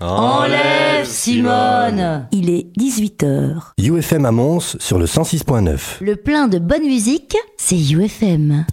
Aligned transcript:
Enlève 0.00 1.06
Simone 1.06 2.28
Il 2.30 2.50
est 2.50 2.66
18h. 2.78 3.72
UFM 3.78 4.26
à 4.26 4.30
Mons 4.30 4.76
sur 4.78 4.98
le 4.98 5.06
106.9. 5.06 6.04
Le 6.04 6.16
plein 6.16 6.48
de 6.48 6.58
bonne 6.58 6.84
musique, 6.84 7.34
c'est 7.56 7.78
UFM. 7.78 8.66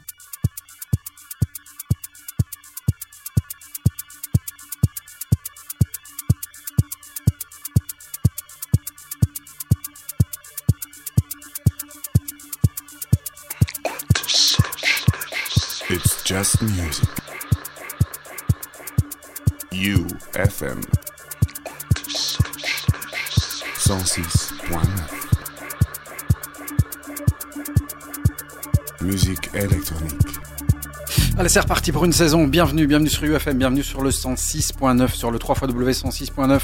It's 15.89 16.23
just 16.25 16.61
music. 16.61 17.07
UFM 19.71 20.81
106.9 24.13 24.61
Musique 29.01 29.49
électronique. 29.55 30.13
Allez, 31.35 31.49
c'est 31.49 31.61
reparti 31.61 31.91
pour 31.91 32.05
une 32.05 32.13
saison. 32.13 32.45
Bienvenue, 32.45 32.85
bienvenue 32.85 33.09
sur 33.09 33.23
UFM, 33.23 33.57
bienvenue 33.57 33.81
sur 33.81 34.03
le 34.03 34.11
106.9, 34.11 35.15
sur 35.15 35.31
le 35.31 35.39
3xW106.9 35.39 36.59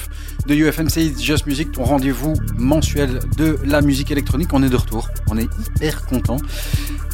de 0.45 0.53
UFM. 0.53 0.89
C'est 0.89 1.19
Just 1.19 1.47
Music, 1.47 1.71
ton 1.71 1.85
rendez-vous 1.85 2.35
mensuel 2.55 3.19
de 3.35 3.57
la 3.63 3.81
musique 3.81 4.11
électronique. 4.11 4.49
On 4.53 4.61
est 4.61 4.69
de 4.69 4.75
retour, 4.75 5.09
on 5.31 5.37
est 5.39 5.49
hyper 5.59 6.05
content. 6.05 6.37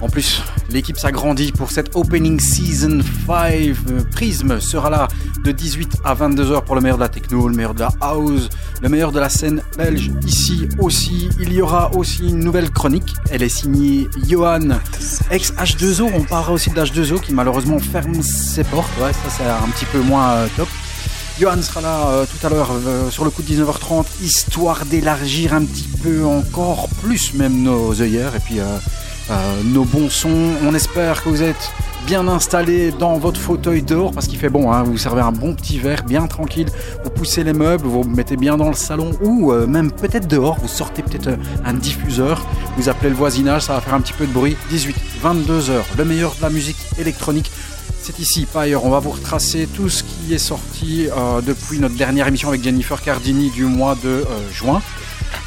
En 0.02 0.10
plus, 0.10 0.44
l'équipe 0.70 0.98
s'agrandit 0.98 1.54
pour 1.54 1.72
cette 1.72 1.96
Opening 1.96 2.42
Season 2.42 3.00
5. 3.26 3.30
Euh, 3.30 3.74
Prism 4.12 4.60
sera 4.60 4.90
là 4.90 5.08
de 5.46 5.54
18 5.54 6.00
à 6.04 6.14
22h 6.14 6.66
pour 6.66 6.76
le 6.76 6.82
meilleur 6.82 6.98
de 6.98 7.04
la 7.04 7.10
techno, 7.10 7.48
le 7.48 7.56
meilleur 7.56 7.74
de 7.74 7.80
la 7.80 7.92
house, 8.02 8.50
le 8.82 8.90
meilleur 8.90 9.12
de 9.12 9.20
la 9.20 9.30
scène 9.30 9.62
belge. 9.78 10.12
Ici 10.26 10.68
aussi, 10.80 11.30
il 11.40 11.54
y 11.54 11.62
aura 11.62 11.94
aussi 11.96 12.28
une 12.28 12.40
nouvelle 12.40 12.70
chronique. 12.70 13.14
Elle 13.30 13.44
est 13.44 13.50
signée 13.50 14.08
Johan, 14.28 14.80
ex 15.32 15.54
H2O. 15.54 16.10
On 16.14 16.24
parlera 16.24 16.54
aussi 16.54 16.70
de 16.70 16.80
H2O 16.80 17.20
qui 17.20 17.34
malheureusement 17.34 17.80
ferme 17.80 18.22
ses 18.22 18.64
portes. 18.64 18.92
Ouais, 19.02 19.14
ça 19.14 19.30
c'est 19.30 19.44
un 19.44 19.70
petit 19.70 19.86
peu 19.86 20.00
moins 20.00 20.32
euh, 20.32 20.48
top. 20.56 20.68
Johan 21.40 21.62
sera 21.62 21.82
là 21.82 22.08
euh, 22.08 22.26
tout 22.26 22.48
à 22.48 22.50
l'heure 22.50 22.72
euh, 22.72 23.10
sur 23.10 23.26
le 23.26 23.30
coup 23.30 23.42
de 23.42 23.54
19h30, 23.54 24.06
histoire 24.22 24.86
d'élargir 24.86 25.54
un 25.54 25.66
petit 25.66 25.90
peu 26.02 26.26
encore 26.26 26.88
plus 27.04 27.34
même 27.34 27.62
nos 27.62 28.02
œillères 28.02 28.36
et 28.36 28.40
puis 28.40 28.60
euh, 29.32 29.62
nos 29.64 29.86
bons 29.86 30.10
sons. 30.10 30.52
On 30.64 30.76
espère 30.76 31.24
que 31.24 31.30
vous 31.30 31.42
êtes 31.42 31.72
bien 32.06 32.28
installés 32.28 32.92
dans 32.92 33.18
votre 33.18 33.40
fauteuil 33.40 33.82
dehors 33.82 34.12
parce 34.12 34.28
qu'il 34.28 34.38
fait 34.38 34.50
bon. 34.50 34.72
Hein, 34.72 34.84
vous 34.84 34.98
servez 34.98 35.22
un 35.22 35.32
bon 35.32 35.56
petit 35.56 35.80
verre 35.80 36.04
bien 36.04 36.28
tranquille. 36.28 36.68
Vous 37.04 37.10
poussez 37.10 37.44
les 37.44 37.54
meubles, 37.54 37.86
vous 37.88 38.04
mettez 38.04 38.38
bien 38.38 38.56
dans 38.56 38.68
le 38.68 38.76
salon 38.76 39.12
ou 39.22 39.52
euh, 39.52 39.66
même 39.66 39.92
peut-être 39.92 40.28
dehors. 40.28 40.60
Vous 40.60 40.68
sortez 40.68 41.02
peut-être 41.02 41.28
euh, 41.28 41.38
un 41.66 41.74
diffuseur. 41.74 42.46
Vous 42.78 42.88
appelez 42.88 43.10
le 43.10 43.16
voisinage, 43.16 43.64
ça 43.64 43.74
va 43.74 43.82
faire 43.82 43.96
un 43.96 44.02
petit 44.02 44.14
peu 44.14 44.28
de 44.28 44.32
bruit. 44.32 44.56
18, 44.70 44.96
22 45.22 45.70
heures, 45.72 45.86
le 45.98 46.06
meilleur 46.06 46.36
de 46.36 46.42
la 46.44 46.50
musique 46.52 46.78
électronique. 47.00 47.52
C'est 48.02 48.20
ici, 48.20 48.46
pas 48.46 48.62
ailleurs. 48.62 48.86
On 48.86 48.92
va 48.92 49.00
vous 49.00 49.10
retracer 49.10 49.68
tout 49.76 49.90
ce 49.90 50.04
qui 50.04 50.36
est 50.36 50.38
sorti 50.38 51.08
depuis 51.44 51.80
notre 51.80 51.96
dernière 51.96 52.28
émission 52.28 52.50
avec 52.50 52.64
Jennifer 52.64 53.02
Cardini 53.02 53.50
du 53.50 53.64
mois 53.64 53.96
de 54.04 54.24
juin. 54.52 54.84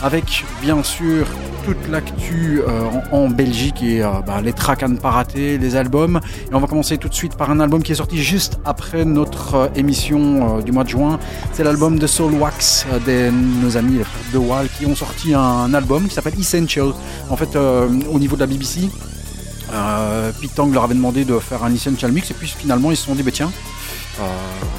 Avec 0.03 0.45
bien 0.63 0.83
sûr 0.83 1.27
toute 1.65 1.89
l'actu 1.89 2.63
euh, 2.67 2.89
en, 3.13 3.29
Belgique 3.29 3.83
et 3.83 4.03
euh, 4.03 4.09
bah, 4.27 4.41
les 4.43 4.55
tracks 4.55 4.83
à 4.83 4.89
ne 4.89 4.97
pas 4.97 5.11
rater, 5.11 5.59
les 5.59 5.77
albums. 5.77 6.21
Et 6.51 6.55
on 6.55 6.61
va 6.61 6.67
commencer 6.67 6.97
tout 6.97 7.09
de 7.11 7.15
suite 7.15 7.37
par 7.37 7.51
un 7.51 7.61
album 7.61 7.83
qui 7.83 7.93
est 7.93 7.97
sorti 7.97 8.23
juste 8.23 8.59
après 8.65 9.05
notre 9.05 9.55
euh, 9.55 9.69
émission 9.77 10.61
du 10.61 10.73
mois 10.73 10.85
de 10.85 10.89
juin. 10.89 11.19
C'est 11.53 11.65
l'album 11.65 11.99
de 11.99 12.07
Soul 12.07 12.33
Wax 12.35 12.87
de 13.07 13.31
nos 13.31 13.77
amis 13.77 14.01
de 14.33 14.39
Wall 14.39 14.69
qui 14.79 14.87
ont 14.87 14.95
sorti 14.95 15.35
un 15.35 15.75
album 15.75 16.09
qui 16.09 16.15
s'appelle 16.15 16.39
Essential. 16.39 16.93
En 17.29 17.37
fait, 17.37 17.57
au 17.57 18.19
niveau 18.19 18.37
de 18.37 18.41
la 18.41 18.47
BBC, 18.47 18.89
Pete 20.41 20.55
Tang 20.55 20.73
leur 20.73 20.85
avait 20.85 20.95
demandé 20.95 21.25
de 21.25 21.39
faire 21.39 21.65
un 21.65 21.75
Essential 21.75 22.13
Mix 22.13 22.31
et 22.31 22.35
puis 22.35 22.49
finalement 22.49 22.91
ils 22.91 22.97
se 22.97 23.05
sont 23.05 23.15
dit 23.15 23.23
bah 23.23 23.31
tiens 23.33 23.51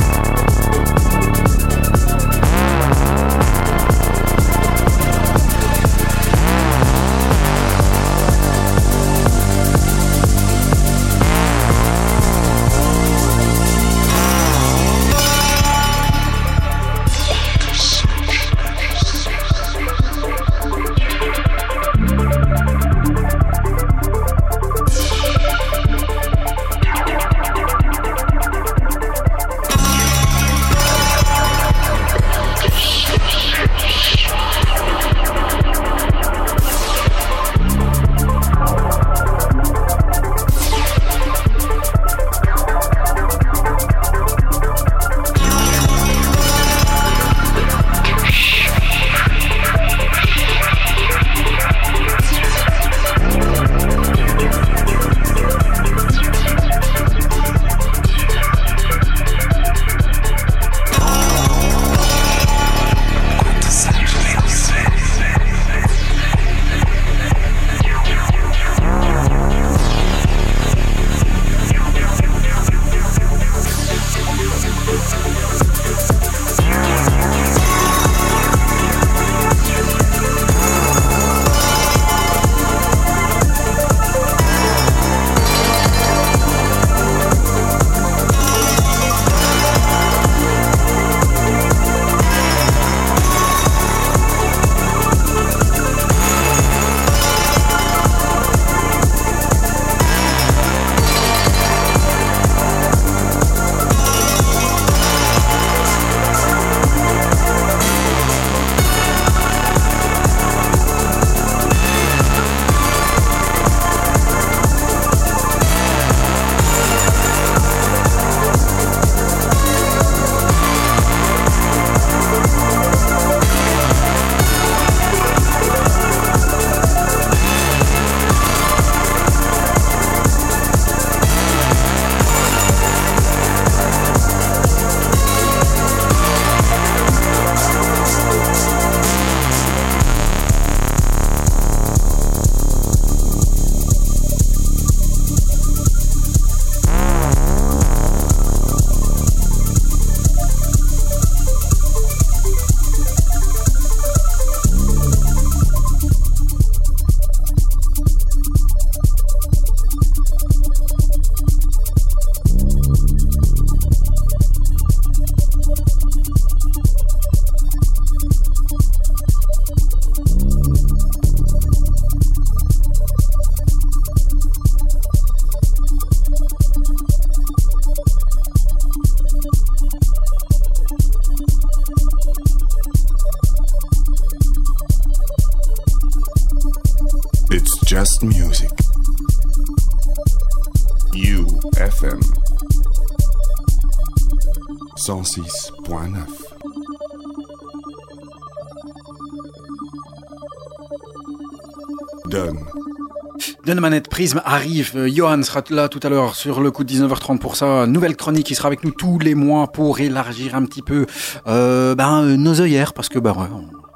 Manette 203.74 204.10
Prisme 204.10 204.42
arrive. 204.46 204.92
Euh, 204.96 205.10
Johan 205.12 205.42
sera 205.42 205.62
là 205.70 205.90
tout 205.90 206.00
à 206.04 206.10
l'heure 206.10 206.36
sur 206.36 206.62
le 206.62 206.72
coup 206.72 206.84
de 206.84 206.94
19h30 206.94 207.40
pour 207.40 207.56
sa 207.56 207.88
nouvelle 207.88 208.16
chronique. 208.16 208.50
Il 208.52 208.56
sera 208.56 208.68
avec 208.68 208.84
nous 208.84 208.92
tous 208.92 209.20
les 209.20 209.36
mois 209.36 209.68
pour 209.72 210.00
élargir 210.00 210.56
un 210.56 210.66
petit 210.66 210.84
peu 210.84 211.06
euh, 211.48 211.96
ben, 211.96 212.24
euh, 212.24 212.38
nos 212.38 212.62
œillères 212.62 212.94
parce 212.94 213.10
que 213.10 213.18
ben, 213.18 213.32
ouais, 213.32 213.48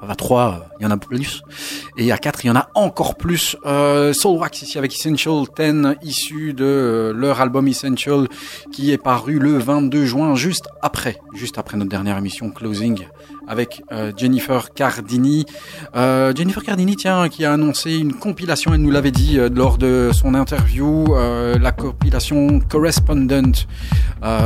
à 0.07 0.16
3, 0.16 0.69
il 0.80 0.83
y 0.83 0.86
en 0.86 0.92
a 0.92 0.98
plus. 0.98 1.42
Et 1.98 2.12
à 2.12 2.18
4, 2.18 2.45
il 2.45 2.48
y 2.48 2.51
en 2.51 2.56
a 2.56 2.69
encore 2.74 3.16
plus. 3.16 3.57
Euh, 3.66 4.13
Soulwax 4.13 4.62
ici 4.62 4.77
avec 4.77 4.94
Essential 4.94 5.44
10, 5.57 5.98
issu 6.04 6.54
de 6.54 6.63
euh, 6.63 7.13
leur 7.13 7.42
album 7.42 7.68
Essential, 7.68 8.27
qui 8.72 8.92
est 8.92 8.98
paru 8.98 9.39
le 9.39 9.57
22 9.57 10.06
juin, 10.06 10.36
juste 10.36 10.68
après, 10.81 11.18
juste 11.33 11.57
après 11.57 11.77
notre 11.77 11.89
dernière 11.89 12.18
émission 12.18 12.50
Closing 12.50 13.06
avec 13.50 13.84
euh, 13.92 14.13
Jennifer 14.16 14.74
Cardini. 14.74 15.46
Euh, 15.96 16.31
Jennifer 16.34 16.63
Cardini, 16.63 16.96
tiens, 16.96 17.28
qui 17.28 17.44
a 17.44 17.54
annoncé 17.54 17.98
une 17.98 18.13
compilation, 18.13 18.74
elle 18.74 18.81
nous 18.81 18.92
l'avait 18.92 19.12
dit 19.12 19.38
euh, 19.38 19.50
lors 19.51 19.78
de 19.78 20.12
son 20.13 20.36
interview, 20.36 21.07
la 21.60 21.72
compilation 21.72 22.60
Correspondent 22.60 23.56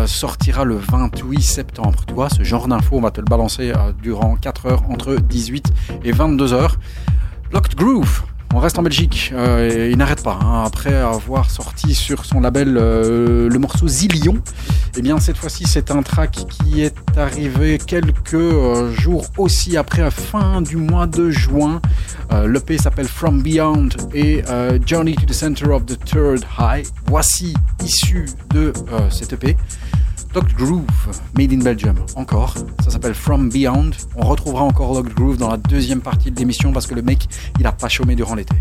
sortira 0.06 0.64
le 0.64 0.78
28 0.78 1.42
septembre. 1.42 2.06
Tu 2.08 2.14
vois, 2.14 2.30
ce 2.30 2.44
genre 2.44 2.68
d'infos, 2.68 2.98
on 2.98 3.02
va 3.02 3.12
te 3.12 3.20
le 3.20 3.26
balancer 3.26 3.74
durant 4.02 4.36
4 4.36 4.66
heures 4.68 4.90
entre 4.90 5.16
18 5.16 5.74
et 6.06 6.12
22 6.14 6.54
heures. 6.54 6.78
Locked 7.52 7.76
Groove, 7.76 8.24
on 8.54 8.60
reste 8.60 8.78
en 8.78 8.84
Belgique, 8.84 9.32
euh, 9.34 9.70
et 9.88 9.92
il 9.92 9.98
n'arrête 9.98 10.24
pas. 10.24 10.38
hein. 10.42 10.64
Après 10.66 10.94
avoir 10.94 11.50
sorti 11.50 11.96
sur 11.96 12.24
son 12.26 12.40
label 12.42 12.78
euh, 12.78 13.50
le 13.50 13.60
morceau 13.60 13.88
Zillion, 13.88 14.38
eh 14.98 15.02
bien 15.02 15.18
cette 15.20 15.38
fois-ci 15.38 15.66
c'est 15.66 15.90
un 15.92 16.04
track 16.04 16.46
qui 16.50 16.82
est 16.84 16.96
arrivé 17.18 17.80
quelques 17.80 18.34
euh, 18.36 18.92
jours 18.94 19.26
aussi 19.38 19.76
après, 19.76 20.10
fin 20.12 20.62
du 20.62 20.78
mois 20.78 21.08
de 21.08 21.30
juin. 21.30 21.82
L'EP 22.48 22.80
s'appelle 22.80 23.08
From 23.08 23.44
Beyond 23.44 23.90
et 24.16 24.42
Journey 24.88 25.14
to 25.14 25.26
the 25.28 25.34
Center 25.34 25.68
of 25.68 25.86
the 25.86 26.00
Third 26.04 26.44
High. 26.58 26.84
Voici 27.06 27.54
issu 27.84 28.26
de 28.52 28.74
cet 29.12 29.34
EP. 29.34 29.56
Locked 30.36 30.56
Groove, 30.56 30.84
Made 31.38 31.54
in 31.54 31.60
Belgium, 31.60 31.96
encore. 32.16 32.56
Ça 32.84 32.90
s'appelle 32.90 33.14
From 33.14 33.50
Beyond. 33.50 33.92
On 34.16 34.26
retrouvera 34.26 34.64
encore 34.64 34.96
Locked 34.96 35.14
Groove 35.14 35.38
dans 35.38 35.50
la 35.50 35.58
deuxième 35.58 36.02
partie 36.02 36.32
de 36.32 36.40
l'émission 36.40 36.72
parce 36.72 36.88
que 36.88 36.96
le 36.96 37.04
mec, 37.04 37.28
il 37.60 37.68
a 37.68 37.72
pas 37.72 37.88
chômé 37.88 38.16
durant 38.16 38.34
l'été. 38.34 38.56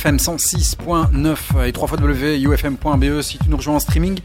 UFM 0.00 0.16
106.9 0.16 1.66
et 1.66 1.72
3 1.72 1.88
ufm.be 2.00 3.20
si 3.20 3.38
tu 3.38 3.50
nous 3.50 3.56
rejoins 3.58 3.74
en 3.74 3.80
streaming. 3.80 4.18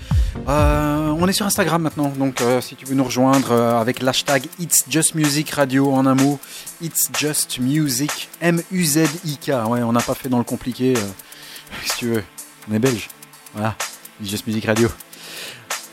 Euh, 0.48 1.14
on 1.20 1.28
est 1.28 1.34
sur 1.34 1.46
Instagram 1.46 1.82
maintenant, 1.82 2.14
donc 2.18 2.40
euh, 2.40 2.62
si 2.62 2.76
tu 2.76 2.86
veux 2.86 2.96
nous 2.96 3.04
rejoindre 3.04 3.52
euh, 3.52 3.82
avec 3.82 4.02
l'hashtag 4.02 4.46
It's 4.58 4.86
Just 4.90 5.16
Music 5.16 5.50
Radio 5.52 5.92
en 5.92 6.06
un 6.06 6.16
mot, 6.16 6.40
It's 6.82 7.10
Just 7.18 7.60
Music 7.60 8.30
M-U-Z-I-K. 8.40 9.50
Ouais, 9.68 9.84
on 9.84 9.92
n'a 9.92 10.00
pas 10.00 10.16
fait 10.16 10.30
dans 10.30 10.38
le 10.38 10.46
compliqué. 10.46 10.94
si 11.86 11.98
tu 11.98 12.08
veux, 12.08 12.24
on 12.70 12.74
est 12.74 12.80
belge. 12.80 13.10
Voilà, 13.54 13.76
It's 14.22 14.32
Just 14.32 14.48
Music 14.48 14.64
Radio. 14.66 14.88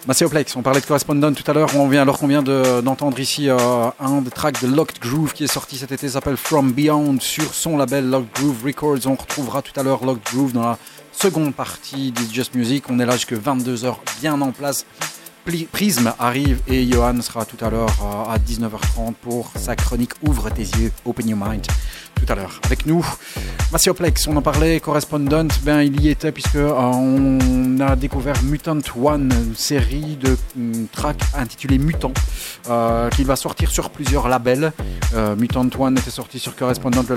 Macéoplex, 0.09 0.57
on 0.57 0.63
parlait 0.63 0.81
de 0.81 0.87
Correspondent 0.87 1.33
tout 1.35 1.49
à 1.49 1.55
l'heure, 1.55 1.77
on 1.77 1.87
vient 1.87 2.03
alors 2.03 2.19
qu'on 2.19 2.27
vient 2.27 2.43
de- 2.43 2.81
d'entendre 2.81 3.21
ici 3.21 3.49
euh, 3.49 3.57
un 4.01 4.21
des 4.21 4.31
tracks 4.31 4.61
de 4.61 4.67
Locked 4.67 4.99
Groove 5.01 5.33
qui 5.33 5.45
est 5.45 5.53
sorti 5.53 5.77
cet 5.79 5.93
été, 5.93 6.09
s'appelle 6.09 6.37
From 6.37 6.73
Beyond 6.73 7.21
sur 7.21 7.55
son 7.55 7.77
label 7.77 8.11
Locked 8.11 8.33
Groove 8.35 8.65
Records. 8.65 8.99
On 9.07 9.15
retrouvera 9.15 9.63
tout 9.63 9.79
à 9.79 9.85
l'heure 9.85 10.05
Locked 10.05 10.25
Groove 10.33 10.53
dans 10.55 10.63
la 10.63 10.79
seconde 11.13 11.55
partie 11.55 12.11
d'It's 12.11 12.33
Just 12.33 12.55
Music. 12.57 12.85
On 12.91 12.99
est 12.99 13.07
là 13.07 13.13
jusque 13.13 13.35
22h 13.35 13.95
bien 14.21 14.41
en 14.41 14.51
place. 14.51 14.87
Pli- 15.45 15.69
Prism 15.71 16.13
arrive 16.19 16.61
et 16.67 16.85
Johan 16.91 17.21
sera 17.21 17.45
tout 17.45 17.65
à 17.65 17.71
l'heure 17.71 17.95
euh, 18.03 18.33
à 18.33 18.39
19h30 18.39 19.15
pour 19.23 19.53
sa 19.57 19.77
chronique 19.77 20.13
Ouvre 20.23 20.51
tes 20.51 20.63
yeux, 20.63 20.91
Open 21.05 21.29
Your 21.29 21.39
Mind. 21.41 21.65
Tout 22.17 22.33
à 22.33 22.35
l'heure 22.37 22.61
avec 22.65 22.87
nous. 22.87 23.05
Massioplex, 23.73 24.27
on 24.27 24.37
en 24.37 24.43
parlait, 24.43 24.81
correspondant, 24.81 25.49
ben 25.63 25.81
il 25.81 25.99
y 26.03 26.11
était 26.11 26.31
puisque 26.31 26.57
euh, 26.57 26.75
on 26.75 27.81
a 27.81 27.97
découvert 27.97 28.35
Mutant 28.43 28.81
One, 29.03 29.33
une 29.33 29.57
série 29.57 30.17
de 30.17 30.37
mm, 30.57 30.89
tracks 30.93 31.23
intitulée 31.35 31.79
Mutant, 31.79 32.13
euh, 32.69 33.09
qui 33.09 33.25
va 33.25 33.35
sortir 33.35 33.71
sur 33.71 33.89
plusieurs 33.89 34.29
labels. 34.29 34.75
Euh, 35.15 35.35
Mutant 35.37 35.71
One 35.79 35.97
était 35.97 36.11
sorti 36.11 36.39
sur 36.39 36.55
Correspondant, 36.55 37.03
le 37.09 37.15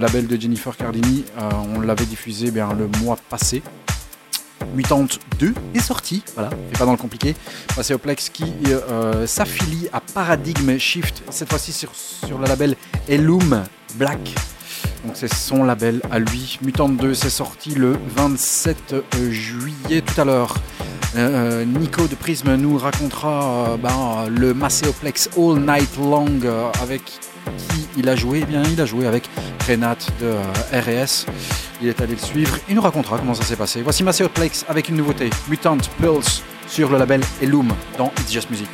label, 0.00 0.26
de 0.26 0.40
Jennifer 0.40 0.74
Cardini. 0.78 1.26
Euh, 1.38 1.50
on 1.76 1.82
l'avait 1.82 2.06
diffusé 2.06 2.50
bien 2.50 2.72
le 2.72 2.88
mois 3.02 3.18
passé. 3.28 3.62
Mutant 4.74 5.04
2 5.40 5.52
est 5.74 5.80
sorti, 5.80 6.24
voilà, 6.34 6.48
c'est 6.70 6.78
pas 6.78 6.86
dans 6.86 6.92
le 6.92 6.96
compliqué. 6.96 7.36
Massioplex 7.76 8.30
qui 8.30 8.50
euh, 8.66 9.26
s'affilie 9.26 9.88
à 9.92 10.00
Paradigm 10.00 10.78
Shift, 10.78 11.22
cette 11.28 11.50
fois-ci 11.50 11.72
sur 11.72 12.38
le 12.38 12.46
label 12.46 12.76
Elum 13.10 13.64
Black. 13.96 14.34
Son 15.28 15.64
label 15.64 16.00
à 16.10 16.18
lui. 16.18 16.58
Mutant 16.62 16.88
2, 16.88 17.14
c'est 17.14 17.30
sorti 17.30 17.74
le 17.74 17.96
27 18.16 18.94
juillet 19.30 20.02
tout 20.02 20.20
à 20.20 20.24
l'heure. 20.24 20.54
Euh, 21.16 21.64
Nico 21.64 22.06
de 22.06 22.14
Prism 22.14 22.54
nous 22.56 22.78
racontera 22.78 23.72
euh, 23.72 23.76
ben, 23.76 24.28
le 24.30 24.54
Macéoplex 24.54 25.30
All 25.36 25.60
Night 25.60 25.96
Long 25.98 26.40
euh, 26.44 26.70
avec 26.82 27.04
qui 27.04 27.86
il 27.96 28.08
a 28.08 28.16
joué. 28.16 28.40
Eh 28.42 28.46
bien, 28.46 28.62
il 28.62 28.80
a 28.80 28.86
joué 28.86 29.06
avec 29.06 29.28
Renat 29.68 29.96
de 30.20 30.26
euh, 30.26 30.42
RS. 30.72 31.26
Il 31.82 31.88
est 31.88 32.00
allé 32.00 32.12
le 32.14 32.18
suivre. 32.18 32.56
Il 32.68 32.76
nous 32.76 32.82
racontera 32.82 33.18
comment 33.18 33.34
ça 33.34 33.44
s'est 33.44 33.56
passé. 33.56 33.82
Voici 33.82 34.02
Macéoplex 34.02 34.64
avec 34.68 34.88
une 34.88 34.96
nouveauté 34.96 35.30
Mutant 35.48 35.78
Pulse 36.00 36.42
sur 36.66 36.90
le 36.90 36.98
label 36.98 37.20
Elum 37.42 37.68
dans 37.98 38.10
It's 38.20 38.32
Just 38.32 38.50
Music. 38.50 38.68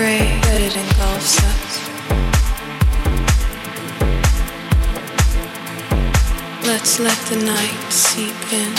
Pray 0.00 0.24
that 0.46 0.60
it 0.68 0.74
engulfs 0.82 1.36
us. 1.52 1.70
Let's 6.66 6.92
let 7.00 7.18
the 7.28 7.36
night 7.44 7.80
seep 7.92 8.40
in. 8.60 8.72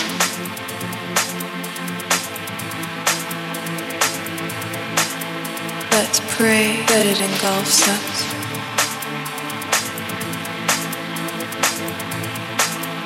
Let's 5.95 6.19
pray 6.37 6.81
that 6.89 7.05
it 7.11 7.19
engulfs 7.29 7.81
us. 7.97 8.17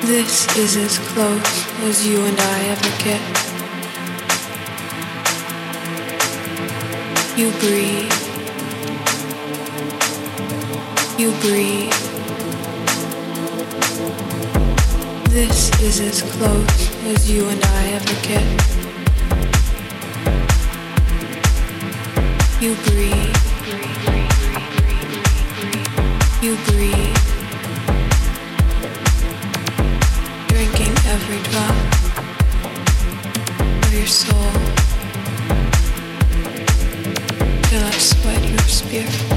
This 0.06 0.56
is 0.56 0.76
as 0.76 0.98
close 1.10 1.54
as 1.90 2.06
you 2.06 2.24
and 2.24 2.40
I 2.40 2.58
ever 2.72 2.92
get. 3.04 3.55
You 7.36 7.50
breathe. 7.60 8.12
You 11.18 11.30
breathe. 11.42 11.92
This 15.28 15.70
is 15.82 16.00
as 16.00 16.22
close 16.22 16.90
as 17.04 17.30
you 17.30 17.46
and 17.48 17.62
I 17.62 17.86
ever 17.98 18.14
get. 18.26 18.46
You 22.62 22.74
breathe. 22.86 23.36
You 26.42 26.56
breathe. 26.64 27.16
drinking 30.48 30.94
every 31.06 31.40
drop 31.50 31.76
of 33.84 33.92
your 33.92 34.06
soul 34.06 34.65
spirit. 38.76 39.35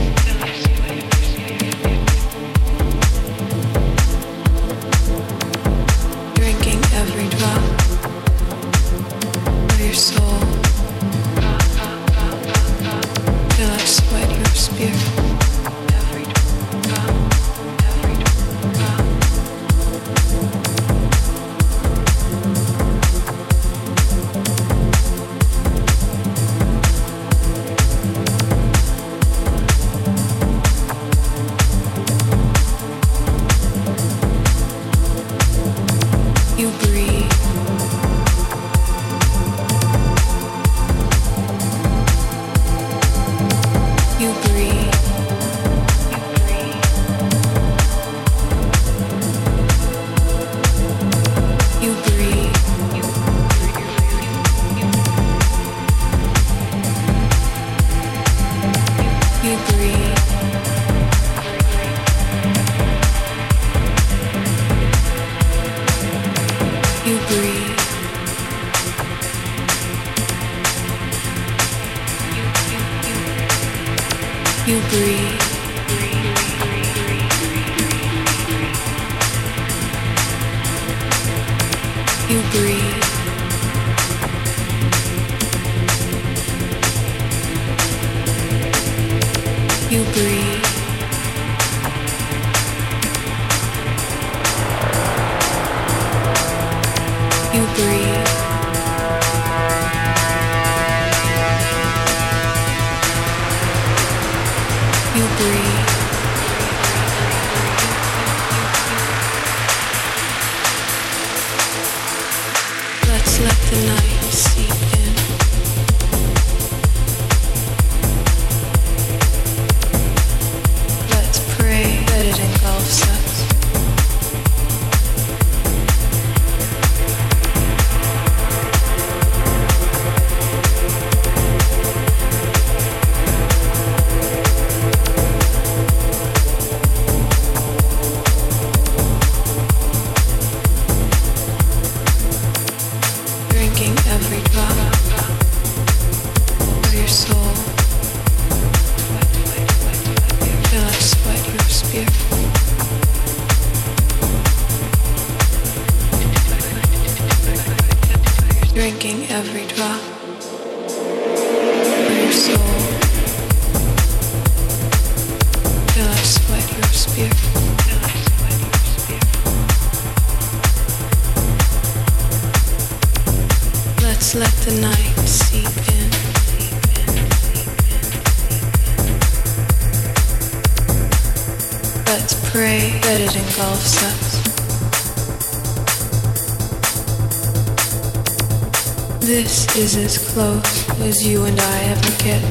Close 190.39 190.89
as 191.01 191.27
you 191.27 191.43
and 191.43 191.59
I 191.59 191.77
ever 191.93 192.13
get. 192.23 192.41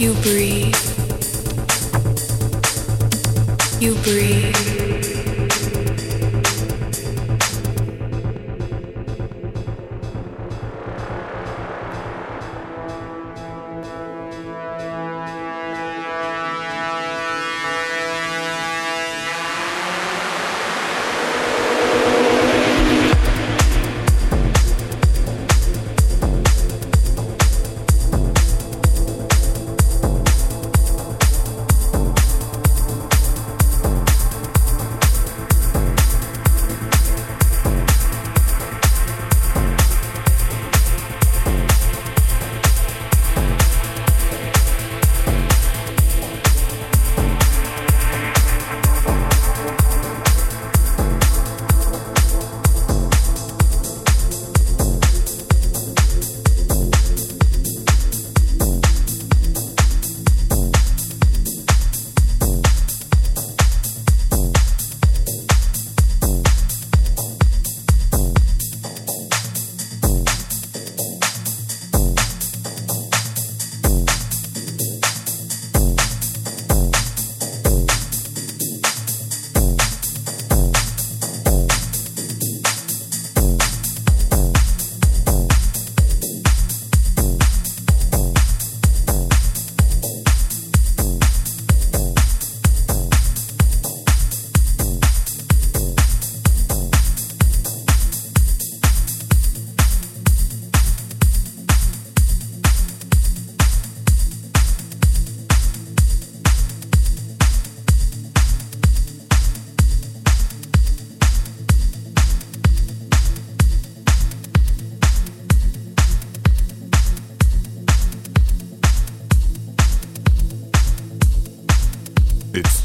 You 0.00 0.14
breathe. 0.22 0.61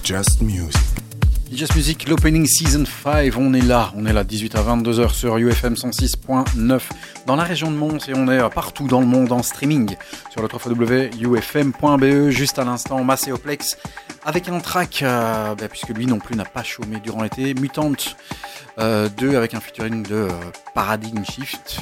Just 0.08 0.42
Music. 0.42 0.72
Just 1.52 1.76
Music, 1.76 2.08
l'opening 2.08 2.46
season 2.46 2.86
5, 2.86 3.36
on 3.38 3.54
est 3.54 3.60
là, 3.60 3.92
on 3.94 4.06
est 4.06 4.14
là 4.14 4.24
18 4.24 4.56
à 4.56 4.62
22h 4.62 5.14
sur 5.14 5.36
UFM 5.36 5.74
106.9 5.74 6.80
dans 7.26 7.36
la 7.36 7.44
région 7.44 7.70
de 7.72 7.76
Mons 7.76 8.08
et 8.08 8.14
on 8.16 8.32
est 8.32 8.50
partout 8.52 8.88
dans 8.88 9.02
le 9.02 9.06
monde 9.06 9.34
en 9.34 9.44
streaming 9.44 9.98
sur 10.30 10.42
le 10.42 10.48
www.ufm.be 10.48 12.30
juste 12.30 12.58
à 12.58 12.64
l'instant 12.64 13.04
Macéoplex 13.04 13.78
avec 14.28 14.50
un 14.50 14.60
track, 14.60 15.04
euh, 15.04 15.56
bah, 15.56 15.68
puisque 15.70 15.90
lui 15.90 16.06
non 16.06 16.20
plus 16.20 16.36
n'a 16.36 16.44
pas 16.44 16.64
chômé 16.64 17.00
durant 17.02 17.24
l'été, 17.24 17.54
Mutante 17.54 18.18
2 18.78 18.84
euh, 18.84 19.38
avec 19.38 19.54
un 19.54 19.62
featuring 19.62 20.04
de 20.04 20.16
euh, 20.16 20.30
Paradigm 20.76 21.24
Shift. 21.24 21.80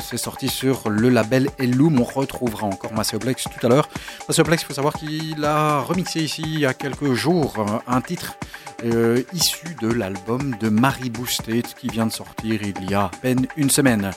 C'est 0.00 0.16
sorti 0.16 0.48
sur 0.48 0.90
le 0.90 1.08
label 1.08 1.48
Elloum. 1.58 2.00
On 2.00 2.04
retrouvera 2.04 2.66
encore 2.66 2.92
Macéoplex 2.92 3.44
tout 3.44 3.66
à 3.66 3.68
l'heure. 3.68 3.88
Macéoplex, 4.28 4.62
il 4.62 4.66
faut 4.66 4.74
savoir 4.74 4.92
qu'il 4.92 5.42
a 5.42 5.80
remixé 5.80 6.20
ici 6.20 6.42
il 6.44 6.60
y 6.60 6.66
a 6.66 6.74
quelques 6.74 7.14
jours 7.14 7.64
un 7.86 8.00
titre 8.02 8.36
euh, 8.84 9.22
issu 9.32 9.74
de 9.80 9.88
l'album 9.88 10.54
de 10.60 10.68
Mary 10.68 11.08
Boosted 11.08 11.64
qui 11.64 11.88
vient 11.88 12.06
de 12.06 12.12
sortir 12.12 12.60
il 12.62 12.90
y 12.90 12.94
a 12.94 13.04
à 13.04 13.10
peine 13.22 13.46
une 13.56 13.70
semaine. 13.70 14.10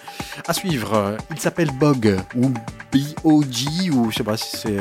À 0.47 0.53
suivre, 0.53 1.15
il 1.31 1.39
s'appelle 1.39 1.71
Bog 1.71 2.17
ou 2.35 2.51
B-O-G 2.91 3.89
ou 3.91 4.11
je 4.11 4.17
sais 4.17 4.23
pas 4.23 4.37
si 4.37 4.57
c'est 4.57 4.79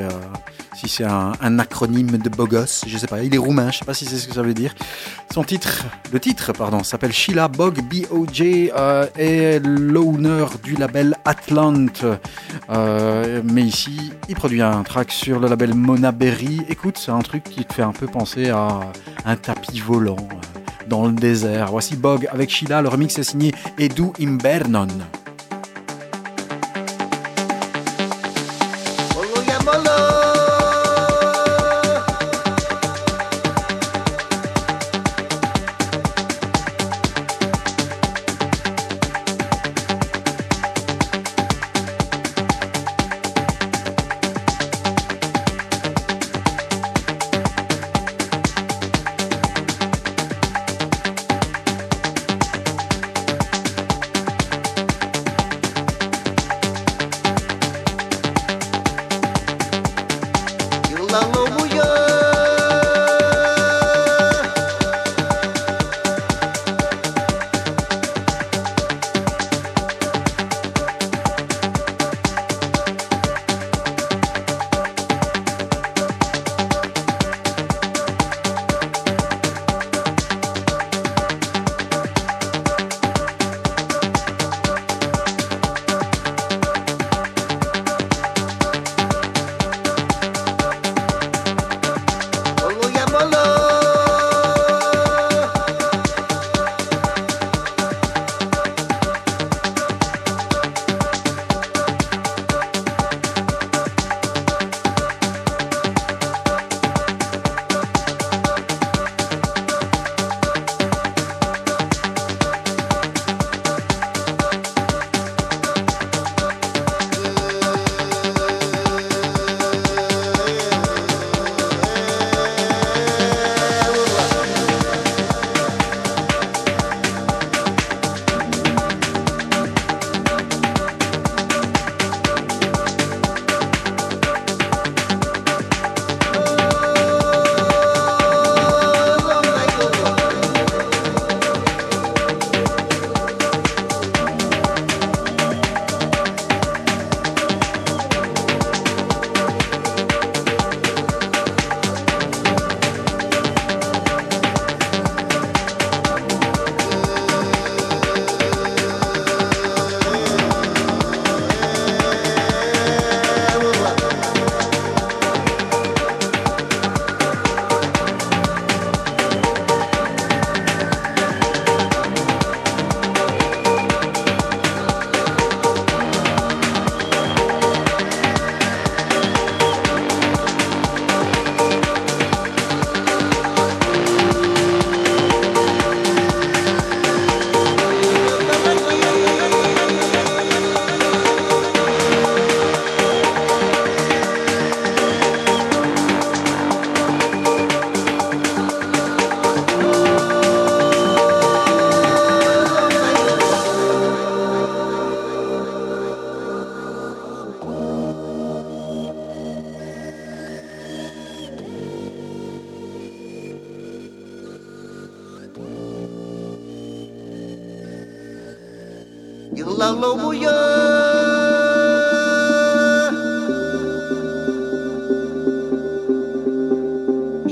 euh, 1.04 1.32
un, 1.40 1.58
acronyme 1.58 2.18
de 2.18 2.28
Bogos, 2.28 2.84
je 2.86 2.98
sais 2.98 3.06
pas. 3.06 3.22
Il 3.22 3.34
est 3.34 3.38
roumain, 3.38 3.70
je 3.70 3.78
sais 3.78 3.84
pas 3.84 3.94
si 3.94 4.04
c'est 4.04 4.16
ce 4.16 4.28
que 4.28 4.34
ça 4.34 4.42
veut 4.42 4.54
dire. 4.54 4.74
Son 5.32 5.44
titre, 5.44 5.84
le 6.12 6.18
titre, 6.18 6.52
pardon, 6.52 6.82
s'appelle 6.82 7.12
Sheila 7.12 7.48
Bog 7.48 7.80
B-O-J 7.82 8.70
euh, 8.76 9.06
est 9.16 9.60
l'owner 9.64 10.46
du 10.62 10.74
label 10.74 11.16
Atlant. 11.24 11.86
Euh, 12.70 13.42
mais 13.44 13.62
ici, 13.62 14.12
il 14.28 14.34
produit 14.34 14.62
un 14.62 14.82
track 14.82 15.12
sur 15.12 15.38
le 15.38 15.48
label 15.48 15.74
Mona 15.74 16.12
Berry. 16.12 16.62
Écoute, 16.68 16.98
c'est 16.98 17.12
un 17.12 17.20
truc 17.20 17.44
qui 17.44 17.64
te 17.64 17.74
fait 17.74 17.82
un 17.82 17.92
peu 17.92 18.06
penser 18.06 18.50
à 18.50 18.80
un 19.24 19.36
tapis 19.36 19.80
volant 19.80 20.16
euh, 20.16 20.86
dans 20.88 21.06
le 21.06 21.12
désert. 21.12 21.68
Voici 21.70 21.96
Bog 21.96 22.28
avec 22.32 22.50
Sheila. 22.50 22.82
Le 22.82 22.88
remix 22.88 23.18
est 23.18 23.22
signé 23.22 23.54
Edu 23.78 24.10
Imbernon. 24.20 24.88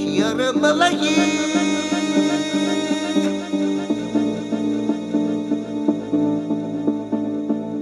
yarımlayı 0.07 1.11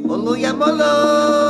Oluyam 0.08 0.60
olur 0.62 1.45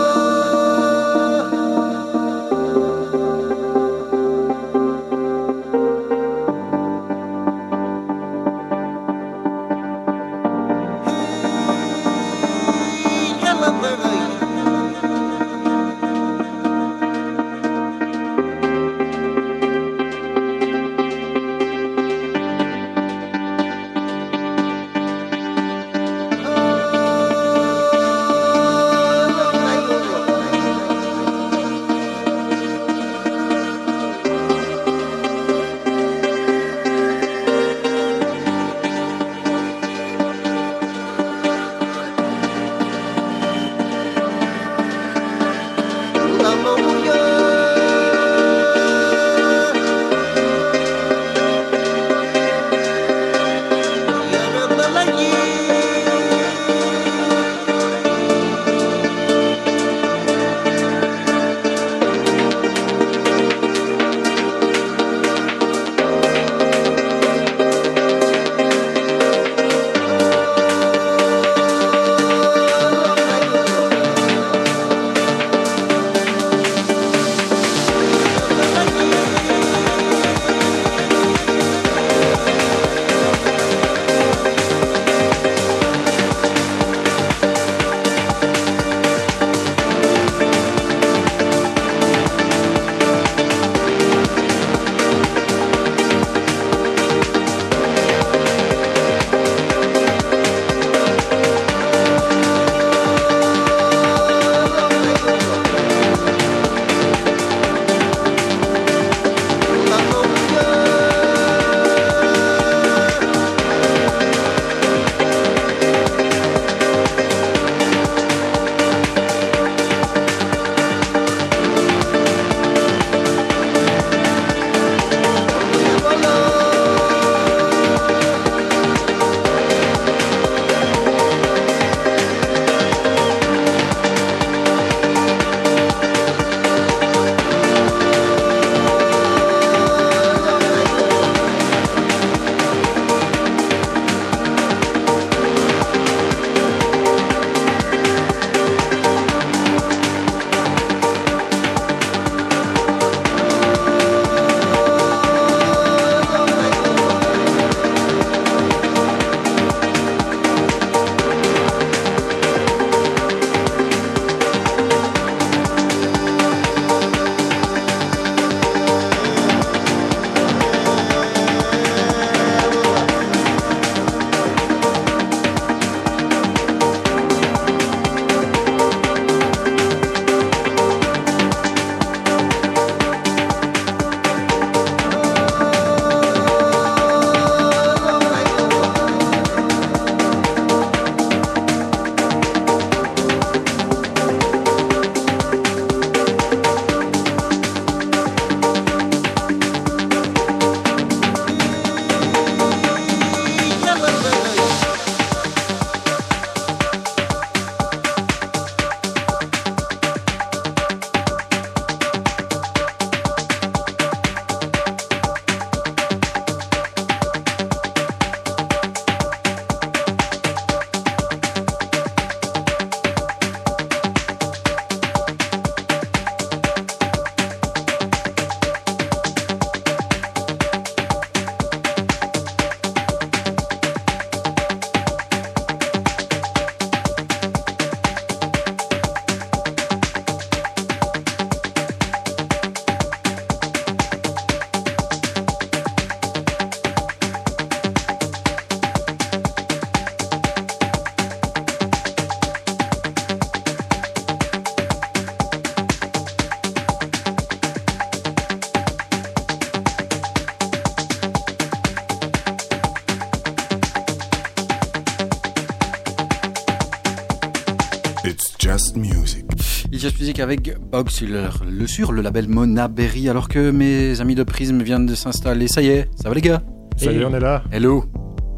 avec 270.41 270.77
Bog 270.91 271.09
sur 271.11 271.29
le, 271.29 271.87
sur 271.87 272.13
le 272.13 272.23
label 272.23 272.49
Mona 272.49 272.89
Berry, 272.89 273.29
alors 273.29 273.49
que 273.49 273.71
mes 273.71 274.21
amis 274.21 274.35
de 274.35 274.43
Prism 274.43 274.83
viennent 274.83 275.07
de 275.07 275.15
s'installer. 275.15 275.69
Ça 275.69 275.83
y 275.83 275.89
est, 275.89 276.09
ça 276.21 276.29
va 276.29 276.35
les 276.35 276.41
gars 276.41 276.63
Ça 276.97 277.11
y 277.13 277.17
est, 277.19 277.25
on 277.25 277.35
est 277.35 277.41
là. 277.41 277.63
Hello. 277.73 278.05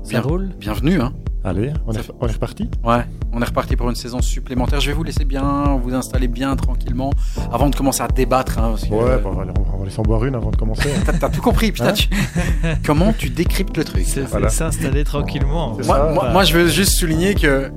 Ça 0.03 0.21
roule 0.21 0.51
Bienvenue. 0.59 1.01
Hein. 1.01 1.13
Allez, 1.45 1.73
on 1.87 1.93
Ça 1.93 2.01
est, 2.01 2.03
fait- 2.03 2.13
on 2.21 2.27
est 2.27 2.33
reparti 2.33 2.69
Ouais, 2.85 3.05
on 3.33 3.41
est 3.41 3.45
reparti 3.45 3.77
pour 3.77 3.89
une 3.89 3.95
saison 3.95 4.21
supplémentaire. 4.21 4.81
Je 4.81 4.89
vais 4.89 4.93
vous 4.93 5.05
laisser 5.05 5.25
bien, 5.25 5.79
vous 5.83 5.95
installer 5.95 6.27
bien 6.29 6.57
tranquillement 6.57 7.11
avant 7.53 7.71
de 7.71 7.77
commencer 7.77 8.03
à 8.03 8.09
débattre. 8.09 8.59
hein, 8.59 8.71
parce 8.71 8.85
que, 8.85 8.93
Ouais, 8.93 9.03
euh, 9.05 9.19
bon, 9.19 9.31
on, 9.31 9.79
va, 9.79 9.85
laisser 9.85 10.01
en 10.01 10.03
boire 10.03 10.25
une 10.25 10.35
avant 10.35 10.51
de 10.51 10.57
commencer. 10.57 10.89
hein. 11.09 11.13
T'as 11.21 11.29
tout 11.31 11.41
compris, 11.41 11.71
putain. 11.73 11.89
Hein 11.89 11.93
tu- 11.93 12.09
Comment 12.85 13.13
tu 13.13 13.31
décryptes 13.31 13.77
le 13.77 13.85
truc 13.85 14.03
C'est 14.07 14.23
Voilà. 14.23 14.49
s'installer 14.49 15.05
tranquillement. 15.05 15.75
Moi, 15.75 15.83
ça. 15.85 16.11
moi, 16.13 16.31
moi, 16.33 16.45
je 16.45 16.55
veux 16.55 16.67
juste 16.69 16.93
souligner 16.99 17.35
que 17.35 17.71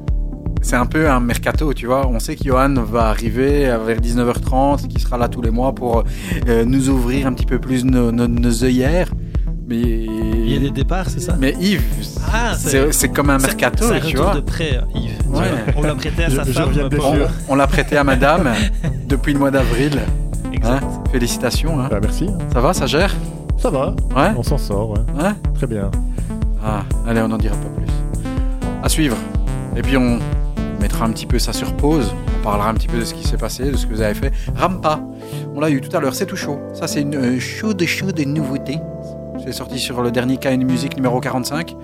c'est 0.71 0.77
un 0.77 0.86
peu 0.86 1.10
un 1.10 1.19
mercato, 1.19 1.73
tu 1.73 1.86
vois. 1.86 2.07
On 2.07 2.17
sait 2.21 2.38
que 2.38 2.45
Johan 2.45 2.73
va 2.75 3.07
arriver 3.10 3.65
vers 3.86 3.99
19h30, 3.99 4.88
qui 4.88 5.01
sera 5.01 5.17
là 5.17 5.27
tous 5.27 5.41
les 5.41 5.51
mois 5.51 5.75
pour 5.75 6.05
euh, 6.47 6.63
nous 6.63 6.88
ouvrir 6.89 7.27
un 7.27 7.34
petit 7.34 7.45
peu 7.45 7.60
plus 7.60 7.84
nos, 7.84 8.13
nos, 8.13 8.29
nos 8.29 8.63
œillères. 8.63 9.10
Mais, 9.67 9.75
Il 9.81 10.49
y 10.49 10.55
a 10.55 10.60
des 10.62 10.69
départs, 10.69 11.10
c'est 11.10 11.19
ça? 11.19 11.36
Mais 11.38 11.55
Yves, 11.60 11.81
Ah, 12.34 12.53
c'est- 12.57 12.69
c'est 12.69 12.93
c'est 12.93 13.10
comme 13.10 13.29
un 13.31 13.38
mercato, 13.38 13.84
un 13.91 13.99
tu 13.99 14.15
vois. 14.15 14.34
de 14.36 14.39
prêt, 14.39 14.79
Yves. 14.95 15.17
Tu 15.21 15.27
Ouais. 15.27 15.39
vois, 15.73 15.73
On 15.75 15.81
l'a 15.81 15.95
prêté 15.95 16.23
à 16.23 16.29
sa 16.29 16.43
je 16.45 16.51
femme. 16.53 16.69
On, 17.49 17.55
l'a 17.55 17.67
prêté 17.67 17.97
à 17.97 18.05
madame 18.05 18.49
depuis 19.10 19.34
le 19.34 19.39
mois 19.39 19.51
d'avril. 19.51 19.99
Exact. 20.53 20.84
Hein 20.86 21.03
Félicitations. 21.12 21.81
Hein. 21.81 21.88
Bah, 21.91 21.99
merci. 22.01 22.27
Ça 22.53 22.62
va, 22.62 22.73
ça 22.73 22.86
gère? 22.86 23.13
Ça 23.57 23.69
va, 23.69 23.93
Ouais 24.15 24.31
on 24.38 24.43
s'en 24.43 24.57
sort, 24.57 24.91
ouais. 24.91 24.99
Ouais 25.21 25.31
Très 25.53 25.67
bien. 25.67 25.91
Ah, 26.65 26.84
allez, 27.05 27.19
on 27.19 27.27
n'en 27.27 27.38
dira 27.38 27.55
pas 27.57 27.69
plus. 27.75 27.91
À 28.81 28.88
suivre. 28.88 29.17
Et 29.75 29.81
puis 29.81 29.97
on 29.97 30.19
mettra 30.82 31.06
un 31.06 31.12
petit 31.12 31.26
peu 31.26 31.39
ça 31.39 31.54
sur 31.54 31.74
pause. 31.74 32.12
On 32.39 32.44
parlera 32.44 32.70
un 32.70 32.74
petit 32.74 32.88
peu 32.88 32.98
de 32.98 33.06
ce 33.06 33.13
qui 33.13 33.26
s'est 33.26 33.38
passé, 33.38 33.72
de 33.72 33.78
ce 33.78 33.86
que 33.86 33.94
vous 33.94 34.02
avez 34.02 34.13
fait. 34.15 34.32
Rampa, 34.56 35.00
on 35.56 35.60
l'a 35.60 35.70
eu 35.70 35.80
tout 35.80 35.96
à 35.96 36.00
l'heure, 36.00 36.15
c'est 36.15 36.26
tout 36.26 36.36
chaud. 36.36 36.60
Ça, 36.74 36.88
c'est 36.88 37.02
une 37.02 37.15
euh, 37.15 37.39
chaude, 37.39 37.82
chaude 37.86 38.20
nouveauté. 38.26 38.80
C'est 39.46 39.54
sorti 39.54 39.80
sur 39.80 40.02
le 40.02 40.12
dernier 40.12 40.38
KN 40.38 40.63
Music 40.63 40.96
numéro 40.96 41.20
45. 41.20 41.76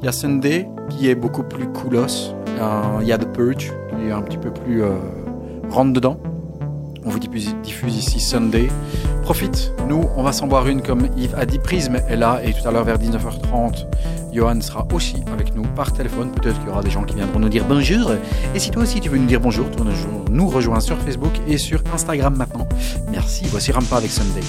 Il 0.00 0.04
y 0.04 0.08
a 0.08 0.12
Sunday, 0.12 0.68
qui 0.88 1.08
est 1.08 1.14
beaucoup 1.14 1.42
plus 1.42 1.66
coolos. 1.68 2.34
Euh, 2.58 2.98
Il 3.00 3.06
y 3.06 3.12
a 3.12 3.18
The 3.18 3.30
Purge, 3.32 3.72
qui 3.90 4.08
est 4.08 4.12
un 4.12 4.22
petit 4.22 4.38
peu 4.38 4.50
plus 4.50 4.82
euh, 4.82 4.90
dedans. 5.84 6.18
On 7.04 7.10
vous 7.10 7.18
diffuse, 7.18 7.54
diffuse 7.62 7.96
ici 7.96 8.20
Sunday. 8.20 8.68
Profite, 9.22 9.72
nous, 9.88 10.04
on 10.16 10.22
va 10.22 10.32
s'en 10.32 10.46
boire 10.46 10.66
une 10.66 10.82
comme 10.82 11.08
Yves 11.16 11.34
a 11.36 11.46
dit. 11.46 11.58
Prisme 11.58 11.96
est 12.08 12.16
là 12.16 12.40
et 12.44 12.52
tout 12.52 12.66
à 12.66 12.72
l'heure 12.72 12.84
vers 12.84 12.98
19h30, 12.98 13.86
Johan 14.36 14.60
sera 14.60 14.86
aussi 14.92 15.16
avec 15.32 15.54
nous 15.54 15.62
par 15.62 15.92
téléphone. 15.92 16.30
Peut-être 16.30 16.58
qu'il 16.58 16.68
y 16.68 16.70
aura 16.70 16.82
des 16.82 16.90
gens 16.90 17.04
qui 17.04 17.14
viendront 17.14 17.38
nous 17.40 17.48
dire 17.48 17.64
bonjour. 17.66 18.12
Et 18.54 18.58
si 18.58 18.70
toi 18.70 18.82
aussi 18.82 19.00
tu 19.00 19.08
veux 19.08 19.16
nous 19.18 19.26
dire 19.26 19.40
bonjour, 19.40 19.66
tu 19.70 19.82
nous- 20.30 20.48
rejoins 20.48 20.80
sur 20.80 20.98
Facebook 20.98 21.32
et 21.48 21.56
sur 21.56 21.80
Instagram 21.94 22.36
maintenant. 22.36 22.68
Merci. 23.10 23.46
Voici 23.50 23.72
Rampa 23.72 23.96
avec 23.96 24.10
Sunday. 24.10 24.42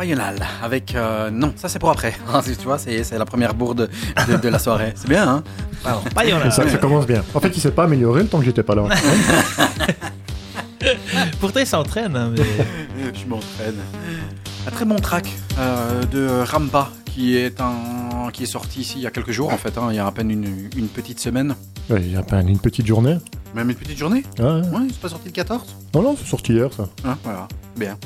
Payonal 0.00 0.36
avec 0.62 0.94
euh, 0.94 1.30
non 1.30 1.52
ça 1.56 1.68
c'est 1.68 1.78
pour 1.78 1.90
après 1.90 2.14
tu 2.58 2.64
vois 2.64 2.78
c'est 2.78 3.04
c'est 3.04 3.18
la 3.18 3.26
première 3.26 3.52
bourde 3.52 3.90
de, 4.28 4.36
de 4.36 4.48
la 4.48 4.58
soirée 4.58 4.92
c'est 4.96 5.08
bien 5.08 5.28
hein 5.28 5.42
Alors, 5.84 6.02
Payonal. 6.14 6.50
Ça, 6.50 6.66
ça 6.68 6.78
commence 6.78 7.06
bien. 7.06 7.22
En 7.34 7.40
fait, 7.40 7.54
il 7.54 7.60
s'est 7.60 7.70
pas 7.70 7.84
amélioré 7.84 8.22
le 8.22 8.28
temps 8.28 8.38
que 8.38 8.44
j'étais 8.46 8.62
pas 8.62 8.74
là. 8.74 8.84
Pourtant, 11.40 11.60
il 11.60 11.66
s'entraîne. 11.66 12.16
hein, 12.16 12.32
mais- 12.36 13.12
je 13.14 13.26
m'entraîne 13.26 13.74
un 14.66 14.70
très 14.70 14.84
bon 14.84 14.96
track 14.96 15.28
euh, 15.58 16.04
de 16.04 16.28
Rampa 16.50 16.90
qui 17.06 17.36
est 17.36 17.60
un 17.60 18.30
qui 18.32 18.44
est 18.44 18.46
sorti 18.46 18.80
ici 18.80 18.94
il 18.98 19.02
y 19.02 19.06
a 19.06 19.10
quelques 19.10 19.32
jours 19.32 19.52
en 19.52 19.56
fait 19.56 19.76
hein, 19.78 19.88
il 19.90 19.96
y 19.96 19.98
a 19.98 20.06
à 20.06 20.12
peine 20.12 20.30
une, 20.30 20.68
une 20.76 20.86
petite 20.88 21.18
semaine 21.18 21.54
Ouais, 21.88 22.00
il 22.02 22.12
y 22.12 22.16
a 22.16 22.22
pas 22.22 22.40
une 22.40 22.58
petite 22.58 22.86
journée. 22.86 23.16
même 23.54 23.70
une 23.70 23.76
petite 23.76 23.98
journée 23.98 24.22
Ouais. 24.38 24.44
ouais 24.46 24.86
c'est 24.90 25.00
pas 25.00 25.08
sorti 25.08 25.26
le 25.28 25.32
14 25.32 25.64
Non, 25.94 26.02
non, 26.02 26.16
c'est 26.18 26.28
sorti 26.28 26.52
hier, 26.52 26.72
ça. 26.72 26.88
Ah, 27.04 27.16
voilà 27.24 27.48
bien 27.76 27.96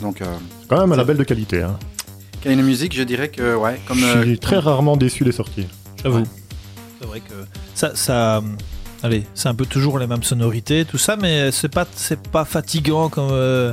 donc 0.00 0.22
euh, 0.22 0.26
C'est 0.62 0.68
quand 0.68 0.80
même 0.80 0.92
un 0.92 0.96
label 0.96 1.16
de 1.16 1.24
qualité. 1.24 1.62
Hein. 1.62 1.78
Kane 2.40 2.62
Music 2.62 2.94
je 2.94 3.02
dirais 3.02 3.28
que 3.28 3.56
ouais 3.56 3.80
comme 3.86 3.98
Je 3.98 4.04
euh, 4.06 4.22
suis 4.22 4.38
très 4.38 4.58
rarement 4.58 4.96
déçu 4.96 5.24
des 5.24 5.32
sorties. 5.32 5.66
J'avoue. 6.02 6.18
Ouais. 6.18 6.24
C'est 7.00 7.06
vrai 7.06 7.20
que 7.20 7.34
ça, 7.74 7.92
ça, 7.94 8.36
euh, 8.38 8.40
allez, 9.02 9.24
c'est 9.34 9.48
un 9.48 9.54
peu 9.54 9.66
toujours 9.66 9.98
les 9.98 10.06
mêmes 10.06 10.22
sonorités, 10.24 10.84
tout 10.84 10.98
ça, 10.98 11.16
mais 11.16 11.50
c'est 11.52 11.68
pas, 11.68 11.86
c'est 11.94 12.20
pas 12.28 12.44
fatigant 12.44 13.08
comme 13.08 13.28
euh, 13.30 13.72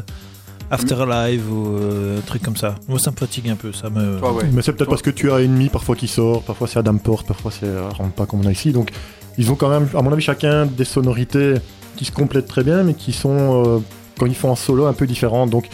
Afterlife 0.72 1.42
ou 1.50 1.76
euh, 1.78 2.18
un 2.20 2.22
truc 2.22 2.42
comme 2.44 2.56
ça. 2.58 2.76
Moi, 2.88 2.98
ça 3.00 3.12
me 3.12 3.16
fatigue 3.16 3.50
un 3.50 3.56
peu, 3.56 3.72
ça 3.74 3.90
me. 3.90 4.20
toi, 4.20 4.34
ouais. 4.34 4.44
Mais 4.52 4.62
c'est 4.62 4.72
peut-être 4.74 4.86
Toi- 4.86 4.94
parce 4.96 5.02
que 5.02 5.10
tu 5.12 5.32
as 5.32 5.40
ennemi 5.42 5.70
parfois 5.70 5.96
qui 5.96 6.08
sort, 6.08 6.44
parfois 6.44 6.68
c'est 6.68 6.80
Adam 6.80 6.98
Porte, 6.98 7.28
parfois 7.28 7.52
c'est 7.52 7.66
euh, 7.68 7.90
rentre 7.90 8.14
pas 8.14 8.26
comme 8.26 8.42
on 8.42 8.48
a 8.48 8.52
ici. 8.52 8.72
Donc 8.72 8.90
ils 9.38 9.52
ont 9.52 9.56
quand 9.56 9.70
même, 9.70 9.88
à 9.96 10.02
mon 10.02 10.12
avis, 10.12 10.22
chacun 10.24 10.66
des 10.66 10.86
sonorités 10.86 11.56
qui 11.98 12.06
se 12.06 12.12
complètent 12.12 12.48
très 12.48 12.64
bien, 12.64 12.84
mais 12.84 12.94
qui 12.94 13.12
sont, 13.12 13.64
euh, 13.66 13.80
quand 14.20 14.26
ils 14.28 14.36
font 14.36 14.50
en 14.52 14.56
solo, 14.56 14.86
un 14.86 14.94
peu 14.94 15.06
différentes. 15.08 15.50
Donc 15.50 15.68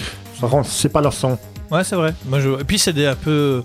c'est 0.63 0.89
pas 0.89 1.01
leur 1.01 1.13
son. 1.13 1.37
Ouais, 1.69 1.83
c'est 1.83 1.95
vrai. 1.95 2.13
Moi, 2.27 2.39
je... 2.39 2.49
Et 2.59 2.63
puis, 2.63 2.77
c'est 2.79 2.93
des, 2.93 3.05
un 3.05 3.15
peu. 3.15 3.61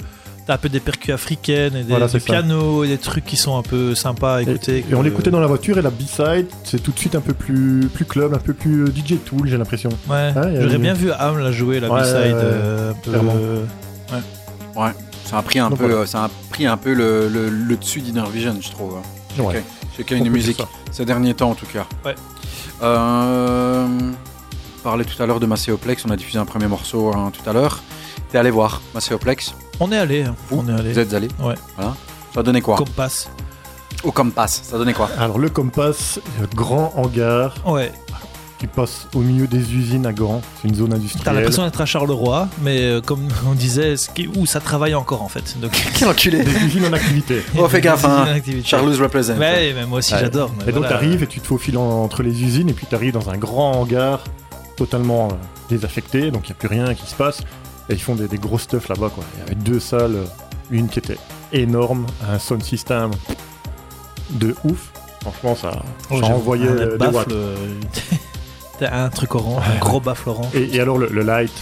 T'as 0.47 0.55
un 0.55 0.59
peu 0.59 0.69
des 0.69 0.79
percus 0.79 1.13
africaines 1.13 1.75
et 1.75 1.83
des, 1.83 1.91
Voilà, 1.91 2.07
des 2.07 2.21
pianos 2.21 2.85
et 2.85 2.87
des 2.89 2.99
trucs 2.99 3.25
qui 3.25 3.37
sont 3.37 3.59
un 3.59 3.63
peu 3.63 3.97
sympas 3.97 4.37
à 4.37 4.41
Et, 4.43 4.45
écouter. 4.45 4.85
et 4.89 4.95
on 4.95 5.03
l'écoutait 5.03 5.33
dans 5.33 5.41
la 5.41 5.49
voiture 5.49 5.77
et 5.77 5.83
la 5.83 5.91
B-side, 5.91 6.47
c'est 6.63 6.81
tout 6.81 6.93
de 6.93 6.99
suite 7.01 7.17
un 7.17 7.21
peu 7.21 7.33
plus, 7.35 7.89
plus 7.93 8.05
club, 8.05 8.33
un 8.33 8.39
peu 8.39 8.53
plus 8.55 8.85
euh, 8.85 8.87
DJ 8.87 9.17
Tool, 9.25 9.49
j'ai 9.49 9.57
l'impression. 9.59 9.91
Ouais, 10.09 10.33
Ouais, 10.37 10.55
y 10.55 10.57
a 10.57 10.63
j'aurais 10.63 10.77
une- 10.77 10.83
bien 10.83 10.95
vu 10.95 11.11
Am 11.11 11.37
la 11.41 11.51
jouer, 11.51 11.81
la 11.81 11.91
Ouais, 11.91 12.01
B-side. 12.01 12.15
ouais, 12.15 12.23
ouais, 12.33 12.33
euh, 12.45 12.93
clairement. 13.03 13.35
Ouais, 14.77 14.91
ça 15.25 15.39
a 15.39 15.43
pris 15.43 15.59
un 15.59 15.69
Donc 15.71 15.79
peu, 15.81 15.87
voilà. 15.87 16.03
euh, 16.03 16.07
ça 16.07 16.25
a 16.25 16.31
pris 16.51 16.67
un 16.67 16.77
peu 16.77 16.93
le, 16.95 17.29
le, 17.29 17.49
le 17.49 17.77
dessus 17.77 18.01
d'Inner 18.01 18.23
Vision, 18.33 18.55
je 18.61 18.71
trouve. 18.71 18.95
hein. 18.99 19.43
Ouais. 19.43 19.65
Peut 19.97 20.05
dire 20.05 20.31
Music, 20.31 20.59
ça. 20.59 20.69
ces 20.93 21.05
derniers 21.05 21.35
temps 21.35 21.51
en 21.51 21.55
tout 21.57 21.67
cas. 21.67 21.87
Ouais. 22.05 22.15
Euh, 22.83 23.87
parlait 24.87 25.05
tout 25.05 25.21
à 25.21 25.27
l'heure 25.27 25.41
de 25.41 25.47
Macéoplex, 25.47 26.05
on 26.07 26.11
a 26.11 26.17
diffusé 26.17 26.39
un 26.39 26.45
premier 26.45 26.69
morceau 26.69 27.13
hein, 27.13 27.33
tout 27.33 27.51
à 27.51 27.53
l'heure. 27.53 27.83
T'es 28.31 28.39
allé 28.39 28.51
voir 28.51 28.81
Macéoplex 28.95 29.53
On 29.81 29.91
est 29.91 29.99
allé. 29.99 30.23
hein. 30.23 30.37
Vous, 30.49 30.61
On 30.65 30.69
est 30.69 30.79
allé. 30.79 30.93
Vous 30.93 30.99
êtes 31.01 31.13
allé 31.13 31.27
Ouais. 31.41 31.57
Voilà. 31.77 31.97
Ça 32.33 32.39
a 32.39 32.43
donné 32.45 32.61
quoi 32.61 32.77
Compass. 32.77 33.29
Au 34.05 34.13
Compass, 34.13 34.61
ça 34.63 34.79
donnait 34.79 34.93
quoi 34.93 35.11
Alors 35.19 35.41
le 35.41 35.49
Compass, 35.51 36.21
grand 36.55 36.93
hangar 36.97 37.57
Ouais. 37.67 37.91
qui 38.61 38.69
passe 38.69 39.09
au 39.13 39.19
milieu 39.23 39.49
des 39.49 39.75
usines 39.75 40.07
à 40.07 40.13
Gand, 40.13 40.41
c'est 40.63 40.69
une 40.69 40.77
zone 40.77 40.91
T'as 40.91 40.97
industrielle. 40.99 41.35
l'impression 41.35 41.65
d'être 41.65 41.81
à 41.81 41.85
Charleroi, 41.87 42.49
mais 42.63 42.83
euh, 42.83 43.01
comme 43.01 43.27
on 43.45 43.55
disait, 43.55 43.97
ce 43.97 44.09
qui... 44.09 44.29
où 44.37 44.47
ça 44.47 44.61
travaille 44.61 44.95
encore 44.95 45.23
en 45.23 45.29
fait. 45.29 45.57
Donc, 45.61 45.73
Quel 45.99 46.07
enculé 46.07 46.45
Des 46.45 46.57
usines 46.65 46.87
en 46.87 46.93
activité. 46.93 47.43
Oh, 47.59 47.67
fais 47.69 47.81
gaffe, 47.81 48.05
hein. 48.05 48.27
Activité. 48.37 48.69
Charles 48.69 48.95
represent. 49.03 49.35
Ouais, 49.37 49.73
mais 49.75 49.85
moi 49.85 49.99
aussi 49.99 50.15
Ouais. 50.15 50.21
j'adore. 50.21 50.53
Et 50.63 50.67
donc 50.67 50.85
voilà. 50.85 50.91
t'arrives 50.91 51.25
et 51.25 51.27
tu 51.27 51.41
te 51.41 51.47
faufiles 51.49 51.77
en- 51.77 52.05
entre 52.05 52.23
les 52.23 52.41
usines 52.45 52.69
et 52.69 52.73
puis 52.73 52.87
t'arrives 52.87 53.15
dans 53.15 53.29
un 53.31 53.37
grand 53.37 53.73
hangar 53.81 54.23
totalement 54.77 55.29
euh, 55.29 55.35
désaffecté, 55.69 56.31
donc 56.31 56.49
il 56.49 56.53
n'y 56.53 56.57
a 56.57 56.59
plus 56.59 56.69
rien 56.69 56.95
qui 56.95 57.07
se 57.07 57.15
passe. 57.15 57.41
Et 57.89 57.95
ils 57.95 58.03
font 58.03 58.15
des, 58.17 58.29
des 58.29 58.39
gros 58.39 58.59
stuff 58.59 58.89
là-bas 58.89 59.11
quoi. 59.15 59.25
Il 59.35 59.41
y 59.41 59.43
avait 59.47 59.55
deux 59.55 59.81
salles, 59.81 60.17
euh, 60.17 60.25
une 60.71 60.89
qui 60.89 60.99
était 60.99 61.19
énorme, 61.53 62.07
un 62.29 62.39
sound 62.39 62.63
system 62.63 63.11
de 64.31 64.55
ouf. 64.65 64.91
Franchement 65.23 65.55
ça, 65.57 65.83
Oh, 66.11 66.21
ça 66.21 66.27
envoyait 66.27 66.69
un 66.69 66.73
euh, 66.77 66.91
des 66.93 66.99
baffle, 66.99 67.33
watts. 67.33 68.83
un 68.93 69.09
truc 69.09 69.35
orange, 69.35 69.63
un 69.75 69.79
gros 69.79 70.01
baffle 70.01 70.29
orange. 70.29 70.55
Et, 70.55 70.77
et 70.77 70.81
alors 70.81 70.99
le, 70.99 71.09
le 71.09 71.23
light. 71.23 71.53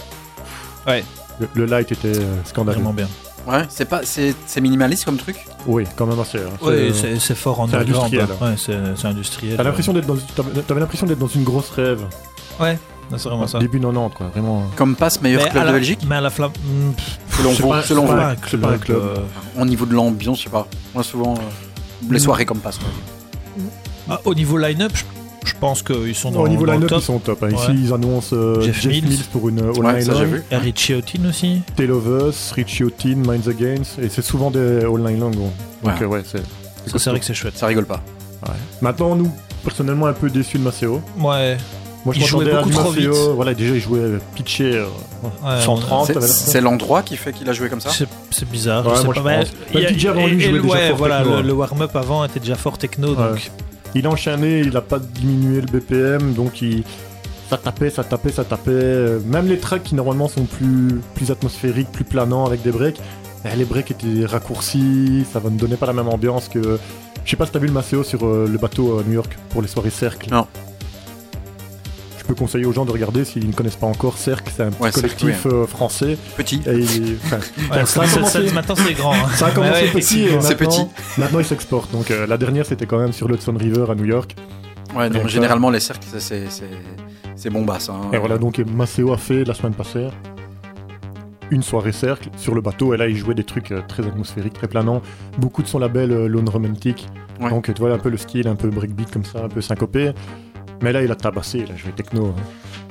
Ouais. 0.86 1.04
Le, 1.40 1.48
le 1.54 1.64
light 1.66 1.90
était 1.92 2.12
scandaleux. 2.44 2.76
Vraiment 2.78 2.92
bien. 2.94 3.08
Ouais, 3.46 3.64
c'est 3.68 3.84
pas, 3.84 4.00
c'est, 4.04 4.34
minimaliste 4.60 5.04
comme 5.04 5.18
truc? 5.18 5.36
Oui, 5.66 5.84
quand 5.96 6.06
même 6.06 6.18
assez. 6.18 6.38
hein. 6.38 6.48
Ouais, 6.62 6.92
C'est- 7.18 7.34
fort 7.34 7.60
en 7.60 7.70
industriel. 7.72 8.26
hein. 8.40 8.46
Ouais, 8.50 8.54
c'est 8.56 9.06
industriel. 9.06 9.56
T'as 9.58 9.62
l'impression 9.64 9.92
d'être 9.92 10.06
dans, 10.06 10.16
t'avais 10.16 10.62
t'avais 10.62 10.80
l'impression 10.80 11.06
d'être 11.06 11.18
dans 11.18 11.26
une 11.26 11.44
grosse 11.44 11.68
rêve. 11.70 12.00
Ouais, 12.58 12.78
c'est 13.16 13.28
vraiment 13.28 13.46
ça. 13.46 13.59
Début 13.59 13.78
90 13.80 14.14
quoi, 14.16 14.26
vraiment. 14.28 14.62
Compass, 14.76 15.20
meilleur 15.22 15.42
Mais 15.44 15.50
club 15.50 15.64
la- 15.64 15.70
de 15.72 15.76
Belgique 15.76 16.00
Mais 16.09 16.16
à 16.16 16.20
la 16.20 16.30
flamme. 16.30 16.50
hmm, 16.50 16.90
Selon 17.36 17.50
vous, 17.52 17.68
pas- 17.68 17.82
selon 17.82 18.02
c'est 18.07 18.12
vous. 18.12 18.16
pas- 18.18 18.30
un 18.30 18.36
c'est 18.50 18.61
pas 18.61 18.70
un 18.70 18.78
club. 18.78 18.98
euh, 19.02 19.61
Au 19.61 19.64
niveau 19.64 19.86
de 19.86 19.94
l'ambiance, 19.94 20.38
je 20.38 20.44
sais 20.44 20.50
pas. 20.50 20.66
Moi, 20.94 21.02
souvent, 21.05 21.34
euh, 21.34 21.40
les 22.11 22.16
Mm. 22.16 22.20
soirées 22.20 22.44
Compass. 22.46 22.78
quoi. 22.78 22.88
ah, 24.11 24.20
au 24.24 24.34
niveau 24.34 24.59
line-up, 24.59 24.92
je, 24.94 25.05
je 25.48 25.55
pense 25.61 25.82
qu'ils 25.82 26.14
sont 26.14 26.30
dans, 26.30 26.40
Au 26.42 26.48
niveau 26.48 26.66
dans 26.66 26.72
line-up, 26.74 26.90
ils 26.94 27.00
sont 27.02 27.18
top. 27.18 27.42
hein. 27.42 27.48
Ouais. 27.48 27.55
Ici, 27.55 27.72
ils 27.74 27.92
annoncent 27.92 28.34
euh, 28.36 28.61
Jeff 28.61 28.80
Jeff, 28.80 28.92
Mills. 28.92 29.05
Mills. 29.09 29.24
pour 29.32 29.48
une 29.48 29.61
euh, 29.61 29.72
All 29.72 29.84
Ouais, 29.86 29.92
Night 29.94 30.02
ça, 30.07 30.14
j'ai 30.14 30.26
Long, 30.26 30.40
a 30.50 30.59
Richie 30.59 30.94
Houghton 30.94 31.28
aussi. 31.28 31.62
Tale 31.76 31.90
of 31.92 32.05
Us, 32.28 32.52
Richie 32.52 32.84
Houghton, 32.84 33.16
Minds 33.26 33.48
Against, 33.48 33.98
et 34.00 34.09
c'est 34.09 34.22
souvent 34.22 34.50
des 34.50 34.80
All 34.84 35.00
Night 35.00 35.18
Long. 35.20 35.30
bon. 35.30 35.50
Donc, 35.82 35.94
Ouais. 36.00 36.02
euh, 36.02 36.07
ouais, 36.07 36.22
c'est. 36.24 36.42
C'est 36.86 37.11
vrai 37.11 37.18
que 37.18 37.24
c'est 37.24 37.34
chouette. 37.34 37.57
Ça 37.57 37.66
rigole 37.66 37.86
pas. 37.86 38.02
ouais. 38.46 38.55
Maintenant, 38.82 39.14
nous, 39.16 39.30
personnellement, 39.62 40.07
un 40.07 40.12
peu 40.12 40.28
déçus 40.28 40.59
de 40.59 40.62
Maceo. 40.64 41.00
Ouais. 41.18 41.57
Moi, 42.05 42.14
je 42.14 42.20
Il 42.20 42.26
jouait 42.26 42.50
à 42.52 42.57
beaucoup 42.57 42.68
du 42.68 42.74
trop 42.74 42.90
Maceo. 42.90 43.12
vite. 43.12 43.20
Voilà, 43.34 43.55
déjà, 43.55 43.74
il 43.74 43.80
jouait 43.80 43.98
euh, 44.00 44.18
pitché 44.34 44.76
euh, 44.76 44.84
Ouais, 45.22 45.61
130. 45.61 46.20
C'est, 46.20 46.61
l'endroit 46.61 47.02
qui 47.02 47.16
fait 47.16 47.32
qu'il 47.32 47.48
a 47.48 47.52
joué 47.55 47.68
comme 47.70 47.80
ça 47.80 47.88
C'est 47.90 48.07
c'est 48.30 48.48
bizarre. 48.48 48.84
Ouais, 48.86 48.92
je 48.94 48.98
sais 48.98 49.05
moi, 49.05 49.14
pas. 49.14 49.20
je 49.44 49.50
mais 49.74 49.86
il 49.90 50.09
avant 50.09 50.26
lui 50.26 50.34
et- 50.42 50.46
et 50.46 50.50
jouait 50.50 50.61
déjà 50.61 50.74
ouais, 50.74 50.88
fort 50.88 50.96
voilà, 50.98 51.18
techno, 51.18 51.32
le, 51.32 51.38
hein. 51.38 51.42
le 51.42 51.52
warm-up 51.55 51.96
avant 51.96 52.24
était 52.24 52.40
déjà 52.40 52.57
fort 52.57 52.76
techno, 52.76 53.09
Ouais. 53.11 53.16
donc 53.16 53.50
Il 53.94 54.07
a 54.07 54.11
enchaîné, 54.11 54.61
il 54.61 54.76
a 54.76 54.80
pas 54.82 54.98
diminué 54.98 55.61
le 55.62 55.66
BPM, 55.66 56.34
donc 56.34 56.61
il... 56.61 56.82
ça 57.48 57.57
tapait, 57.57 57.88
ça 57.90 58.05
tapait, 58.05 58.32
ça 58.32 58.44
tapait. 58.44 58.70
Euh, 58.72 59.20
Même 59.24 59.46
les 59.48 59.59
tracks 59.59 59.82
qui 59.84 59.94
normalement 59.94 60.28
sont 60.28 60.44
plus, 60.44 61.00
plus 61.14 61.30
atmosphériques, 61.30 61.90
plus 61.92 62.05
planants 62.05 62.44
avec 62.44 62.61
des 62.62 62.70
breaks, 62.72 63.00
eh, 63.46 63.57
les 63.57 63.64
breaks 63.64 63.92
étaient 63.92 64.26
raccourcis, 64.26 65.24
ça 65.32 65.40
ne 65.42 65.57
donnait 65.57 65.76
pas 65.76 65.86
la 65.86 65.92
même 65.94 66.09
ambiance 66.09 66.48
que. 66.48 66.78
Je 67.24 67.30
sais 67.30 67.36
pas 67.36 67.46
si 67.46 67.52
t'as 67.52 67.59
vu 67.61 67.68
le 67.68 67.72
Maceo 67.72 68.02
sur 68.05 68.26
euh, 68.26 68.46
le 68.50 68.59
bateau 68.59 68.98
à 68.98 69.02
New 69.05 69.14
York 69.14 69.38
pour 69.48 69.62
les 69.62 69.68
soirées 69.68 69.88
Cercle. 69.90 70.28
Non. 70.30 70.46
Je 72.24 72.28
peux 72.28 72.34
conseiller 72.34 72.64
aux 72.64 72.72
gens 72.72 72.86
de 72.86 72.90
regarder 72.90 73.22
s'ils 73.26 73.46
ne 73.46 73.52
connaissent 73.52 73.76
pas 73.76 73.86
encore 73.86 74.16
Cercle, 74.16 74.50
c'est 74.56 74.62
un 74.62 74.70
petit 74.70 74.82
Ouais, 74.82 74.90
collectif 74.90 75.44
euh, 75.46 75.66
français. 75.66 76.16
Petit. 76.38 76.62
Et 76.66 76.72
il- 76.78 77.18
enfin, 77.26 77.36
Ouais, 77.70 77.84
ça 77.84 78.06
commencé- 78.06 78.50
maintenant 78.54 78.74
c'est 78.76 78.94
grand. 78.94 79.12
hein. 79.12 79.28
ça 79.34 79.48
a 79.48 79.50
commencé 79.50 79.82
Ouais, 79.82 79.88
petit 79.90 80.28
C'est 80.28 80.34
maintenant, 80.36 80.56
petit. 80.56 80.86
maintenant 81.18 81.38
il 81.40 81.44
s'exporte. 81.44 81.92
Donc 81.92 82.10
euh, 82.10 82.26
la 82.26 82.38
dernière 82.38 82.64
c'était 82.64 82.86
quand 82.86 82.96
même 82.98 83.12
sur 83.12 83.28
l'Hudson 83.28 83.54
River 83.58 83.84
à 83.90 83.94
New 83.94 84.06
York. 84.06 84.34
Ouais, 84.96 85.08
Et 85.14 85.28
généralement, 85.28 85.68
les 85.70 85.80
cercles, 85.80 86.06
c'est, 86.10 86.20
c'est, 86.20 86.44
c'est, 86.48 86.64
c'est 87.36 87.50
bombasse. 87.50 87.90
Hein. 87.90 88.00
Et 88.14 88.16
voilà, 88.18 88.38
donc 88.38 88.58
Maceo 88.58 89.12
a 89.12 89.18
fait 89.18 89.44
la 89.44 89.52
semaine 89.52 89.74
passée 89.74 90.06
une 91.50 91.62
soirée 91.62 91.92
cercle 91.92 92.30
sur 92.38 92.54
le 92.54 92.60
bateau. 92.62 92.94
Et 92.94 92.96
là, 92.96 93.06
il 93.08 93.16
jouait 93.16 93.34
des 93.34 93.44
trucs 93.44 93.70
euh, 93.72 93.82
très 93.86 94.06
atmosphériques, 94.06 94.54
très 94.54 94.68
planants. 94.68 95.02
Beaucoup 95.38 95.62
de 95.62 95.68
son 95.68 95.78
label 95.78 96.10
euh, 96.12 96.26
Lone 96.26 96.48
Romantic. 96.48 97.06
Ouais. 97.40 97.50
Donc, 97.50 97.72
tu 97.74 97.80
vois 97.82 97.92
un 97.92 97.98
peu 97.98 98.08
le 98.08 98.16
style, 98.16 98.48
un 98.48 98.54
peu 98.54 98.68
breakbeat 98.70 99.10
comme 99.10 99.24
ça, 99.24 99.44
un 99.44 99.48
peu 99.48 99.60
syncopé. 99.60 100.12
Mais 100.82 100.92
là, 100.92 101.02
il 101.02 101.10
a 101.10 101.14
tabassé, 101.16 101.64
il 101.66 101.72
a 101.72 101.76
joué 101.76 101.92
techno. 101.92 102.26
hein. 102.26 102.34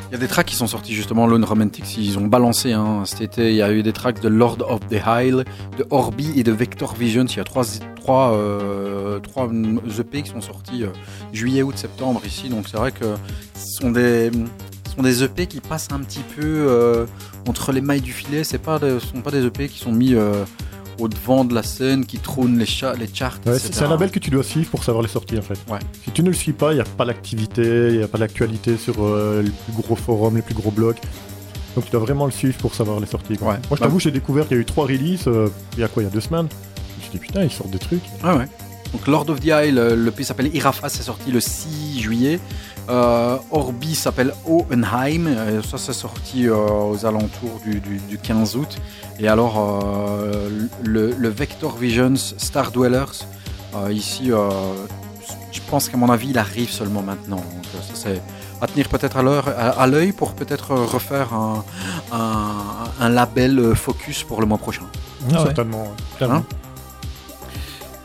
Il 0.10 0.14
y 0.14 0.16
a 0.16 0.20
des 0.20 0.28
tracks 0.28 0.46
qui 0.46 0.56
sont 0.56 0.68
sortis 0.68 0.94
justement, 0.94 1.26
Lone 1.26 1.44
Romantics, 1.44 1.98
ils 1.98 2.20
ont 2.20 2.28
balancé 2.28 2.72
hein, 2.72 3.02
cet 3.04 3.22
été. 3.22 3.50
Il 3.50 3.56
y 3.56 3.64
a 3.64 3.72
eu 3.74 3.82
des 3.82 3.94
tracks 3.94 4.22
de 4.22 4.28
Lord 4.30 4.60
of 4.68 4.80
the 4.90 5.02
Isle, 5.08 5.44
de 5.78 5.88
Orbi 5.90 6.34
et 6.40 6.44
de 6.44 6.52
Vector 6.52 6.94
Visions. 6.94 7.26
Il 7.26 7.38
y 7.38 7.40
a 7.40 7.44
trois, 7.44 7.64
trois, 7.96 8.34
euh, 8.34 9.20
trois 9.20 9.48
EP 9.48 10.22
qui 10.22 10.30
sont 10.30 10.42
sortis 10.42 10.84
euh, 10.84 10.90
juillet, 11.32 11.64
août, 11.64 11.76
septembre 11.78 12.22
ici. 12.28 12.50
Donc 12.50 12.68
c'est 12.70 12.78
vrai 12.78 12.92
que 12.92 13.06
ce 13.56 13.82
sont 13.82 13.90
des, 13.90 14.30
ce 14.88 14.96
sont 14.96 15.02
des 15.02 15.24
EP 15.24 15.48
qui 15.48 15.62
passent 15.62 15.90
un 15.92 16.00
petit 16.02 16.22
peu 16.36 16.44
euh, 16.44 17.06
entre 17.48 17.72
les 17.72 17.82
mailles 17.82 18.02
du 18.02 18.14
filet. 18.14 18.44
Ce 18.44 18.58
sont 18.58 19.22
pas 19.22 19.32
des 19.32 19.46
EP 19.48 19.68
qui 19.68 19.80
sont 19.80 19.92
mis 19.92 20.14
euh, 21.00 21.04
au 21.04 21.08
devant 21.08 21.46
de 21.46 21.54
la 21.56 21.64
scène, 21.64 22.06
qui 22.06 22.18
trônent 22.20 22.58
les, 22.58 22.66
cha- 22.66 22.94
les 22.94 23.08
charts. 23.14 23.40
Ouais, 23.46 23.58
c'est 23.60 23.82
un 23.84 23.90
label 23.90 24.12
que 24.12 24.20
tu 24.20 24.30
dois 24.30 24.44
suivre 24.44 24.70
pour 24.70 24.84
savoir 24.84 25.02
les 25.04 25.10
sorties 25.10 25.38
en 25.38 25.42
fait. 25.42 25.60
Ouais. 25.70 25.80
Si 26.04 26.12
tu 26.12 26.24
ne 26.24 26.28
le 26.30 26.34
suis 26.36 26.54
pas, 26.54 26.72
il 26.72 26.76
n'y 26.76 26.82
a 26.82 26.86
pas 26.86 27.06
l'activité, 27.06 27.90
il 27.92 27.98
n'y 27.98 28.04
a 28.04 28.08
pas 28.08 28.18
l'actualité 28.18 28.78
sur 28.78 28.96
euh, 29.04 29.42
les 29.42 29.50
plus 29.52 29.82
gros 29.82 29.96
forums, 29.96 30.36
les 30.36 30.42
plus 30.42 30.56
gros 30.56 30.72
blogs. 30.72 30.98
Donc 31.76 31.86
tu 31.86 31.92
dois 31.92 32.02
vraiment 32.02 32.26
le 32.26 32.32
suivre 32.32 32.58
pour 32.58 32.76
savoir 32.76 33.00
les 33.00 33.08
sorties. 33.08 33.38
quoi. 33.38 33.48
Ouais. 33.54 33.60
Moi, 33.70 33.78
je 33.78 33.82
t'avoue, 33.82 34.00
j'ai 34.00 34.12
découvert 34.12 34.48
qu'il 34.48 34.58
y 34.58 34.60
a 34.60 34.62
eu 34.62 34.66
trois 34.66 34.86
releases 34.86 35.28
euh, 35.28 35.50
il 35.74 35.80
y 35.80 35.84
a 35.84 35.88
quoi, 35.88 36.04
il 36.04 36.06
y 36.06 36.10
a 36.10 36.12
deux 36.12 36.22
semaines? 36.22 36.48
Je 36.50 36.96
me 36.98 37.02
suis 37.02 37.12
dit, 37.12 37.18
putain, 37.20 37.44
ils 37.44 37.52
sortent 37.52 37.72
des 37.72 37.80
trucs. 37.80 38.04
Ah 38.24 38.36
ouais. 38.36 38.46
Donc 38.92 39.08
Lord 39.08 39.28
of 39.32 39.40
the 39.40 39.46
Isle, 39.48 39.80
euh, 39.80 39.96
le 39.96 40.12
pays 40.12 40.24
s'appelle 40.24 40.56
Irafa, 40.56 40.88
c'est 40.88 41.02
sorti 41.02 41.32
le 41.32 41.40
6 41.40 42.00
juillet. 42.00 42.40
Euh, 42.90 43.38
Orbi 43.52 43.96
s'appelle 43.96 44.34
Hohenheim, 44.46 45.28
euh, 45.28 45.62
ça 45.64 45.78
c'est 45.78 45.94
sorti 45.94 46.48
euh, 46.50 46.56
aux 46.56 47.06
alentours 47.06 47.62
du, 47.66 47.80
du- 47.80 48.00
du 48.00 48.18
15 48.18 48.58
août. 48.58 48.78
Et 49.20 49.28
alors 49.30 49.56
euh, 49.58 50.50
le, 50.84 51.12
le 51.18 51.30
Vector 51.30 51.78
Visions 51.78 52.16
Star 52.16 52.72
Dwellers, 52.72 53.06
euh, 53.76 53.92
ici, 53.94 54.32
euh, 54.34 54.50
je 55.54 55.62
pense 55.70 55.88
qu'à 55.88 55.96
mon 55.96 56.10
avis 56.10 56.30
il 56.32 56.38
arrive 56.38 56.70
seulement 56.70 57.02
maintenant. 57.02 57.38
Donc, 57.38 57.66
euh, 57.76 57.80
ça 57.82 57.94
c'est 57.96 58.22
à 58.62 58.68
tenir 58.68 58.90
peut-être 58.90 59.16
à 59.18 59.22
l'heure- 59.22 59.48
à 59.48 59.70
à 59.82 59.88
l'œil 59.88 60.12
pour 60.12 60.34
peut-être 60.34 60.74
refaire 60.76 61.34
un, 61.34 61.64
un- 62.12 62.90
un 63.00 63.10
label 63.10 63.76
focus 63.76 64.24
pour 64.24 64.42
le 64.42 64.46
mois 64.48 64.58
prochain. 64.58 64.84
Ah 65.32 65.38
ouais. 65.38 65.44
Certainement. 65.46 65.88
clairement. 66.18 66.36
Hein 66.36 66.44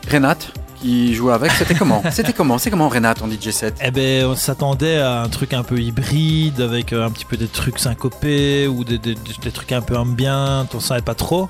Renate, 0.09 0.51
qui 0.81 1.13
joue 1.13 1.29
avec, 1.31 1.51
c'était 1.51 1.75
comment? 1.75 2.01
C'était 2.11 2.33
comment? 2.33 2.57
C'est 2.57 2.69
comment 2.71 2.89
Renate 2.89 3.21
en 3.21 3.27
DJ 3.29 3.49
set? 3.51 3.75
Eh 3.83 3.91
ben, 3.91 4.25
on 4.25 4.35
s'attendait 4.35 4.97
à 4.99 5.21
un 5.21 5.29
truc 5.29 5.53
un 5.53 5.63
peu 5.63 5.79
hybride, 5.79 6.61
avec 6.61 6.93
euh, 6.93 7.05
un 7.05 7.11
petit 7.11 7.25
peu 7.25 7.37
des 7.37 7.47
trucs 7.47 7.79
syncopés 7.79 8.67
ou 8.67 8.83
des, 8.83 8.97
des- 8.97 9.15
des 9.15 9.51
trucs 9.51 9.71
un 9.71 9.81
peu 9.81 9.97
ambiants, 9.97 10.65
on 10.73 10.79
savait 10.79 11.01
pas 11.01 11.15
trop. 11.15 11.49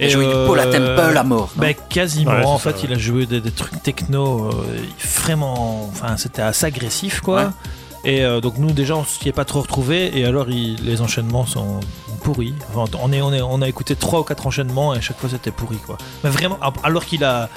Il 0.00 0.08
jouait 0.10 0.26
du 0.26 0.32
Paula 0.32 0.66
Temple 0.66 1.16
à 1.16 1.24
mort. 1.24 1.50
Ben, 1.56 1.74
quasiment, 1.88 2.30
Ouais, 2.30 2.44
en 2.44 2.56
ça, 2.58 2.70
fait, 2.72 2.76
ouais. 2.78 2.84
il 2.88 2.92
a 2.94 2.98
joué 2.98 3.26
des, 3.26 3.40
des 3.40 3.50
trucs 3.50 3.82
techno 3.82 4.46
euh, 4.48 4.52
vraiment. 5.16 5.88
Enfin, 5.92 6.16
c'était 6.16 6.42
assez 6.42 6.66
agressif, 6.66 7.20
quoi. 7.20 7.42
Ouais. 7.42 7.50
Et 8.04 8.24
euh, 8.24 8.40
donc, 8.40 8.58
nous, 8.58 8.70
déjà, 8.70 8.94
on 8.94 9.04
s'y 9.04 9.28
est 9.28 9.32
pas 9.32 9.44
trop 9.44 9.60
retrouvés. 9.60 10.16
Et 10.16 10.24
alors, 10.24 10.50
il- 10.50 10.76
les 10.84 11.00
enchaînements 11.00 11.46
sont 11.46 11.80
pourris. 12.22 12.54
Enfin, 12.72 12.88
on, 13.02 13.12
est, 13.12 13.20
on, 13.22 13.32
est, 13.32 13.40
on 13.42 13.60
a 13.60 13.68
écouté 13.68 13.96
trois 13.96 14.20
ou 14.20 14.22
quatre 14.22 14.46
enchaînements 14.46 14.94
et 14.94 14.98
à 14.98 15.00
chaque 15.00 15.18
fois, 15.18 15.28
c'était 15.28 15.50
pourri, 15.50 15.78
quoi. 15.78 15.98
Mais 16.22 16.30
vraiment, 16.30 16.58
alors 16.84 17.04
qu'il 17.04 17.24
a. 17.24 17.48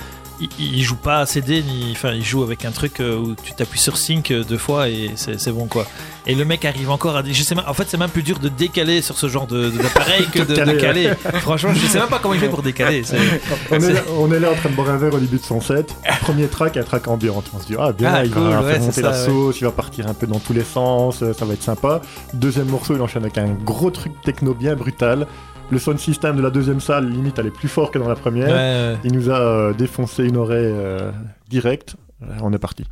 Il, 0.41 0.49
il 0.59 0.81
joue 0.83 0.95
pas 0.95 1.19
à 1.19 1.25
CD, 1.27 1.61
ni, 1.61 1.91
enfin, 1.91 2.13
il 2.13 2.23
joue 2.23 2.41
avec 2.43 2.65
un 2.65 2.71
truc 2.71 2.99
euh, 2.99 3.15
où 3.17 3.35
tu 3.41 3.53
t'appuies 3.53 3.79
sur 3.79 3.95
sync 3.97 4.31
euh, 4.31 4.43
deux 4.43 4.57
fois 4.57 4.89
et 4.89 5.11
c'est 5.15 5.51
bon, 5.51 5.67
quoi. 5.67 5.85
Et 6.27 6.35
le 6.35 6.45
mec 6.45 6.65
arrive 6.65 6.89
encore 6.91 7.15
à. 7.15 7.23
Je 7.25 7.43
sais 7.43 7.55
même, 7.55 7.63
en 7.67 7.73
fait, 7.73 7.85
c'est 7.87 7.97
même 7.97 8.09
plus 8.09 8.21
dur 8.23 8.39
de 8.39 8.47
décaler 8.49 9.01
sur 9.01 9.17
ce 9.17 9.27
genre 9.27 9.47
de- 9.47 9.69
de- 9.69 9.77
d'appareil 9.77 10.27
que 10.31 10.39
de, 10.39 10.45
de 10.53 10.55
Caler, 10.55 10.77
caler. 10.77 11.09
Franchement, 11.41 11.73
je 11.73 11.85
sais 11.87 11.99
même 11.99 12.09
pas 12.09 12.19
comment 12.19 12.33
il 12.33 12.39
fait 12.39 12.49
pour 12.49 12.61
décaler. 12.61 13.03
On 13.71 13.75
est, 13.79 13.93
là, 13.93 14.01
on 14.17 14.31
est 14.31 14.39
là 14.39 14.51
en 14.51 14.55
train 14.55 14.69
de 14.69 14.75
boire 14.75 14.89
un 14.89 14.97
verre 14.97 15.13
au 15.13 15.19
début 15.19 15.37
de 15.37 15.43
son 15.43 15.61
set. 15.61 15.95
Premier 16.21 16.47
track, 16.47 16.77
un 16.77 16.83
track 16.83 17.07
ambiante. 17.07 17.45
On 17.55 17.59
se 17.59 17.65
dit, 17.67 17.75
ah 17.79 17.91
bien, 17.91 18.11
Ah, 18.13 18.25
il 18.25 18.31
cool, 18.31 18.43
va 18.43 18.61
ouais, 18.61 18.73
faire 18.73 18.81
monter 18.81 19.01
la 19.01 19.13
sauce, 19.13 19.59
il 19.61 19.63
va 19.65 19.71
partir 19.71 20.07
un 20.07 20.13
peu 20.13 20.27
dans 20.27 20.39
tous 20.39 20.53
les 20.53 20.63
sens, 20.63 21.21
euh, 21.23 21.33
ça 21.33 21.45
va 21.45 21.53
être 21.53 21.63
sympa. 21.63 22.01
Deuxième 22.33 22.67
morceau, 22.67 22.95
il 22.95 23.01
enchaîne 23.01 23.23
avec 23.23 23.37
un 23.37 23.47
gros 23.49 23.89
truc 23.91 24.13
techno 24.21 24.53
bien 24.53 24.75
brutal. 24.75 25.27
Le 25.72 25.80
sound 25.80 25.99
system 25.99 26.36
de 26.36 26.41
la 26.41 26.49
deuxième 26.49 26.82
salle, 26.82 27.09
limite, 27.09 27.39
elle 27.39 27.47
est 27.47 27.51
plus 27.51 27.69
fort 27.69 27.91
que 27.91 27.97
dans 27.99 28.09
la 28.09 28.15
première. 28.15 28.47
Ouais, 28.49 28.53
ouais. 28.53 28.97
Il 29.05 29.13
nous 29.13 29.30
a 29.30 29.39
euh, 29.39 29.74
défoncé 29.74 30.24
une 30.26 30.38
oreille 30.38 30.65
euh, 30.65 31.11
directe. 31.49 31.95
Euh, 32.24 32.26
On 32.41 32.51
est 32.53 32.59
parti. 32.59 32.84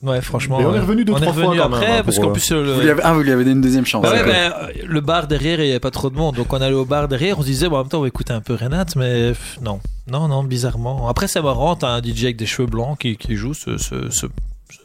Ouais, 0.00 0.20
franchement. 0.20 0.60
Et 0.60 0.64
on 0.64 0.72
est 0.74 0.78
revenu 0.78 1.04
deux, 1.04 1.12
on 1.12 1.16
est 1.16 1.22
trois 1.22 1.32
revenu 1.32 1.46
fois 1.46 1.56
quand 1.56 1.74
après, 1.74 1.86
même, 1.88 1.98
hein, 1.98 2.02
parce 2.04 2.18
qu'en 2.20 2.30
plus, 2.30 2.52
le, 2.52 2.72
Vous 2.72 2.80
lui 2.82 2.88
avez- 2.90 3.02
Ah, 3.02 3.14
vous 3.14 3.20
lui 3.22 3.32
avez 3.32 3.42
donné 3.42 3.56
une 3.56 3.60
deuxième 3.60 3.84
chance. 3.84 4.00
Bah 4.04 4.12
ouais, 4.12 4.22
bah, 4.24 4.68
euh, 4.68 4.72
le 4.86 5.00
bar 5.00 5.26
derrière, 5.26 5.58
il 5.58 5.64
n'y 5.64 5.70
avait 5.70 5.80
pas 5.80 5.90
trop 5.90 6.08
de 6.08 6.14
monde. 6.14 6.36
Donc 6.36 6.52
on 6.52 6.60
allait 6.60 6.72
au 6.72 6.84
bar 6.84 7.08
derrière, 7.08 7.36
on 7.36 7.42
se 7.42 7.46
disait, 7.48 7.68
bon, 7.68 7.74
en 7.74 7.80
même 7.80 7.88
temps, 7.88 7.98
on 7.98 8.02
va 8.02 8.06
écouter 8.06 8.32
un 8.32 8.40
peu 8.40 8.54
Renate, 8.54 8.94
mais 8.94 9.30
pff, 9.30 9.58
non. 9.60 9.80
Non, 10.08 10.28
non, 10.28 10.44
bizarrement. 10.44 11.08
Après, 11.08 11.26
c'est 11.26 11.42
marrant, 11.42 11.74
t'as 11.74 11.88
un 11.88 12.00
DJ 12.00 12.24
avec 12.26 12.36
des 12.36 12.46
cheveux 12.46 12.68
blancs 12.68 12.96
qui, 13.00 13.16
qui 13.16 13.34
joue 13.34 13.54
ce, 13.54 13.76
ce, 13.76 14.08
ce- 14.08 14.10
ce- 14.10 14.26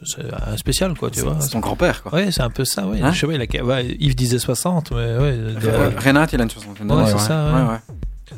c'est 0.04 0.22
un 0.46 0.56
spécial, 0.56 0.94
quoi, 0.96 1.10
tu 1.10 1.20
vois. 1.20 1.36
c'est 1.40 1.50
ton 1.50 1.60
grand-père, 1.60 2.02
quoi. 2.02 2.14
Ouais, 2.14 2.30
c'est 2.30 2.42
un 2.42 2.50
peu 2.50 2.64
ça, 2.64 2.86
ouais. 2.86 3.00
Hein 3.02 3.12
je 3.12 3.20
sais 3.20 3.26
pas, 3.26 3.34
il 3.34 3.60
a, 3.60 3.64
ouais, 3.64 3.96
Yves 4.00 4.14
disait 4.16 4.38
60, 4.38 4.90
mais 4.92 4.96
ouais. 4.96 5.02
Euh, 5.06 5.90
Renate, 5.98 6.32
il 6.32 6.40
a 6.40 6.44
une 6.44 6.50
soixantaine 6.50 6.90
Ouais, 6.90 6.96
d'années. 7.04 7.10
c'est 7.18 7.26
ça, 7.26 7.44
ouais. 7.70 8.36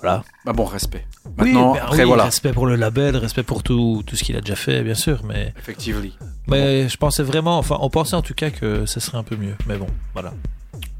voilà. 0.00 0.22
Bah 0.44 0.52
bon, 0.52 0.64
respect. 0.64 1.06
Oui, 1.38 1.52
Maintenant, 1.52 1.72
ben 1.74 1.80
après, 1.82 1.98
oui, 2.02 2.04
voilà. 2.04 2.24
respect 2.24 2.52
pour 2.52 2.66
le 2.66 2.76
label, 2.76 3.16
respect 3.16 3.42
pour 3.42 3.62
tout, 3.62 4.02
tout 4.06 4.16
ce 4.16 4.22
qu'il 4.24 4.36
a 4.36 4.40
déjà 4.40 4.56
fait, 4.56 4.82
bien 4.82 4.94
sûr, 4.94 5.22
mais, 5.24 5.52
Effectivement. 5.58 6.02
mais 6.46 6.88
je 6.88 6.96
pensais 6.96 7.22
vraiment, 7.22 7.58
enfin, 7.58 7.78
on 7.80 7.88
pensait 7.90 8.14
en 8.14 8.22
tout 8.22 8.34
cas 8.34 8.50
que 8.50 8.86
ça 8.86 9.00
serait 9.00 9.18
un 9.18 9.22
peu 9.24 9.36
mieux. 9.36 9.54
Mais 9.66 9.76
bon, 9.76 9.86
voilà. 10.12 10.32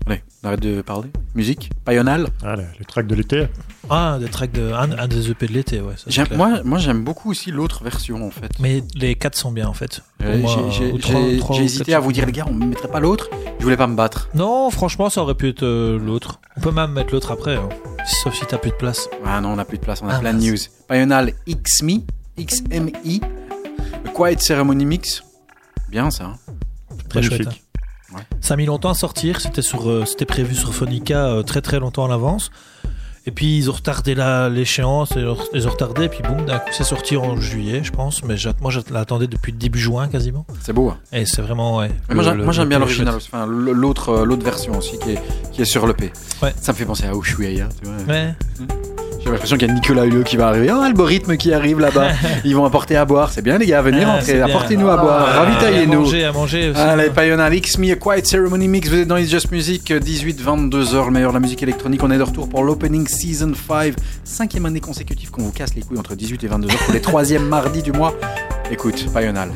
Allez, 0.07 0.23
on 0.43 0.49
arrête 0.49 0.61
de 0.61 0.83
parler. 0.83 1.09
Musique, 1.35 1.71
Payonal. 1.87 2.29
Ah, 2.45 2.57
le, 2.57 2.65
le 2.79 2.85
track 2.85 3.07
de 3.07 3.15
l'été. 3.15 3.47
Ah, 3.89 4.19
des 4.21 4.29
tracks 4.29 4.53
de, 4.53 4.71
un, 4.73 4.93
un 4.99 5.09
des 5.09 5.31
EP 5.31 5.47
de 5.47 5.53
l'été, 5.53 5.81
ouais. 5.81 5.95
ça, 5.97 6.05
J'aime-. 6.09 6.27
Moi, 6.37 6.61
moi 6.63 6.79
j'aime 6.79 7.03
beaucoup 7.05 7.31
aussi 7.31 7.51
l'autre 7.51 7.83
version, 7.83 8.27
en 8.27 8.31
fait. 8.31 8.51
Mais 8.61 8.83
les 8.95 9.15
quatre 9.15 9.35
sont 9.37 9.51
bien 9.51 9.67
en 9.67 9.73
fait. 9.73 10.03
Euh, 10.23 10.39
moi, 10.39 10.71
j'ai- 10.71 11.63
hésité 11.65 11.95
à 11.95 12.01
vous 12.01 12.13
dire, 12.13 12.27
les 12.27 12.33
gars, 12.33 12.45
on 12.49 12.53
ne 12.55 12.67
mettrait 12.67 12.89
pas 12.89 13.01
l'autre. 13.01 13.29
Je 13.59 13.65
voulais 13.65 13.77
pas 13.79 13.87
me 13.87 13.97
battre. 13.97 14.29
Non, 14.35 14.71
franchement, 14.71 15.09
ça 15.09 15.23
aurait 15.23 15.35
pu 15.35 15.49
être 15.49 15.63
euh, 15.63 15.99
l'autre. 15.99 16.39
On 16.57 16.61
peut 16.61 16.71
même 16.71 16.93
mettre 16.93 17.13
l'autre 17.15 17.31
après, 17.33 17.57
hein. 17.57 17.69
sauf 18.23 18.35
si 18.35 18.45
t'as 18.47 18.59
plus 18.59 18.71
de 18.73 18.77
place. 18.77 19.09
Ah 19.25 19.41
non, 19.41 19.51
on 19.51 19.57
n'a 19.57 19.65
plus 19.65 19.79
de 19.79 19.83
place, 19.85 20.03
on 20.03 20.09
a 20.09 20.17
Ah, 20.17 20.19
plein 20.21 20.35
de 20.35 20.41
news. 20.41 20.59
Payonal 20.87 21.33
XMI, 21.49 22.05
XMI, 22.39 23.21
le 24.05 24.11
Quiet 24.13 24.39
Ceremony 24.39 24.85
Mix. 24.85 25.23
Bien 25.89 26.11
ça. 26.11 26.25
hein. 26.25 26.37
Très 27.09 27.21
Magnifique. 27.23 27.43
chouette. 27.45 27.55
hein. 27.57 27.64
Ça 28.41 28.55
a 28.55 28.57
mis 28.57 28.67
longtemps 28.67 28.91
à 28.91 28.95
sortir. 28.95 29.41
C'était 29.41 29.63
sur, 29.63 29.89
euh, 29.91 30.05
c'était 30.07 30.25
prévu 30.27 30.55
sur 30.55 30.75
Phonica 30.75 31.27
euh, 31.27 31.43
très 31.43 31.61
très 31.61 31.79
longtemps 31.81 32.05
en 32.05 32.11
avance. 32.11 32.51
Et 33.27 33.31
puis 33.31 33.57
ils 33.57 33.71
ont 33.71 33.73
retardé 33.73 34.15
l'échéance, 34.53 35.15
ils 35.55 35.67
ont 35.67 35.71
retardé, 35.71 36.05
et 36.05 36.09
puis 36.11 36.21
boum, 36.23 36.45
d'un 36.45 36.59
coup 36.59 36.69
c'est 36.73 36.85
sorti 36.85 37.17
en 37.17 37.41
juillet, 37.41 37.83
je 37.83 37.91
pense. 37.91 38.23
Mais 38.23 38.35
moi 38.61 38.71
je 38.71 38.81
l'attendais 38.93 39.27
depuis 39.29 39.51
le 39.51 39.57
début 39.57 39.79
juin 39.79 40.09
quasiment. 40.09 40.45
C'est 40.61 40.75
beau. 40.75 40.91
hein. 40.91 40.99
Et 41.11 41.25
c'est 41.25 41.41
vraiment 41.41 41.79
ouais. 41.79 41.89
Moi, 42.11 42.17
le- 42.17 42.23
j'aime- 42.23 42.43
moi, 42.43 42.53
bien 42.67 42.79
l'original, 42.79 43.15
enfin 43.17 43.47
l'autre, 43.47 44.11
euh, 44.11 44.25
l'autre 44.27 44.45
version 44.45 44.77
aussi 44.77 44.99
qui 44.99 45.13
est, 45.13 45.19
qui 45.53 45.63
est 45.63 45.65
sur 45.65 45.87
le 45.87 45.95
P. 45.95 46.13
Ouais. 46.43 46.53
Ça 46.61 46.73
me 46.73 46.77
fait 46.77 46.85
penser 46.85 47.07
à 47.07 47.15
Ushuaïa. 47.15 47.71
Tu 47.83 47.89
vois. 47.89 48.15
Ouais. 48.15 48.35
J'ai 49.25 49.31
l'impression 49.31 49.57
qu'il 49.57 49.69
y 49.69 49.71
a 49.71 49.75
Nicolas 49.75 50.05
Hulot 50.05 50.23
qui 50.23 50.37
va 50.37 50.49
arriver. 50.49 50.71
Oh, 50.71 50.81
algorithme 50.83 51.37
qui 51.37 51.53
arrive 51.55 51.81
là-bas. 51.81 52.09
Ils 52.45 52.55
vont 52.55 52.65
apporter 52.67 52.97
à 52.97 53.05
boire. 53.07 53.31
C'est 53.33 53.41
bien 53.43 53.57
les 53.59 53.67
gars, 53.67 53.81
venez 53.81 54.03
Ah, 54.05 54.17
rentrer. 54.17 54.41
Apportez-nous 54.43 54.89
à 54.89 54.97
boire. 54.99 55.27
Ah, 55.29 55.41
À 55.41 55.45
Ravitaillez-nous. 55.45 56.01
manger, 56.01 56.25
à 56.25 56.33
manger 56.33 56.71
aussi. 56.71 56.81
Allez, 56.81 57.09
Payonal 57.11 57.55
X 57.55 57.79
Me, 57.79 57.93
A 57.93 57.97
Quiet 57.97 58.25
Ceremony 58.25 58.69
Mix, 58.69 58.89
vous 58.89 58.97
êtes 58.99 59.09
dans 59.09 59.17
It's 59.17 59.31
Just 59.31 59.51
Music, 59.51 59.91
18-22h, 59.93 61.07
le 61.07 61.11
meilleur 61.11 61.31
de 61.31 61.37
la 61.37 61.41
musique 61.41 61.63
électronique. 61.63 62.03
On 62.03 62.11
est 62.11 62.19
de 62.19 62.23
retour 62.23 62.49
pour 62.49 62.63
l'Opening 62.65 63.07
Season 63.09 63.53
5, 63.69 63.95
cinquième 64.25 64.67
année 64.67 64.81
consécutive 64.81 65.31
qu'on 65.31 65.43
vous 65.43 65.53
casse 65.53 65.75
les 65.75 65.81
couilles 65.83 65.99
entre 65.99 66.15
18 66.15 66.45
et 66.45 66.49
22h 66.49 66.77
pour 66.85 66.93
les 66.95 67.01
troisièmes 67.01 67.47
mardis 67.49 67.83
du 67.83 67.93
mois. 67.93 68.15
Écoute, 68.71 69.07
Payonal. 69.13 69.51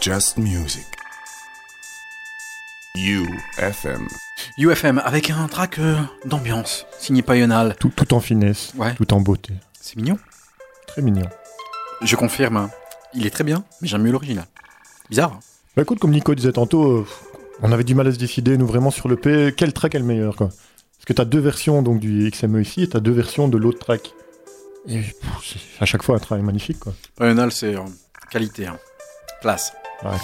Just 0.00 0.36
music. 0.38 0.86
UFM. 2.96 4.08
UFM 4.58 4.98
avec 5.04 5.30
un 5.30 5.46
track 5.48 5.78
euh, 5.78 5.96
d'ambiance 6.24 6.86
signé 6.98 7.22
Payonal. 7.22 7.76
Tout, 7.78 7.90
tout 7.94 8.12
en 8.14 8.20
finesse, 8.20 8.72
Ouais. 8.76 8.94
tout 8.94 9.12
en 9.14 9.20
beauté. 9.20 9.54
C'est 9.80 9.96
mignon. 9.96 10.18
Très 10.86 11.02
mignon. 11.02 11.28
Je 12.02 12.16
confirme. 12.16 12.56
hein. 12.56 12.70
Il 13.14 13.26
est 13.26 13.30
très 13.30 13.44
bien, 13.44 13.64
mais 13.80 13.88
j'aime 13.88 14.02
mieux 14.02 14.12
l'original. 14.12 14.46
Bizarre. 15.08 15.32
hein. 15.34 15.40
Bah 15.76 15.82
écoute, 15.82 15.98
comme 15.98 16.10
Nico 16.12 16.34
disait 16.34 16.52
tantôt, 16.52 16.98
euh, 16.98 17.06
on 17.62 17.70
avait 17.72 17.84
du 17.84 17.94
mal 17.94 18.06
à 18.08 18.12
se 18.12 18.18
décider, 18.18 18.56
nous, 18.56 18.66
vraiment, 18.66 18.90
sur 18.90 19.08
le 19.08 19.16
P, 19.16 19.54
quel 19.56 19.72
track 19.72 19.94
est 19.94 19.98
le 19.98 20.04
meilleur, 20.04 20.34
quoi? 20.36 20.48
Parce 20.48 21.04
que 21.06 21.12
t'as 21.12 21.24
deux 21.24 21.38
versions 21.40 21.82
donc, 21.82 22.00
du 22.00 22.28
XME 22.30 22.60
ici, 22.60 22.82
et 22.82 22.88
t'as 22.88 23.00
deux 23.00 23.12
versions 23.12 23.48
de 23.48 23.56
l'autre 23.56 23.78
track. 23.78 24.12
Et 24.88 25.00
pff, 25.00 25.56
à 25.80 25.86
chaque 25.86 26.02
fois 26.02 26.16
un 26.16 26.18
travail 26.18 26.44
magnifique, 26.44 26.78
quoi. 26.80 26.92
Payonal, 27.16 27.52
c'est 27.52 27.74
euh, 27.76 27.80
qualité. 28.30 28.66
hein. 28.66 28.78
Place. 29.40 29.72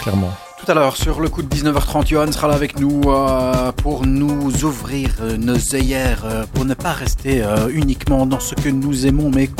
Clairement. 0.00 0.30
Tout 0.58 0.70
à 0.70 0.74
l'heure, 0.74 0.96
sur 0.96 1.20
le 1.20 1.28
coup 1.28 1.42
de 1.42 1.54
19h30, 1.54 2.06
Johan 2.06 2.32
sera 2.32 2.48
là 2.48 2.54
avec 2.54 2.80
nous 2.80 3.02
euh, 3.08 3.72
pour 3.72 4.06
nous 4.06 4.64
ouvrir 4.64 5.10
euh, 5.20 5.36
nos 5.36 5.74
œillères, 5.74 6.24
euh, 6.24 6.46
pour 6.54 6.64
ne 6.64 6.72
pas 6.72 6.92
rester 6.92 7.44
uniquement 7.70 8.24
dans 8.24 8.40
ce 8.40 8.54
que 8.54 8.70
nous 8.70 9.06
aimons, 9.06 9.30
mais 9.30 9.50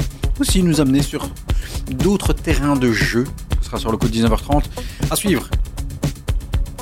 aussi 0.40 0.62
nous 0.62 0.80
amener 0.80 1.02
sur 1.02 1.28
d'autres 1.90 2.32
terrains 2.32 2.76
de 2.76 2.92
jeu. 2.92 3.24
Ce 3.60 3.66
sera 3.66 3.78
sur 3.78 3.92
le 3.92 3.98
coup 3.98 4.08
de 4.08 4.14
19h30. 4.14 4.64
À 5.10 5.16
suivre. 5.16 5.48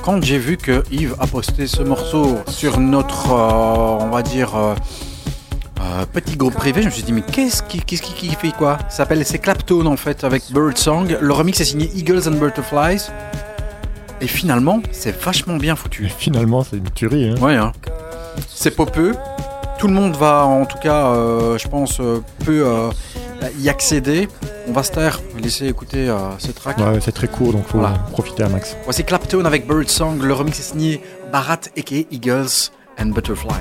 Quand 0.04 0.22
j'ai 0.22 0.38
vu 0.38 0.56
que 0.56 0.84
Yves 0.92 1.16
a 1.18 1.26
posté 1.26 1.66
ce 1.66 1.82
morceau 1.82 2.38
sur 2.46 2.78
notre, 2.78 3.32
on 3.32 4.10
va 4.10 4.22
dire, 4.22 4.50
euh, 5.84 6.06
petit 6.12 6.36
groupe 6.36 6.54
privé, 6.54 6.80
je 6.82 6.86
me 6.86 6.90
suis 6.92 7.02
dit, 7.02 7.12
mais 7.12 7.22
qu'est-ce 7.22 7.62
qui, 7.62 7.80
qu'est-ce 7.80 8.02
qui, 8.02 8.14
qui 8.14 8.34
fait 8.34 8.52
quoi? 8.52 8.78
Ça 8.88 8.98
s'appelle, 8.98 9.24
c'est 9.24 9.38
Claptone 9.38 9.86
en 9.86 9.96
fait, 9.96 10.24
avec 10.24 10.42
Birdsong. 10.50 11.16
Le 11.20 11.32
remix 11.32 11.60
est 11.60 11.64
signé 11.64 11.90
Eagles 11.94 12.26
and 12.28 12.32
Butterflies. 12.38 13.10
Et 14.20 14.26
finalement, 14.26 14.80
c'est 14.92 15.14
vachement 15.20 15.56
bien 15.56 15.74
Et 15.74 15.76
foutu. 15.76 16.08
finalement, 16.18 16.64
c'est 16.64 16.76
une 16.76 16.88
tuerie, 16.90 17.30
hein. 17.30 17.34
Ouais, 17.42 17.56
hein. 17.56 17.72
C'est 18.48 18.70
popeux. 18.74 19.14
Tout 19.78 19.88
le 19.88 19.92
monde 19.92 20.16
va, 20.16 20.44
en 20.46 20.64
tout 20.64 20.78
cas, 20.78 21.08
euh, 21.08 21.58
je 21.58 21.68
pense, 21.68 21.98
euh, 22.00 22.22
peut 22.44 22.64
y 23.58 23.68
accéder. 23.68 24.28
On 24.66 24.72
va 24.72 24.82
se 24.82 24.92
taire, 24.92 25.20
laisser 25.42 25.66
écouter 25.66 26.08
euh, 26.08 26.16
ce 26.38 26.52
track. 26.52 26.78
Ouais, 26.78 27.00
c'est 27.02 27.12
très 27.12 27.28
court, 27.28 27.52
donc 27.52 27.66
faut 27.66 27.78
Voilà. 27.78 27.98
profiter 28.12 28.44
à 28.44 28.48
max. 28.48 28.76
Voici 28.84 29.04
Claptone 29.04 29.44
avec 29.46 29.66
Birdsong. 29.66 30.22
Le 30.22 30.32
remix 30.32 30.58
est 30.58 30.62
signé 30.62 31.02
Barat 31.30 31.58
aka 31.76 31.96
Eagles 32.10 32.70
and 32.98 33.06
Butterfly. 33.06 33.52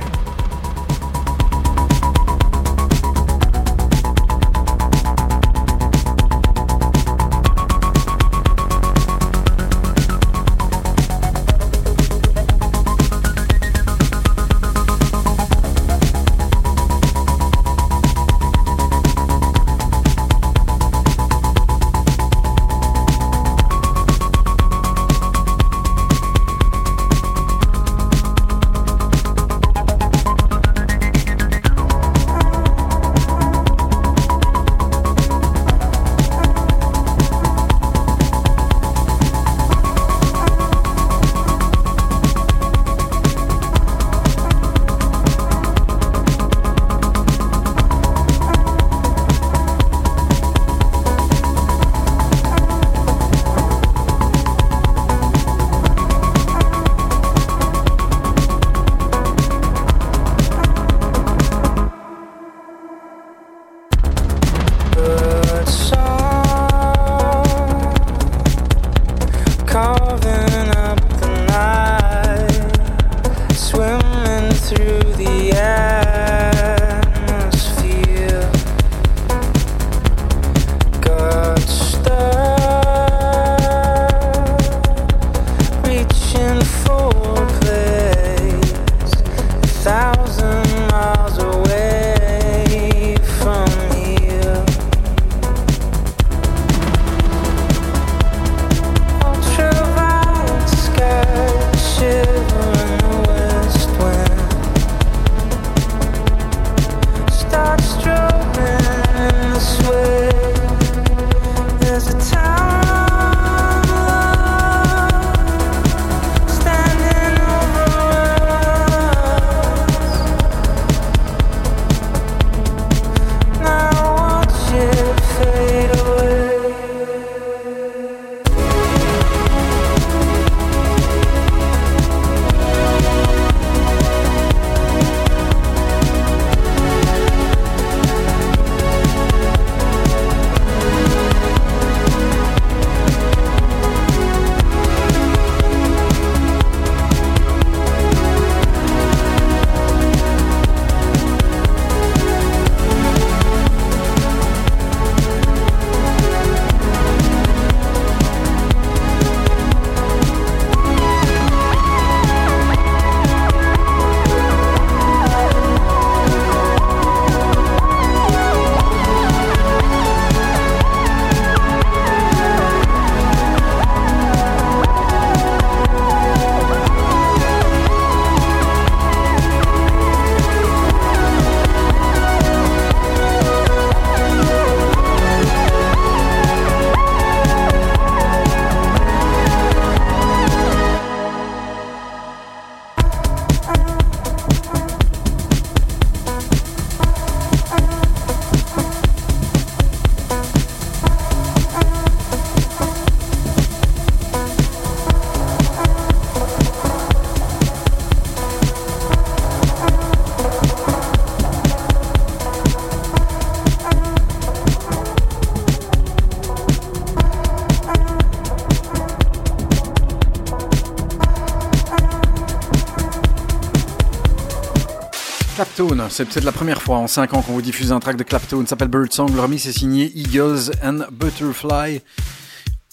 C'est 226.13 226.25
peut-être 226.25 226.43
la 226.43 226.51
première 226.51 226.79
fois 226.79 226.97
en 226.97 227.07
5 227.07 227.33
ans 227.33 227.41
qu'on 227.41 227.53
vous 227.53 227.61
diffuse 227.63 227.91
un 227.91 227.99
track 227.99 228.17
de 228.17 228.23
Clapton. 228.23 228.61
Ça 228.61 228.67
s'appelle 228.69 228.87
Birdsong. 228.87 229.33
Le 229.33 229.41
remix 229.41 229.65
est 229.65 229.71
signé 229.71 230.11
Eagles 230.15 230.69
and 230.83 230.99
Butterfly. 231.11 232.01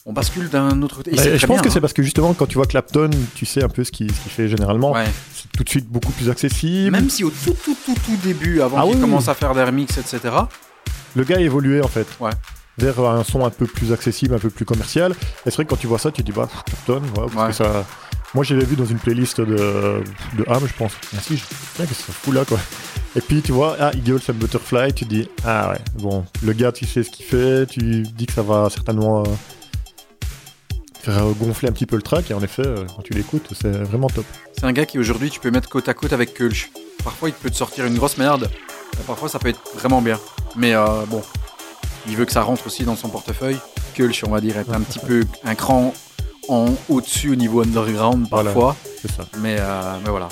On 0.07 0.15
bascule 0.15 0.49
d'un 0.49 0.81
autre 0.81 0.97
côté. 0.97 1.11
Bah, 1.11 1.23
je 1.23 1.47
pense 1.47 1.57
bien, 1.57 1.63
que 1.63 1.69
hein. 1.69 1.71
c'est 1.71 1.83
parce 1.83 1.93
que 1.93 2.03
justement, 2.03 2.33
quand 2.33 2.47
tu 2.47 2.55
vois 2.55 2.65
Clapton, 2.65 3.11
tu 3.35 3.45
sais 3.45 3.63
un 3.63 3.69
peu 3.69 3.85
ce 3.85 3.93
qu'il 3.93 4.11
ce 4.11 4.29
fait 4.31 4.49
généralement. 4.49 4.93
Ouais. 4.93 5.05
C'est 5.35 5.53
tout 5.53 5.63
de 5.65 5.69
suite 5.69 5.87
beaucoup 5.87 6.13
plus 6.13 6.31
accessible. 6.31 6.91
Même 6.91 7.11
si 7.11 7.23
au 7.23 7.29
tout, 7.29 7.55
tout, 7.63 7.77
tout, 7.85 7.95
tout 7.95 8.17
début, 8.25 8.63
avant 8.63 8.79
Ah 8.79 8.83
qu'il 8.87 8.95
oui, 8.95 9.01
commence 9.03 9.29
à 9.29 9.35
faire 9.35 9.55
des 9.55 9.63
remixes, 9.65 9.99
etc. 9.99 10.35
Le 11.15 11.25
gars 11.25 11.37
a 11.37 11.41
évolué 11.41 11.83
en 11.83 11.89
fait. 11.89 12.07
Ouais. 12.21 12.31
Vers 12.79 12.99
un 13.01 13.23
son 13.25 13.45
un 13.45 13.51
peu 13.51 13.67
plus 13.67 13.93
accessible, 13.93 14.35
un 14.35 14.39
peu 14.39 14.49
plus 14.49 14.65
commercial. 14.65 15.13
Et 15.13 15.51
c'est 15.51 15.57
vrai 15.57 15.65
que 15.67 15.71
quand 15.71 15.77
tu 15.77 15.87
vois 15.87 15.99
ça, 15.99 16.11
tu 16.11 16.23
te 16.23 16.27
dis, 16.27 16.33
bah, 16.33 16.49
Clapton, 16.65 17.03
ouais, 17.21 17.27
parce 17.31 17.35
Ouais. 17.35 17.49
que 17.49 17.53
ça. 17.53 17.85
Moi, 18.33 18.45
je 18.45 18.55
l'ai 18.55 18.65
vu 18.65 18.77
dans 18.77 18.87
une 18.87 18.99
playlist 18.99 19.41
de, 19.41 19.57
de 19.57 20.45
Ham, 20.47 20.63
je 20.65 20.73
pense. 20.79 20.93
Merci, 21.13 21.37
je 21.37 21.43
putain, 21.45 21.85
qu'est-ce 21.85 21.99
que 21.99 22.07
ça 22.07 22.13
fout 22.13 22.33
là, 22.33 22.45
quoi. 22.45 22.59
Et 23.17 23.21
puis, 23.21 23.43
tu 23.43 23.53
vois, 23.53 23.77
ah, 23.81 23.91
Eagles 23.95 24.21
and 24.29 24.35
Butterfly, 24.35 24.93
tu 24.93 25.05
dis, 25.05 25.29
ah 25.45 25.71
ouais, 25.71 25.81
bon, 25.95 26.25
le 26.43 26.53
gars, 26.53 26.71
tu 26.71 26.87
sais 26.87 27.03
ce 27.03 27.11
qu'il 27.11 27.27
fait, 27.27 27.67
tu 27.67 28.03
dis 28.03 28.27
que 28.27 28.33
ça 28.33 28.43
va 28.43 28.71
certainement 28.71 29.23
euh, 29.23 29.25
faire 31.01 31.25
gonfler 31.41 31.69
un 31.69 31.73
petit 31.73 31.87
peu 31.87 31.97
le 31.97 32.03
track, 32.03 32.31
et 32.31 32.35
en 32.35 32.43
effet, 32.43 32.67
euh, 32.67 32.85
quand 32.95 33.03
tu 33.03 33.13
l'écoutes, 33.15 33.49
c'est 33.61 33.71
vraiment 33.71 34.09
top. 34.09 34.25
C'est 34.57 34.65
un 34.65 34.73
gars 34.73 34.87
qui 34.87 34.99
aujourd'hui 34.99 35.31
tu 35.31 35.41
peux 35.41 35.51
mettre 35.51 35.69
côte 35.69 35.89
à 35.89 35.95
côte 35.95 36.13
avec 36.13 36.35
Kulch. 36.35 36.71
Parfois 37.03 37.31
il 37.31 37.35
peut 37.35 37.51
te 37.51 37.57
sortir 37.57 37.87
une 37.87 37.97
grosse 37.97 38.19
merde, 38.19 38.49
et 38.95 39.03
parfois 39.05 39.29
ça 39.29 39.39
peut 39.39 39.49
être 39.49 39.61
vraiment 39.75 40.03
bien. 40.03 40.21
Mais 40.55 40.75
euh, 40.75 41.05
bon, 41.09 41.23
il 42.07 42.17
veut 42.17 42.27
que 42.27 42.33
ça 42.33 42.43
rentre 42.43 42.67
aussi 42.67 42.85
dans 42.85 42.97
son 42.97 43.09
portefeuille. 43.09 43.59
Kulch, 43.95 44.23
on 44.25 44.31
va 44.31 44.41
dire, 44.41 44.57
est 44.57 44.71
un 44.71 44.81
petit 44.83 44.99
peu 45.01 45.25
un 45.45 45.55
cran 45.55 45.95
en 46.49 46.67
au-dessus 46.89 47.31
au 47.31 47.37
niveau 47.37 47.63
underground 47.63 48.29
parfois. 48.29 48.77
C'est 49.01 49.11
ça. 49.11 49.25
Mais, 49.39 49.57
euh, 49.59 49.95
mais 50.05 50.11
voilà. 50.11 50.29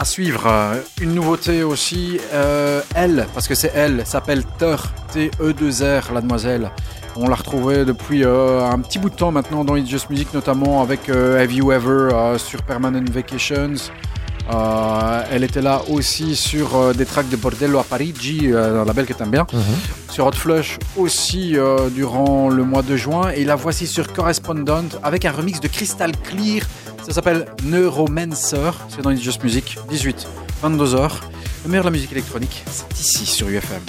À 0.00 0.04
suivre, 0.04 0.44
euh, 0.46 0.80
une 1.00 1.12
nouveauté 1.14 1.64
aussi, 1.64 2.20
euh, 2.32 2.80
elle, 2.94 3.26
parce 3.34 3.48
que 3.48 3.56
c'est 3.56 3.72
elle, 3.74 4.06
s'appelle 4.06 4.44
Teur, 4.58 4.92
T-E-2-R, 5.12 6.12
la 6.14 6.20
demoiselle. 6.20 6.70
On 7.16 7.26
l'a 7.28 7.34
retrouvée 7.34 7.84
depuis 7.84 8.24
euh, 8.24 8.64
un 8.64 8.78
petit 8.78 9.00
bout 9.00 9.10
de 9.10 9.16
temps 9.16 9.32
maintenant 9.32 9.64
dans 9.64 9.74
It's 9.74 9.90
Just 9.90 10.08
Music, 10.08 10.32
notamment 10.32 10.82
avec 10.82 11.08
euh, 11.08 11.42
Have 11.42 11.52
You 11.52 11.72
Ever 11.72 12.14
euh, 12.14 12.38
sur 12.38 12.62
Permanent 12.62 13.02
Vacations. 13.10 13.74
Euh, 14.54 15.22
elle 15.30 15.42
était 15.44 15.60
là 15.60 15.82
aussi 15.90 16.36
sur 16.36 16.76
euh, 16.76 16.92
des 16.94 17.04
tracks 17.04 17.28
de 17.28 17.36
Bordello 17.36 17.80
a 17.80 17.84
Parigi, 17.84 18.52
euh, 18.52 18.82
un 18.82 18.84
label 18.84 19.04
que 19.04 19.12
t'aimes 19.14 19.30
bien. 19.30 19.46
Sur 20.10 20.26
Hot 20.26 20.32
Flush 20.32 20.78
aussi 20.96 21.56
euh, 21.58 21.90
durant 21.90 22.48
le 22.48 22.62
mois 22.62 22.82
de 22.82 22.96
juin. 22.96 23.30
Et 23.30 23.44
la 23.44 23.56
voici 23.56 23.86
sur 23.88 24.12
Correspondent 24.12 24.88
avec 25.02 25.24
un 25.24 25.32
remix 25.32 25.58
de 25.60 25.66
Crystal 25.68 26.12
Clear. 26.22 26.62
Ça 27.04 27.12
s'appelle 27.12 27.46
Neuromancer. 27.64 28.70
C'est 28.88 29.02
dans 29.02 29.14
Just 29.14 29.42
Music. 29.42 29.78
18, 29.88 30.26
22 30.62 30.94
heures. 30.94 31.20
Le 31.64 31.70
meilleur 31.70 31.84
de 31.84 31.88
la 31.88 31.92
musique 31.92 32.12
électronique, 32.12 32.64
c'est 32.70 33.00
ici 33.00 33.26
sur 33.26 33.48
UFM. 33.48 33.80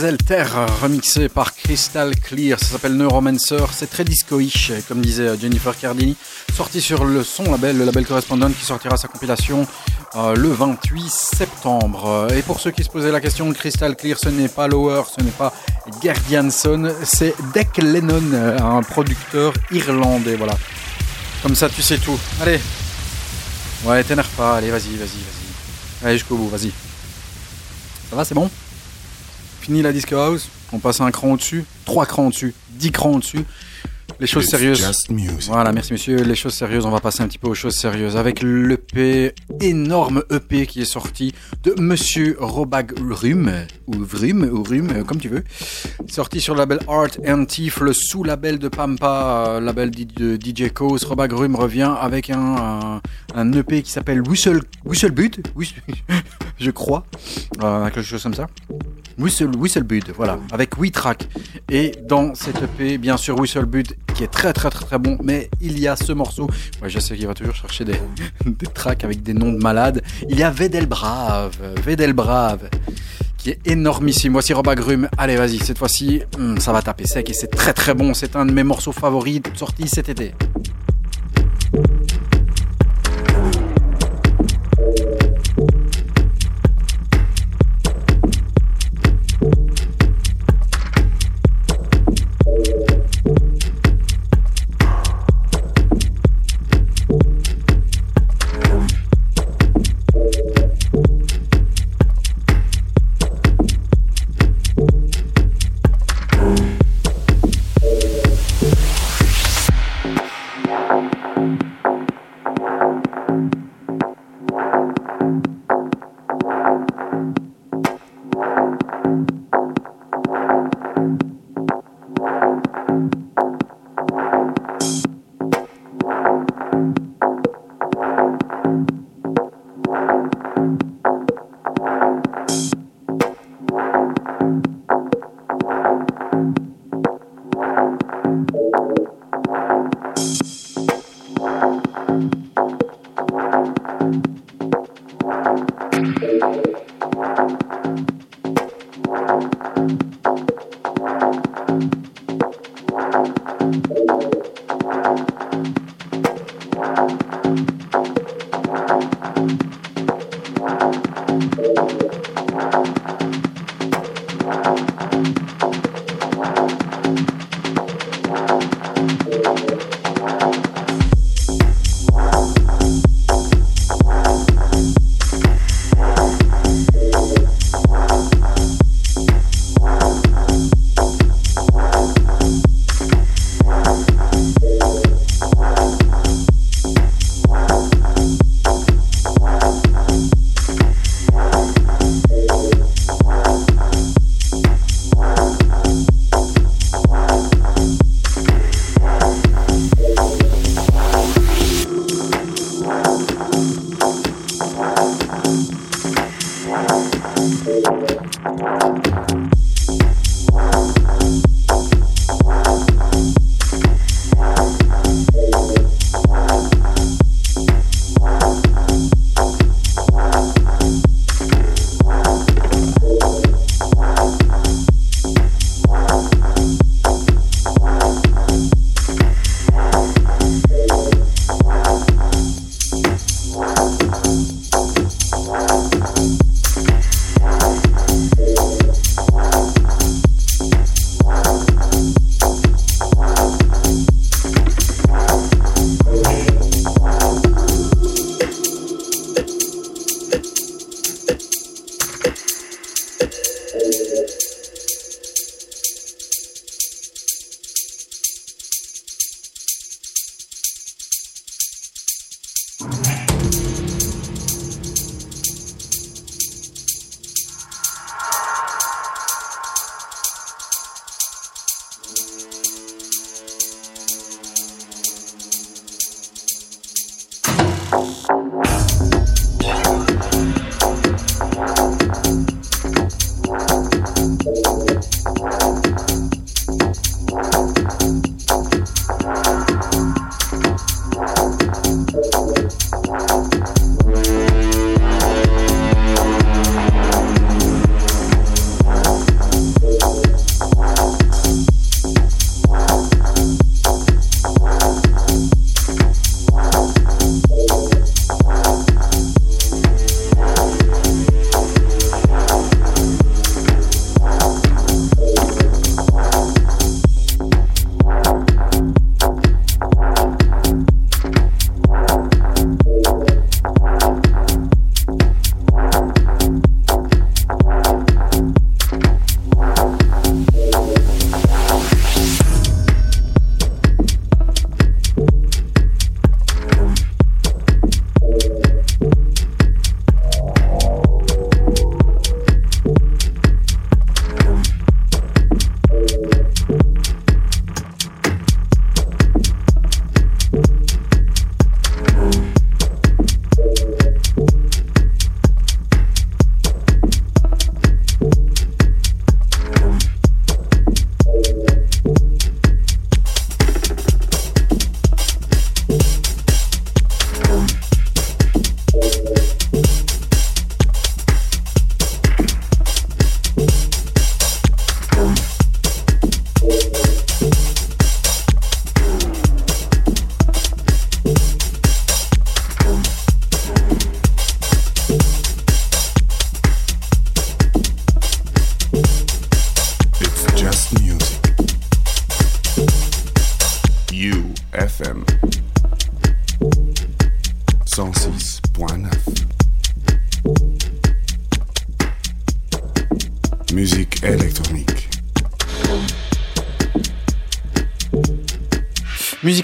Mademoiselle 0.00 0.26
Terre, 0.26 0.80
remixée 0.80 1.28
par 1.28 1.54
Crystal 1.54 2.16
Clear, 2.16 2.58
ça 2.58 2.64
s'appelle 2.64 2.94
Neuromancer, 2.94 3.66
c'est 3.70 3.90
très 3.90 4.02
disco-ish, 4.02 4.72
comme 4.88 5.02
disait 5.02 5.38
Jennifer 5.38 5.76
Cardini, 5.76 6.16
sorti 6.56 6.80
sur 6.80 7.04
le 7.04 7.22
son 7.22 7.44
label, 7.50 7.76
le 7.76 7.84
label 7.84 8.06
Correspondent, 8.06 8.50
qui 8.58 8.64
sortira 8.64 8.96
sa 8.96 9.08
compilation 9.08 9.66
euh, 10.14 10.34
le 10.34 10.48
28 10.48 11.10
septembre. 11.10 12.28
Et 12.34 12.40
pour 12.40 12.60
ceux 12.60 12.70
qui 12.70 12.82
se 12.82 12.88
posaient 12.88 13.12
la 13.12 13.20
question, 13.20 13.52
Crystal 13.52 13.94
Clear, 13.94 14.16
ce 14.18 14.30
n'est 14.30 14.48
pas 14.48 14.68
Lower, 14.68 15.02
ce 15.14 15.22
n'est 15.22 15.32
pas 15.32 15.52
Guardianson, 16.02 16.94
c'est 17.04 17.34
Deck 17.52 17.76
Lennon, 17.76 18.32
un 18.58 18.82
producteur 18.82 19.52
irlandais, 19.70 20.36
voilà. 20.36 20.54
Comme 21.42 21.54
ça, 21.54 21.68
tu 21.68 21.82
sais 21.82 21.98
tout. 21.98 22.18
Allez. 22.40 22.58
Ouais, 23.84 24.02
t'énerve 24.02 24.30
pas, 24.30 24.56
allez, 24.56 24.70
vas-y, 24.70 24.96
vas-y, 24.96 25.20
vas-y. 25.20 26.06
Allez, 26.06 26.16
jusqu'au 26.16 26.36
bout, 26.36 26.48
vas-y. 26.48 26.72
Ça 28.08 28.16
va, 28.16 28.24
c'est 28.24 28.34
bon? 28.34 28.50
Fini 29.70 29.82
la 29.82 29.92
disco 29.92 30.16
house, 30.16 30.48
on 30.72 30.80
passe 30.80 31.00
un 31.00 31.12
cran 31.12 31.30
au-dessus, 31.30 31.64
trois 31.84 32.04
crans 32.04 32.26
au-dessus, 32.26 32.54
dix 32.70 32.90
crans 32.90 33.12
au-dessus. 33.12 33.44
Les 34.18 34.26
choses 34.26 34.42
It's 34.42 34.50
sérieuses. 34.50 34.80
Voilà, 35.46 35.70
merci 35.70 35.92
monsieur. 35.92 36.24
Les 36.24 36.34
choses 36.34 36.54
sérieuses, 36.54 36.84
on 36.86 36.90
va 36.90 36.98
passer 36.98 37.22
un 37.22 37.28
petit 37.28 37.38
peu 37.38 37.46
aux 37.46 37.54
choses 37.54 37.76
sérieuses 37.76 38.16
avec 38.16 38.42
l'EP, 38.42 39.32
énorme 39.60 40.24
EP 40.32 40.66
qui 40.66 40.82
est 40.82 40.92
sorti 40.92 41.34
de 41.62 41.80
monsieur 41.80 42.36
Robag 42.40 42.98
Rum, 42.98 43.48
ou 43.86 43.92
Vrum, 43.92 44.42
ou 44.42 44.64
Rum, 44.64 44.88
euh, 44.90 45.04
comme 45.04 45.18
tu 45.18 45.28
veux. 45.28 45.44
Sorti 46.08 46.40
sur 46.40 46.54
le 46.54 46.58
label 46.58 46.80
Art 46.88 47.10
and 47.24 47.44
Thief, 47.44 47.78
le 47.78 47.92
sous-label 47.92 48.58
de 48.58 48.66
Pampa, 48.66 49.44
euh, 49.50 49.60
label 49.60 49.92
de 49.92 50.34
DJ 50.34 50.72
Cause. 50.72 51.04
Robag 51.04 51.32
Rum 51.32 51.54
revient 51.54 51.94
avec 52.00 52.30
un, 52.30 53.00
un, 53.36 53.52
EP 53.52 53.82
qui 53.82 53.92
s'appelle 53.92 54.20
Whistle, 54.22 54.62
Whistlebud, 54.84 55.46
Whis- 55.54 55.74
je 56.58 56.70
crois, 56.72 57.06
euh, 57.62 57.84
quelque 57.90 58.02
chose 58.02 58.24
comme 58.24 58.34
ça. 58.34 58.48
Whistle, 59.18 59.56
Whistlebud, 59.56 60.12
voilà, 60.16 60.38
avec 60.52 60.74
8 60.74 60.90
tracks. 60.90 61.28
Et 61.70 61.92
dans 62.08 62.34
cette 62.34 62.62
EP, 62.62 62.98
bien 62.98 63.16
sûr, 63.16 63.38
Whistlebud, 63.38 63.94
qui 64.14 64.24
est 64.24 64.28
très 64.28 64.52
très 64.52 64.70
très 64.70 64.84
très 64.84 64.98
bon, 64.98 65.18
mais 65.22 65.50
il 65.60 65.78
y 65.78 65.88
a 65.88 65.96
ce 65.96 66.12
morceau, 66.12 66.48
ouais, 66.82 66.88
je 66.88 66.98
sais 66.98 67.16
qu'il 67.16 67.26
va 67.26 67.34
toujours 67.34 67.54
chercher 67.54 67.84
des, 67.84 68.00
des 68.46 68.66
tracks 68.66 69.04
avec 69.04 69.22
des 69.22 69.34
noms 69.34 69.52
de 69.52 69.62
malades. 69.62 70.02
Il 70.28 70.38
y 70.38 70.42
a 70.42 70.50
Vedelbrave, 70.50 71.56
Vedelbrave, 71.84 72.68
qui 73.40 73.50
est 73.50 73.66
énormissime. 73.66 74.32
Voici 74.32 74.52
Robagrum, 74.52 75.08
allez 75.16 75.36
vas-y, 75.36 75.58
cette 75.58 75.78
fois-ci, 75.78 76.22
hum, 76.36 76.58
ça 76.58 76.72
va 76.72 76.82
taper 76.82 77.06
sec 77.06 77.30
et 77.30 77.32
c'est 77.32 77.48
très 77.48 77.72
très 77.72 77.94
bon. 77.94 78.14
C'est 78.14 78.36
un 78.36 78.44
de 78.44 78.52
mes 78.52 78.64
morceaux 78.64 78.92
favoris 78.92 79.40
sortis 79.54 79.88
cet 79.88 80.08
été. 80.08 80.34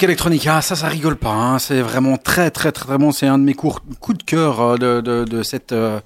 Électronique, 0.06 0.46
ah 0.46 0.62
ça, 0.62 0.74
ça 0.74 0.88
rigole 0.88 1.16
pas. 1.16 1.32
Hein. 1.32 1.58
C'est 1.58 1.80
vraiment 1.82 2.16
très, 2.16 2.50
très, 2.50 2.72
très, 2.72 2.86
très 2.86 2.98
bon. 2.98 3.12
C'est 3.12 3.26
un 3.26 3.38
de 3.38 3.44
mes 3.44 3.54
cours, 3.54 3.82
coups 4.00 4.18
de 4.18 4.22
cœur 4.24 4.60
euh, 4.60 4.76
de, 4.76 5.00
de, 5.00 5.24
de 5.24 5.42
cette, 5.42 5.72
euh, 5.72 6.00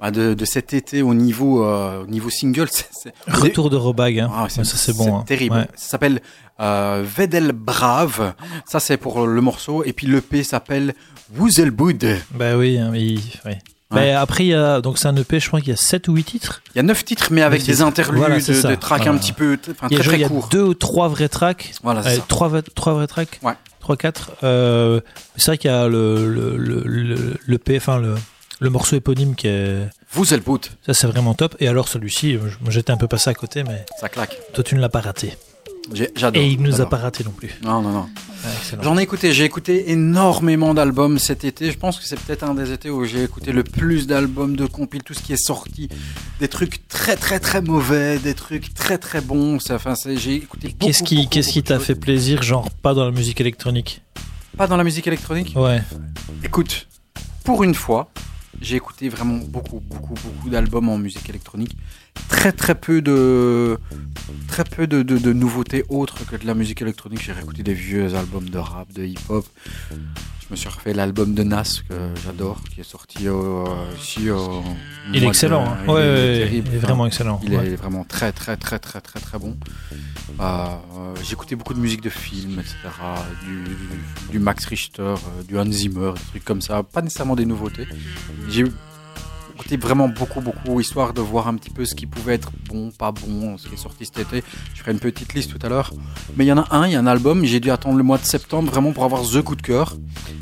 bah, 0.00 0.10
de, 0.10 0.34
de 0.34 0.44
cet 0.44 0.74
été 0.74 1.02
au 1.02 1.14
niveau, 1.14 1.64
euh, 1.64 2.02
au 2.02 2.06
niveau 2.06 2.28
single. 2.30 2.68
C'est- 2.70 3.14
Retour 3.26 3.70
de 3.70 3.76
Robag, 3.76 4.18
hein. 4.20 4.30
Ah, 4.32 4.46
ça 4.48 4.62
c'est 4.64 4.96
bon. 4.96 5.18
hein. 5.18 5.24
terrible. 5.26 5.56
Ouais. 5.56 5.68
Ça 5.74 5.88
s'appelle 5.90 6.20
euh, 6.60 7.02
Vedel 7.04 7.52
Brave. 7.52 8.34
Ça 8.66 8.78
c'est 8.80 8.96
pour 8.96 9.26
le 9.26 9.40
morceau. 9.40 9.82
Et 9.84 9.92
puis 9.92 10.06
l'EP 10.06 10.42
s'appelle 10.44 10.94
Woezelboed. 11.38 12.18
Bah 12.32 12.56
oui, 12.56 12.78
hein, 12.78 12.92
il- 12.94 13.20
ouais. 13.94 14.00
Ouais. 14.00 14.12
Bah, 14.14 14.20
après, 14.20 14.44
il 14.44 14.48
y 14.48 14.54
a, 14.54 14.80
donc 14.80 14.98
c'est 14.98 15.08
un 15.08 15.16
EP, 15.16 15.40
je 15.40 15.46
crois 15.48 15.60
qu'il 15.60 15.70
y 15.70 15.72
a 15.72 15.76
7 15.76 16.08
ou 16.08 16.14
8 16.14 16.24
titres. 16.24 16.62
Il 16.74 16.78
y 16.78 16.80
a 16.80 16.82
neuf 16.82 17.04
titres, 17.04 17.28
mais 17.30 17.42
avec 17.42 17.62
des 17.64 17.80
interludes, 17.82 18.18
voilà, 18.20 18.36
de, 18.36 18.40
ça. 18.40 18.68
de 18.68 18.74
tracks 18.74 19.02
Voilà. 19.02 19.12
un 19.12 19.18
petit 19.18 19.32
peu, 19.32 19.52
y 19.52 19.54
a, 19.54 19.56
très 19.56 19.74
genre, 19.88 19.88
il 19.90 19.98
très 20.04 20.18
y 20.18 20.24
a 20.24 20.28
courts. 20.28 20.48
deux 20.50 20.62
ou 20.62 20.74
trois 20.74 21.08
vrais 21.08 21.28
tracks. 21.28 21.72
Voilà, 21.82 22.02
c'est 22.02 22.08
Euh, 22.10 22.16
ça. 22.16 22.24
trois, 22.28 22.48
vrais- 22.48 22.62
trois 22.74 22.92
vrais 22.94 23.06
tracks 23.06 23.38
Ouais. 23.42 23.54
3, 23.80 23.96
4. 23.96 24.30
Euh, 24.44 25.00
c'est 25.36 25.46
vrai 25.52 25.58
qu'il 25.58 25.70
y 25.70 25.74
a 25.74 25.88
le, 25.88 26.26
le, 26.28 26.56
le, 26.56 26.82
le, 26.84 27.34
le 27.44 27.58
P, 27.58 27.76
enfin, 27.76 27.98
le, 27.98 28.14
le 28.60 28.70
morceau 28.70 28.96
éponyme 28.96 29.34
qui 29.34 29.46
est. 29.48 29.88
Woezelboed. 30.16 30.66
Ça, 30.86 30.94
c'est 30.94 31.06
vraiment 31.06 31.34
top. 31.34 31.54
Et 31.60 31.68
alors, 31.68 31.88
celui-ci, 31.88 32.38
j'étais 32.68 32.92
un 32.92 32.96
peu 32.96 33.08
passé 33.08 33.28
à 33.30 33.34
côté, 33.34 33.62
mais 33.64 33.84
Ça 34.00 34.08
claque. 34.08 34.38
toi, 34.54 34.62
tu 34.64 34.74
ne 34.74 34.80
l'as 34.80 34.88
pas 34.88 35.00
raté. 35.00 35.36
J'adore. 35.92 36.42
Et 36.42 36.50
il 36.50 36.62
ne 36.62 36.68
nous 36.68 36.80
a 36.80 36.88
pas 36.88 36.96
raté 36.96 37.24
non 37.24 37.30
plus. 37.30 37.50
Non, 37.62 37.82
non, 37.82 37.90
non. 37.90 38.08
J'en 38.80 38.98
ai 38.98 39.02
écouté, 39.02 39.32
j'ai 39.32 39.44
écouté 39.44 39.90
énormément 39.90 40.74
d'albums 40.74 41.18
cet 41.18 41.44
été. 41.44 41.70
Je 41.70 41.78
pense 41.78 41.98
que 41.98 42.04
c'est 42.04 42.18
peut-être 42.18 42.42
un 42.42 42.54
des 42.54 42.72
étés 42.72 42.90
où 42.90 43.04
j'ai 43.04 43.22
écouté 43.22 43.52
le 43.52 43.64
plus 43.64 44.06
d'albums 44.06 44.56
de 44.56 44.66
compil, 44.66 45.02
tout 45.02 45.14
ce 45.14 45.22
qui 45.22 45.32
est 45.32 45.42
sorti. 45.42 45.88
Des 46.40 46.48
trucs 46.48 46.88
très 46.88 47.16
très 47.16 47.38
très 47.38 47.62
mauvais, 47.62 48.18
des 48.18 48.34
trucs 48.34 48.74
très 48.74 48.98
très 48.98 49.20
bons. 49.20 49.58
Enfin, 49.70 49.94
j'ai 50.16 50.34
écouté 50.34 50.74
Qu'est-ce 50.78 51.02
qui, 51.02 51.26
beaucoup 51.26 51.62
t'a 51.62 51.78
fait 51.78 51.94
plaisir, 51.94 52.42
genre 52.42 52.70
pas 52.70 52.94
dans 52.94 53.04
la 53.04 53.10
musique 53.10 53.40
électronique? 53.40 54.02
Pas 54.56 54.66
dans 54.66 54.76
la 54.76 54.84
musique 54.84 55.06
électronique? 55.06 55.52
Ouais. 55.56 55.82
Écoute, 56.42 56.86
pour 57.44 57.62
une 57.62 57.74
fois, 57.74 58.10
j'ai 58.60 58.76
écouté 58.76 59.08
vraiment 59.08 59.36
beaucoup, 59.36 59.80
beaucoup, 59.80 60.14
beaucoup 60.14 60.48
d'albums 60.48 60.88
en 60.88 60.98
musique 60.98 61.28
électronique. 61.28 61.76
Très, 62.28 62.52
très 62.52 62.74
peu 62.74 63.00
de, 63.02 63.78
très 64.48 64.64
peu 64.64 64.86
de, 64.86 65.02
de- 65.02 65.18
de 65.18 65.32
nouveautés 65.32 65.84
autres 65.88 66.26
que 66.26 66.36
de 66.36 66.46
la 66.46 66.54
musique 66.54 66.82
électronique. 66.82 67.22
J'ai 67.22 67.32
réécouté 67.32 67.62
des 67.62 67.74
vieux 67.74 68.14
albums 68.14 68.48
de 68.48 68.58
rap, 68.58 68.92
de 68.92 69.04
hip-hop. 69.04 69.46
Je 69.90 70.46
me 70.50 70.56
suis 70.56 70.68
refait 70.68 70.92
l'album 70.92 71.32
de 71.34 71.42
Nas 71.42 71.80
que 71.88 71.94
j'adore, 72.22 72.60
qui 72.72 72.80
est 72.82 72.84
sorti 72.84 73.28
euh, 73.28 73.64
ici. 73.98 74.28
au 74.30 74.62
Il 75.12 75.16
est 75.16 75.20
mois 75.20 75.20
de- 75.20 75.26
excellent. 75.28 75.64
hein. 75.64 75.78
il 75.84 75.88
est 75.90 75.92
ouais, 75.94 76.38
terrible. 76.38 76.68
il 76.70 76.74
est 76.74 76.78
vraiment 76.80 77.06
excellent. 77.06 77.40
Il 77.44 77.54
Ouais. 77.56 77.66
est 77.68 77.76
vraiment 77.76 78.04
très 78.04 78.30
très 78.32 78.56
très 78.58 78.78
très 78.78 79.00
très 79.00 79.20
très 79.20 79.38
bon. 79.38 79.56
Euh, 80.40 80.42
euh, 80.42 81.14
j'ai 81.22 81.32
écouté 81.32 81.56
beaucoup 81.56 81.72
de 81.74 81.80
musique 81.80 82.02
de 82.02 82.10
films, 82.10 82.58
etc. 82.60 82.76
Du, 83.44 83.64
du 84.32 84.38
Max 84.38 84.66
Richter, 84.66 85.02
euh, 85.02 85.42
du 85.48 85.58
Hans 85.58 85.70
Zimmer, 85.70 86.12
des 86.14 86.20
trucs 86.30 86.44
comme 86.44 86.60
ça. 86.60 86.82
Pas 86.82 87.00
nécessairement 87.00 87.36
des 87.36 87.46
nouveautés. 87.46 87.86
J'ai 88.50 88.64
écouté 89.54 89.76
vraiment 89.76 90.08
beaucoup 90.08 90.40
beaucoup, 90.40 90.80
histoire 90.80 91.12
de 91.12 91.20
voir 91.20 91.48
un 91.48 91.54
petit 91.56 91.70
peu 91.70 91.84
ce 91.84 91.94
qui 91.94 92.06
pouvait 92.06 92.34
être 92.34 92.50
bon, 92.68 92.90
pas 92.90 93.12
bon, 93.12 93.56
ce 93.58 93.68
qui 93.68 93.74
est 93.74 93.78
sorti 93.78 94.04
cet 94.04 94.18
été. 94.18 94.42
Je 94.74 94.80
ferai 94.80 94.92
une 94.92 94.98
petite 94.98 95.34
liste 95.34 95.56
tout 95.56 95.64
à 95.64 95.68
l'heure. 95.68 95.92
Mais 96.36 96.44
il 96.44 96.48
y 96.48 96.52
en 96.52 96.58
a 96.58 96.66
un, 96.74 96.86
il 96.86 96.92
y 96.92 96.96
a 96.96 97.00
un 97.00 97.06
album, 97.06 97.44
j'ai 97.44 97.60
dû 97.60 97.70
attendre 97.70 97.96
le 97.96 98.02
mois 98.04 98.18
de 98.18 98.24
septembre 98.24 98.70
vraiment 98.70 98.92
pour 98.92 99.04
avoir 99.04 99.22
The 99.22 99.42
coup 99.42 99.56
de 99.56 99.62
cœur. 99.62 99.96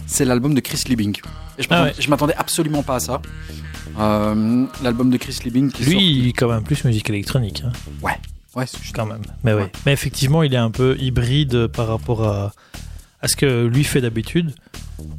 C'est 0.06 0.24
l'album 0.24 0.54
de 0.54 0.60
Chris 0.60 0.82
Liebing. 0.88 1.16
Et 1.58 1.62
je 1.62 1.68
Ah 1.70 1.88
m'attendais 2.08 2.34
absolument 2.34 2.82
pas 2.82 2.96
à 2.96 3.00
ça. 3.00 3.20
Euh, 3.98 4.66
l'album 4.82 5.10
de 5.10 5.16
Chris 5.18 5.38
Liebing 5.44 5.70
qui 5.70 5.84
Lui, 5.84 6.18
il 6.20 6.28
est 6.28 6.32
quand 6.32 6.48
même 6.48 6.62
plus 6.62 6.82
musique 6.84 7.08
électronique. 7.10 7.62
hein, 7.66 7.72
Ouais, 8.02 8.66
juste- 8.66 8.94
quand 8.94 9.06
même. 9.06 9.22
Mais 9.44 9.52
ouais. 9.54 9.62
Ouais. 9.62 9.72
Mais 9.86 9.92
effectivement, 9.92 10.42
il 10.42 10.52
est 10.54 10.58
un 10.58 10.70
peu 10.70 10.96
hybride 10.98 11.66
par 11.68 11.88
rapport 11.88 12.22
à, 12.26 12.52
à 13.22 13.28
ce 13.28 13.36
que 13.36 13.66
lui 13.66 13.84
fait 13.84 14.00
d'habitude. 14.00 14.52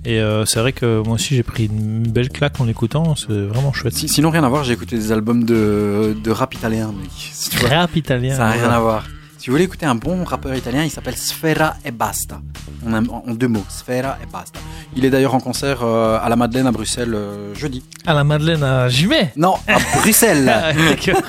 Et 0.06 0.20
euh, 0.20 0.46
c'est 0.46 0.60
vrai 0.60 0.72
que 0.74 1.02
moi 1.06 1.16
aussi, 1.16 1.36
j'ai 1.36 1.44
pris 1.44 1.66
une 1.66 2.04
belle 2.08 2.30
claque 2.30 2.60
en 2.62 2.66
l'écoutant. 2.66 3.16
C'est 3.16 3.28
vraiment 3.48 3.74
chouette. 3.74 3.94
Si- 3.96 4.08
sinon, 4.08 4.30
rien 4.30 4.44
à 4.44 4.50
voir, 4.50 4.64
j'ai 4.64 4.74
écouté 4.74 4.98
des 4.98 5.12
albums 5.12 5.44
de, 5.44 6.16
de 6.22 6.32
rap 6.32 6.54
italien, 6.54 6.88
mec. 6.98 7.10
Si 7.16 7.50
tu 7.50 7.58
vois, 7.58 7.70
Rap 7.70 7.96
italien. 7.96 8.36
ça 8.36 8.46
n'a 8.46 8.52
rien 8.52 8.70
à 8.70 8.80
voir. 8.80 9.06
Si 9.38 9.48
vous 9.50 9.54
voulez 9.56 9.66
écouter 9.66 9.86
un 9.86 9.96
bon 9.96 10.24
rappeur 10.24 10.56
italien, 10.56 10.84
il 10.86 10.90
s'appelle 10.90 11.18
Sfera 11.18 11.76
e 11.86 11.92
Basta. 11.92 12.40
En, 12.86 12.94
un- 12.94 13.06
en 13.08 13.34
deux 13.34 13.50
mots, 13.50 13.66
Sfera 13.68 14.18
e 14.24 14.32
Basta. 14.32 14.60
Il 14.96 15.04
est 15.04 15.10
d'ailleurs 15.10 15.36
en 15.36 15.42
concert 15.42 15.80
euh, 15.84 16.18
à 16.22 16.30
la 16.30 16.38
Madeleine 16.38 16.68
à 16.68 16.72
Bruxelles 16.72 17.14
euh, 17.14 17.54
jeudi. 17.54 17.84
À 18.06 18.14
la 18.14 18.24
Madeleine 18.24 18.64
à 18.64 18.88
Jumet. 18.88 19.34
Non, 19.36 19.56
à 19.68 19.78
Bruxelles 20.00 20.48
Ah, 20.54 20.72
d'accord. 20.74 21.22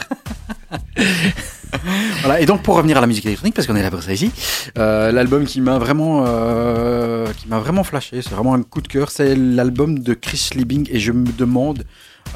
Voilà, 2.22 2.40
et 2.40 2.46
donc 2.46 2.62
pour 2.62 2.76
revenir 2.76 2.98
à 2.98 3.00
la 3.00 3.06
musique 3.06 3.26
électronique, 3.26 3.54
parce 3.54 3.66
qu'on 3.66 3.76
est 3.76 3.82
là 3.82 3.90
pour 3.90 4.02
ça 4.02 4.12
ici, 4.12 4.30
euh, 4.78 5.12
l'album 5.12 5.44
qui 5.44 5.60
m'a 5.60 5.78
vraiment, 5.78 6.24
euh, 6.26 7.26
qui 7.36 7.48
m'a 7.48 7.58
vraiment 7.58 7.84
flashé, 7.84 8.22
c'est 8.22 8.30
vraiment 8.30 8.54
un 8.54 8.62
coup 8.62 8.80
de 8.80 8.88
cœur, 8.88 9.10
c'est 9.10 9.34
l'album 9.36 9.98
de 9.98 10.14
Chris 10.14 10.50
Liebing, 10.54 10.88
et 10.90 10.98
je 10.98 11.12
me 11.12 11.30
demande 11.32 11.84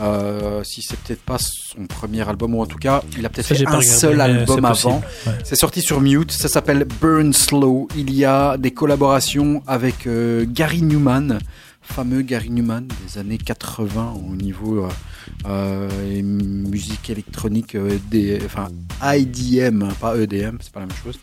euh, 0.00 0.62
si 0.64 0.82
c'est 0.82 0.98
peut-être 0.98 1.22
pas 1.22 1.38
son 1.38 1.86
premier 1.86 2.28
album, 2.28 2.54
ou 2.54 2.60
en 2.60 2.66
tout 2.66 2.78
cas, 2.78 3.02
il 3.16 3.24
a 3.24 3.30
peut-être 3.30 3.46
fait 3.46 3.66
un 3.66 3.70
regardé, 3.70 3.86
seul 3.86 4.20
album 4.20 4.64
avant. 4.64 5.02
Ouais. 5.26 5.32
C'est 5.44 5.56
sorti 5.56 5.80
sur 5.80 6.00
Mute, 6.00 6.32
ça 6.32 6.48
s'appelle 6.48 6.86
Burn 7.00 7.32
Slow. 7.32 7.88
Il 7.96 8.12
y 8.14 8.24
a 8.24 8.56
des 8.58 8.72
collaborations 8.72 9.62
avec 9.66 10.06
Gary 10.52 10.82
Newman, 10.82 11.38
fameux 11.88 12.22
Gary 12.22 12.50
Newman 12.50 12.86
des 13.04 13.18
années 13.18 13.38
80 13.38 14.14
au 14.28 14.36
niveau 14.36 14.84
euh, 14.84 14.88
euh, 15.46 16.22
musique 16.22 17.10
électronique, 17.10 17.74
euh, 17.74 17.98
des, 18.10 18.38
enfin 18.44 18.68
IDM, 19.02 19.82
hein, 19.82 19.88
pas 20.00 20.16
EDM, 20.16 20.58
c'est 20.60 20.72
pas 20.72 20.80
la 20.80 20.86
même 20.86 20.96
chose. 21.02 21.18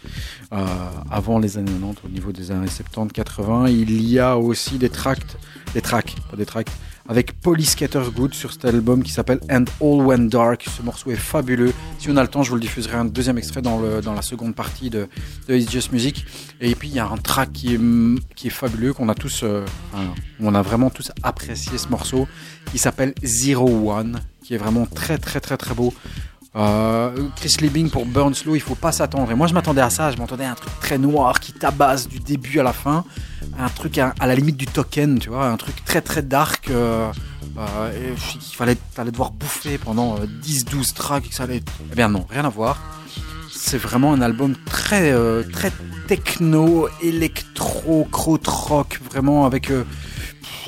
Euh, 0.53 0.65
avant 1.09 1.39
les 1.39 1.57
années 1.57 1.71
90, 1.71 2.01
au 2.05 2.09
niveau 2.09 2.31
des 2.31 2.51
années 2.51 2.67
70-80, 2.67 3.71
il 3.71 4.01
y 4.07 4.19
a 4.19 4.37
aussi 4.37 4.77
des 4.77 4.89
tracts, 4.89 5.37
des 5.73 5.81
tracks, 5.81 6.15
pas 6.29 6.37
des 6.37 6.45
tracts, 6.45 6.71
avec 7.07 7.39
Polly 7.39 7.65
Scattergood 7.65 8.33
sur 8.33 8.51
cet 8.51 8.65
album 8.65 9.03
qui 9.03 9.11
s'appelle 9.11 9.39
And 9.49 9.65
All 9.81 10.05
Went 10.05 10.27
Dark. 10.29 10.65
Ce 10.75 10.81
morceau 10.81 11.11
est 11.11 11.15
fabuleux. 11.15 11.73
Si 11.99 12.09
on 12.09 12.17
a 12.17 12.21
le 12.21 12.27
temps, 12.27 12.43
je 12.43 12.49
vous 12.49 12.55
le 12.55 12.61
diffuserai 12.61 12.97
un 12.97 13.05
deuxième 13.05 13.37
extrait 13.37 13.61
dans, 13.61 13.79
le, 13.79 14.01
dans 14.01 14.13
la 14.13 14.21
seconde 14.21 14.55
partie 14.55 14.89
de, 14.89 15.07
de 15.47 15.55
It's 15.55 15.71
Just 15.71 15.91
Music. 15.91 16.25
Et 16.61 16.73
puis 16.73 16.87
il 16.87 16.95
y 16.95 16.99
a 16.99 17.07
un 17.07 17.17
track 17.17 17.51
qui 17.53 17.75
est, 17.75 17.79
qui 18.35 18.47
est 18.47 18.51
fabuleux, 18.51 18.93
qu'on 18.93 19.09
a 19.09 19.15
tous, 19.15 19.41
euh, 19.43 19.65
on 20.39 20.55
a 20.55 20.61
vraiment 20.61 20.89
tous 20.89 21.11
apprécié 21.21 21.77
ce 21.77 21.89
morceau, 21.89 22.27
qui 22.71 22.79
s'appelle 22.79 23.13
Zero 23.23 23.91
One, 23.91 24.21
qui 24.43 24.55
est 24.55 24.57
vraiment 24.57 24.85
très 24.85 25.17
très 25.17 25.39
très 25.39 25.57
très 25.57 25.75
beau. 25.75 25.93
Euh, 26.55 27.11
Chris 27.35 27.57
Liebing 27.59 27.89
pour 27.89 28.05
Burn 28.05 28.33
Slow, 28.33 28.55
il 28.55 28.61
faut 28.61 28.75
pas 28.75 28.91
s'attendre. 28.91 29.31
Et 29.31 29.35
moi, 29.35 29.47
je 29.47 29.53
m'attendais 29.53 29.81
à 29.81 29.89
ça. 29.89 30.11
Je 30.11 30.17
m'attendais 30.17 30.45
à 30.45 30.51
un 30.51 30.55
truc 30.55 30.71
très 30.79 30.97
noir 30.97 31.39
qui 31.39 31.53
tabasse 31.53 32.07
du 32.07 32.19
début 32.19 32.59
à 32.59 32.63
la 32.63 32.73
fin. 32.73 33.03
Un 33.59 33.69
truc 33.69 33.97
à, 33.97 34.13
à 34.19 34.27
la 34.27 34.35
limite 34.35 34.57
du 34.57 34.65
token, 34.65 35.19
tu 35.19 35.29
vois. 35.29 35.47
Un 35.47 35.57
truc 35.57 35.83
très 35.85 36.01
très 36.01 36.21
dark. 36.21 36.69
Euh, 36.69 37.11
euh, 37.57 37.91
et 37.91 38.13
il 38.35 38.55
fallait, 38.55 38.77
devoir 39.11 39.31
bouffer 39.31 39.77
pendant 39.77 40.15
euh, 40.17 40.25
10-12 40.43 40.93
tracks. 40.93 41.25
et 41.25 41.29
que 41.29 41.35
ça 41.35 41.43
allait... 41.43 41.61
Eh 41.91 41.95
bien 41.95 42.09
non, 42.09 42.25
rien 42.29 42.45
à 42.45 42.49
voir. 42.49 42.81
C'est 43.51 43.77
vraiment 43.77 44.13
un 44.13 44.21
album 44.21 44.55
très, 44.65 45.11
euh, 45.11 45.43
très 45.43 45.71
techno, 46.07 46.87
électro, 47.01 48.07
krautrock, 48.11 48.99
vraiment 49.09 49.45
avec 49.45 49.71
euh, 49.71 49.85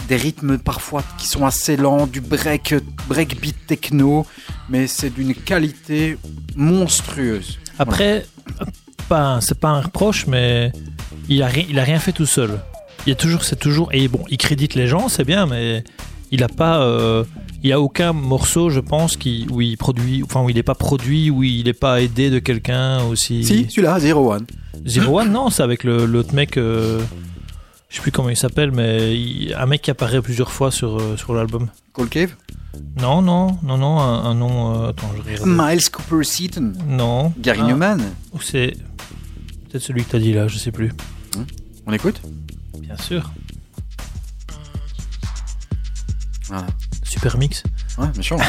des 0.07 0.15
rythmes 0.15 0.57
parfois 0.57 1.03
qui 1.17 1.27
sont 1.27 1.45
assez 1.45 1.75
lents, 1.77 2.07
du 2.07 2.21
break, 2.21 2.75
breakbeat 3.07 3.55
techno, 3.67 4.25
mais 4.69 4.87
c'est 4.87 5.09
d'une 5.13 5.33
qualité 5.35 6.17
monstrueuse. 6.55 7.59
Après, 7.79 8.25
pas, 9.09 9.39
c'est 9.41 9.59
pas 9.59 9.69
un 9.69 9.81
reproche, 9.81 10.27
mais 10.27 10.71
il 11.29 11.41
a, 11.43 11.47
rien, 11.47 11.65
il 11.69 11.79
a 11.79 11.83
rien 11.83 11.99
fait 11.99 12.11
tout 12.11 12.25
seul. 12.25 12.59
Il 13.05 13.09
y 13.09 13.11
a 13.11 13.15
toujours, 13.15 13.43
c'est 13.43 13.57
toujours, 13.59 13.89
et 13.93 14.07
bon, 14.07 14.23
il 14.29 14.37
crédite 14.37 14.75
les 14.75 14.87
gens, 14.87 15.07
c'est 15.09 15.23
bien, 15.23 15.45
mais 15.45 15.83
il 16.31 16.43
a 16.43 16.47
pas, 16.49 16.81
euh, 16.81 17.23
il 17.63 17.71
a 17.71 17.79
aucun 17.79 18.11
morceau, 18.13 18.69
je 18.69 18.79
pense, 18.81 19.15
qui, 19.17 19.47
où 19.49 19.61
il 19.61 19.77
produit, 19.77 20.23
enfin 20.23 20.41
où 20.43 20.49
il 20.49 20.55
n'est 20.55 20.63
pas 20.63 20.75
produit, 20.75 21.29
où 21.29 21.43
il 21.43 21.65
n'est 21.65 21.73
pas 21.73 22.01
aidé 22.01 22.29
de 22.29 22.39
quelqu'un 22.39 23.03
aussi. 23.03 23.43
Si, 23.43 23.67
celui-là, 23.69 23.99
Zero 23.99 24.33
One. 24.33 24.45
Zero 24.85 25.19
One, 25.19 25.31
non, 25.31 25.49
c'est 25.49 25.63
avec 25.63 25.83
le- 25.83 26.05
l'autre 26.05 26.33
mec, 26.33 26.57
euh, 26.57 26.99
je 27.89 27.95
sais 27.95 28.01
plus 28.01 28.11
comment 28.11 28.29
il 28.29 28.37
s'appelle, 28.37 28.71
mais 28.71 29.17
il- 29.19 29.53
un 29.53 29.65
mec 29.65 29.81
qui 29.81 29.91
apparaît 29.91 30.21
plusieurs 30.21 30.51
fois 30.51 30.71
sur, 30.71 30.97
euh, 30.99 31.17
sur 31.17 31.33
l'album. 31.33 31.67
Cold 31.93 32.09
Cave. 32.09 32.35
Non, 33.01 33.21
non, 33.21 33.57
non, 33.63 33.77
non, 33.77 33.99
un, 33.99 34.25
un 34.25 34.33
nom, 34.35 34.83
euh, 34.83 34.89
attends, 34.89 35.09
je. 35.27 35.43
Miles 35.45 35.89
Cooper 35.89 36.23
Seaton. 36.23 36.73
Non. 36.87 37.33
Gary 37.39 37.59
Ah, 37.63 37.67
Newman. 37.67 38.01
Ou 38.33 38.41
c'est 38.41 38.73
peut-être 39.69 39.81
celui 39.83 40.03
que 40.03 40.11
t'as 40.11 40.19
dit 40.19 40.33
là, 40.33 40.47
je 40.47 40.57
sais 40.57 40.71
plus. 40.71 40.91
On 41.85 41.93
écoute 41.93 42.21
Bien 42.81 42.97
sûr. 42.97 43.31
Voilà. 46.49 46.67
Super 47.03 47.37
mix. 47.37 47.63
Ouais, 47.97 48.07
méchant. 48.15 48.37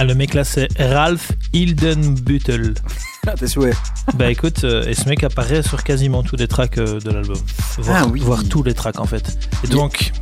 Ah, 0.00 0.04
le 0.04 0.14
mec 0.14 0.32
là, 0.34 0.44
c'est 0.44 0.68
Ralph 0.78 1.32
Hildenbüttel. 1.52 2.74
À 3.28 3.34
tes 3.34 3.46
souhaits. 3.46 3.76
Bah 4.14 4.30
écoute, 4.30 4.64
euh, 4.64 4.84
et 4.86 4.94
ce 4.94 5.08
mec 5.08 5.22
apparaît 5.24 5.62
sur 5.62 5.82
quasiment 5.84 6.22
tous 6.22 6.36
les 6.36 6.48
tracks 6.48 6.78
euh, 6.78 6.98
de 7.00 7.10
l'album. 7.10 7.36
Voire, 7.78 8.02
Ah 8.04 8.08
oui. 8.10 8.22
tous 8.48 8.62
les 8.62 8.74
tracks 8.74 8.98
en 9.00 9.04
fait. 9.06 9.36
Et 9.64 9.68
donc, 9.68 10.12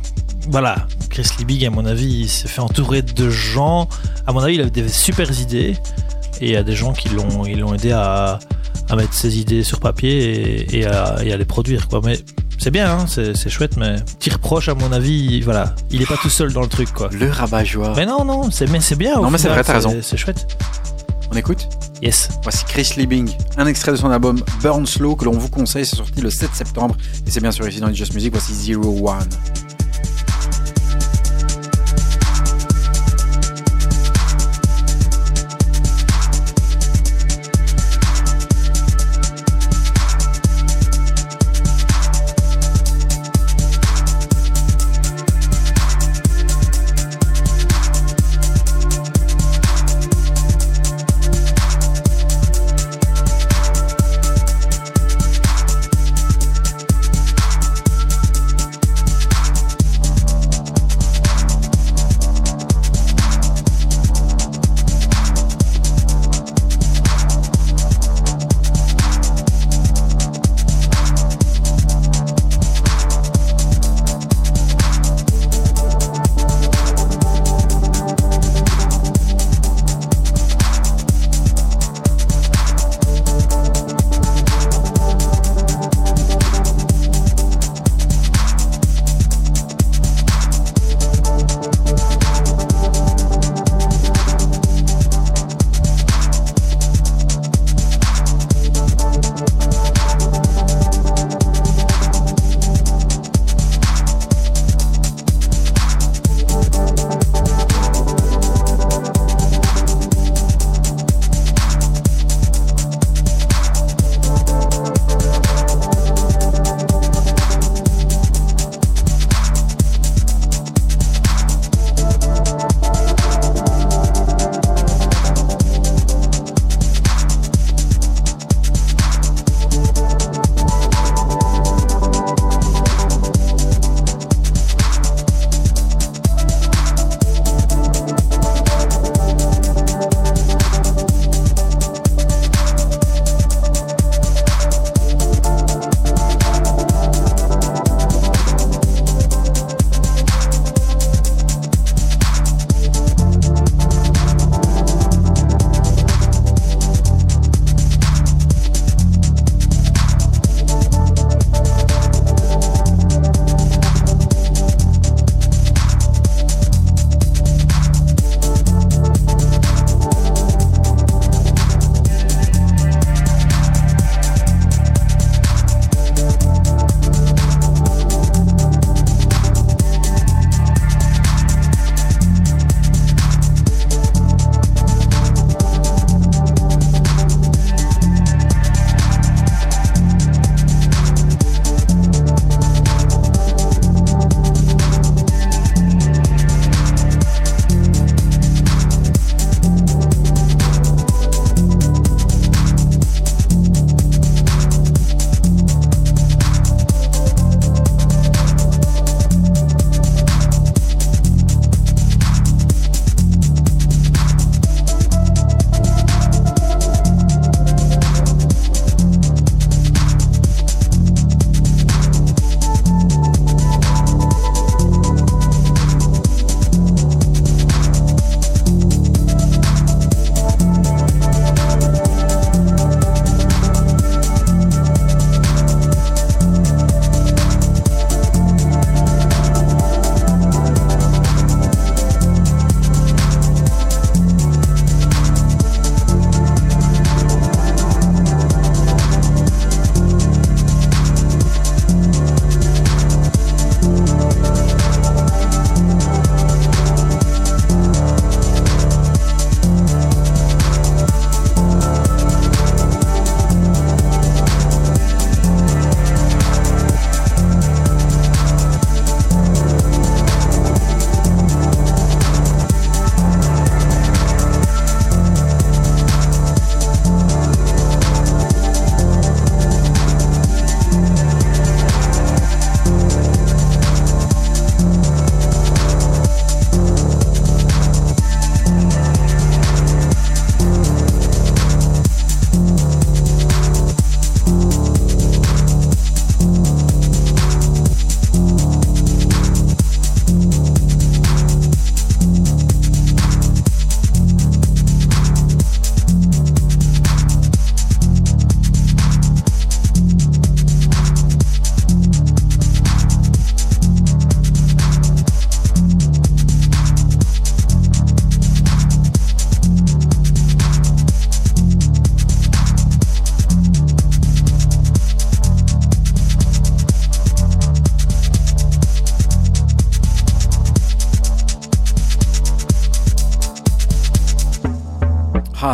voilà, 0.49 0.87
Chris 1.09 1.27
Liebig, 1.39 1.65
à 1.65 1.69
mon 1.69 1.85
avis, 1.85 2.21
il 2.21 2.27
s'est 2.29 2.47
fait 2.47 2.61
entourer 2.61 3.01
de 3.01 3.29
gens. 3.29 3.87
À 4.25 4.33
mon 4.33 4.39
avis, 4.41 4.55
il 4.55 4.61
avait 4.61 4.69
des 4.69 4.87
super 4.89 5.29
idées. 5.39 5.77
Et 6.41 6.47
il 6.47 6.51
y 6.51 6.55
a 6.57 6.63
des 6.63 6.75
gens 6.75 6.93
qui 6.93 7.09
l'ont 7.09 7.45
ils 7.45 7.59
l'ont 7.59 7.73
aidé 7.73 7.91
à, 7.91 8.39
à 8.89 8.95
mettre 8.95 9.13
ses 9.13 9.39
idées 9.39 9.63
sur 9.63 9.79
papier 9.79 10.65
et, 10.69 10.79
et 10.79 10.85
à, 10.85 11.17
et 11.23 11.33
à 11.33 11.37
les 11.37 11.45
produire. 11.45 11.87
Quoi. 11.87 12.01
Mais 12.03 12.19
c'est 12.59 12.69
bien, 12.71 12.91
hein, 12.99 13.05
c'est 13.07 13.49
chouette, 13.49 13.75
mais 13.77 13.95
petit 14.19 14.29
reproche, 14.29 14.67
à 14.69 14.75
mon 14.75 14.91
avis, 14.91 15.41
voilà, 15.41 15.73
il 15.89 16.01
est 16.01 16.05
pas 16.05 16.17
tout 16.17 16.29
seul 16.29 16.53
dans 16.53 16.61
le 16.61 16.67
truc. 16.67 16.91
quoi. 16.93 17.09
Le 17.11 17.31
rabat-joie. 17.31 17.93
Mais 17.95 18.05
non, 18.05 18.23
non, 18.25 18.51
c'est 18.51 18.69
mais 18.69 18.79
c'est 18.81 18.95
bien. 18.97 19.15
Non, 19.15 19.31
mais 19.31 19.37
c'est 19.37 19.47
vrai, 19.49 19.63
t'as 19.63 19.73
raison. 19.73 19.95
C'est 20.01 20.17
chouette. 20.17 20.45
On 21.31 21.35
écoute 21.35 21.67
Yes. 22.01 22.29
Voici 22.43 22.63
Chris 22.65 22.93
Liebing, 22.95 23.29
un 23.57 23.65
extrait 23.65 23.91
de 23.91 23.97
son 23.97 24.11
album 24.11 24.39
Burn 24.61 24.85
Slow 24.85 25.15
que 25.15 25.25
l'on 25.25 25.31
vous 25.31 25.49
conseille. 25.49 25.85
C'est 25.85 25.95
sorti 25.95 26.21
le 26.21 26.29
7 26.29 26.53
septembre 26.53 26.95
et 27.25 27.31
c'est 27.31 27.41
bien 27.41 27.51
sûr 27.51 27.67
ici 27.67 27.79
dans 27.79 27.91
Just 27.91 28.13
Music. 28.13 28.31
Voici 28.31 28.53
Zero 28.53 29.09
One. 29.09 29.27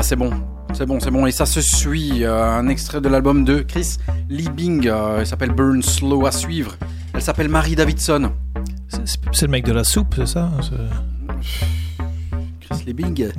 C'est 0.04 0.16
bon. 0.16 0.32
C'est 0.74 0.86
bon, 0.86 1.00
c'est 1.00 1.12
bon. 1.12 1.26
Et 1.28 1.32
ça 1.32 1.46
se 1.46 1.62
suit. 1.62 2.24
euh, 2.24 2.44
un 2.44 2.68
extrait 2.68 3.02
de 3.02 3.10
l'album 3.10 3.44
de 3.46 3.60
Chris 3.60 3.98
Liebing. 4.30 4.88
euh, 4.88 5.18
il 5.22 5.28
s'appelle 5.28 5.52
Burn 5.52 5.82
Slow 5.82 6.26
à 6.26 6.32
suivre. 6.32 6.76
Elle 7.14 7.22
s'appelle 7.22 7.50
Marie 7.50 7.76
Davidson. 7.76 8.32
C'est- 8.90 9.42
le 9.44 9.48
mec 9.48 9.66
de 9.66 9.74
la 9.74 9.84
soupe, 9.84 10.14
c'est 10.16 10.28
ça 10.28 10.50
C'est- 10.62 11.72
Chris 12.62 12.84
Liebing. 12.88 13.28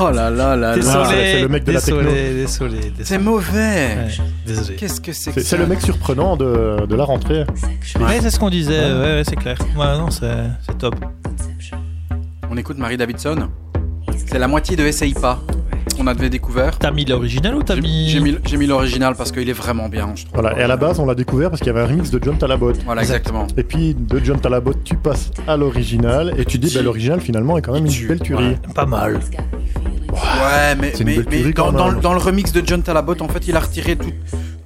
oh 0.00 0.10
là 0.10 0.30
là 0.30 0.56
là 0.56 0.74
Désolé. 0.74 0.94
là. 0.94 1.06
c'est 1.10 1.42
le 1.42 1.48
mec 1.48 1.64
de 1.64 1.72
la 1.72 1.80
techno. 1.80 2.00
désolé, 2.02 2.34
désolé, 2.34 2.76
désolé. 2.78 2.92
C'est 3.04 3.18
mauvais. 3.18 3.96
Ouais, 3.96 4.08
désolé. 4.46 4.76
Qu'est-ce 4.76 5.00
que 5.00 5.12
c'est 5.12 5.32
que 5.32 5.40
C'est 5.40 5.46
ça 5.46 5.56
c'est 5.56 5.62
le 5.62 5.66
mec 5.66 5.80
surprenant 5.80 6.36
de, 6.36 6.86
de 6.86 6.94
la 6.96 7.04
rentrée. 7.04 7.44
Ouais, 8.00 8.18
c'est 8.20 8.30
ce 8.30 8.38
qu'on 8.38 8.50
disait, 8.50 8.92
ouais, 8.92 9.00
ouais, 9.00 9.22
c'est 9.28 9.36
clair. 9.36 9.58
Ouais, 9.76 9.98
non, 9.98 10.10
c'est 10.10 10.32
c'est 10.66 10.78
top. 10.78 10.94
On 12.50 12.56
écoute 12.56 12.78
Marie 12.78 12.96
Davidson. 12.96 13.48
C'est 14.36 14.40
la 14.40 14.48
moitié 14.48 14.76
de 14.76 14.84
Essaye 14.84 15.14
pas 15.14 15.40
qu'on 15.96 16.06
avait 16.06 16.28
découvert. 16.28 16.78
T'as 16.78 16.90
mis 16.90 17.06
l'original 17.06 17.54
ou 17.54 17.62
t'as 17.62 17.74
mis. 17.74 18.10
j'ai 18.10 18.20
mis, 18.20 18.36
j'ai 18.44 18.58
mis 18.58 18.66
l'original 18.66 19.14
parce 19.16 19.32
qu'il 19.32 19.48
est 19.48 19.54
vraiment 19.54 19.88
bien, 19.88 20.12
je 20.14 20.26
trouve. 20.26 20.42
Voilà. 20.42 20.58
Et 20.58 20.62
à 20.62 20.66
la 20.66 20.76
base, 20.76 21.00
on 21.00 21.06
l'a 21.06 21.14
découvert 21.14 21.48
parce 21.48 21.60
qu'il 21.62 21.68
y 21.68 21.70
avait 21.70 21.80
un 21.80 21.86
remix 21.86 22.10
de 22.10 22.20
John 22.22 22.36
Talabot. 22.36 22.74
Voilà, 22.84 23.00
exactement. 23.00 23.46
Et 23.56 23.62
puis 23.62 23.94
de 23.94 24.20
John 24.22 24.38
Talabot, 24.38 24.74
tu 24.84 24.96
passes 24.96 25.30
à 25.48 25.56
l'original 25.56 26.34
et 26.36 26.44
tu 26.44 26.58
dis, 26.58 26.70
bah, 26.74 26.82
l'original 26.82 27.22
finalement 27.22 27.56
est 27.56 27.62
quand 27.62 27.72
même 27.72 27.86
une 27.86 28.08
belle 28.08 28.20
tuerie. 28.20 28.56
Pas 28.74 28.84
mal. 28.84 29.20
Ouais, 30.12 30.74
mais, 30.78 30.92
dans, 31.52 32.12
le 32.12 32.18
remix 32.18 32.52
de 32.52 32.62
John 32.62 32.82
Talabot, 32.82 33.18
en 33.22 33.28
fait, 33.28 33.48
il 33.48 33.56
a 33.56 33.60
retiré 33.60 33.96
tout, 33.96 34.12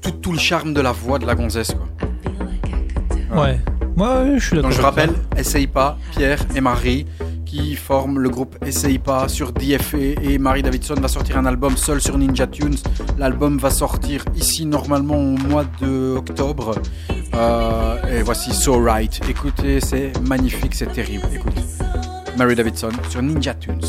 tout, 0.03 0.11
tout 0.11 0.33
le 0.33 0.39
charme 0.41 0.75
de 0.75 0.81
la 0.81 0.91
voix 0.91 1.21
de 1.21 1.27
la 1.27 1.37
gonzesse. 1.37 1.77
Quoi. 3.31 3.41
Ouais. 3.41 3.61
Ouais, 3.97 4.07
ouais, 4.07 4.33
je 4.37 4.45
suis 4.45 4.57
d'accord. 4.57 4.71
Donc 4.71 4.77
je 4.77 4.83
rappelle. 4.83 5.11
Essaye 5.37 5.69
pas, 5.69 5.97
Pierre 6.11 6.41
et 6.57 6.61
Marie, 6.61 7.07
qui 7.51 7.75
forment 7.75 8.21
le 8.21 8.29
groupe 8.29 8.57
Essaye 8.65 8.99
pas 8.99 9.27
sur 9.27 9.53
DFA 9.53 9.99
et 10.23 10.39
Marie 10.39 10.63
Davidson 10.63 10.95
va 10.95 11.09
sortir 11.09 11.37
un 11.37 11.47
album 11.47 11.77
seul 11.77 12.01
sur 12.01 12.17
Ninja 12.17 12.47
Tunes. 12.47 12.77
L'album 13.19 13.59
va 13.59 13.71
sortir 13.71 14.25
ici 14.37 14.67
normalement 14.67 15.17
au 15.17 15.37
mois 15.37 15.65
de 15.81 16.15
octobre. 16.17 16.77
Euh, 17.35 18.19
et 18.19 18.23
voici 18.23 18.53
So 18.55 18.81
Right. 18.81 19.21
Écoutez, 19.29 19.81
c'est 19.81 20.13
magnifique, 20.21 20.75
c'est 20.77 20.93
terrible. 20.93 21.27
Écoute, 21.35 21.55
Mary 22.39 22.55
Davidson 22.55 22.93
sur 23.09 23.21
Ninja 23.21 23.55
Tunes. 23.55 23.81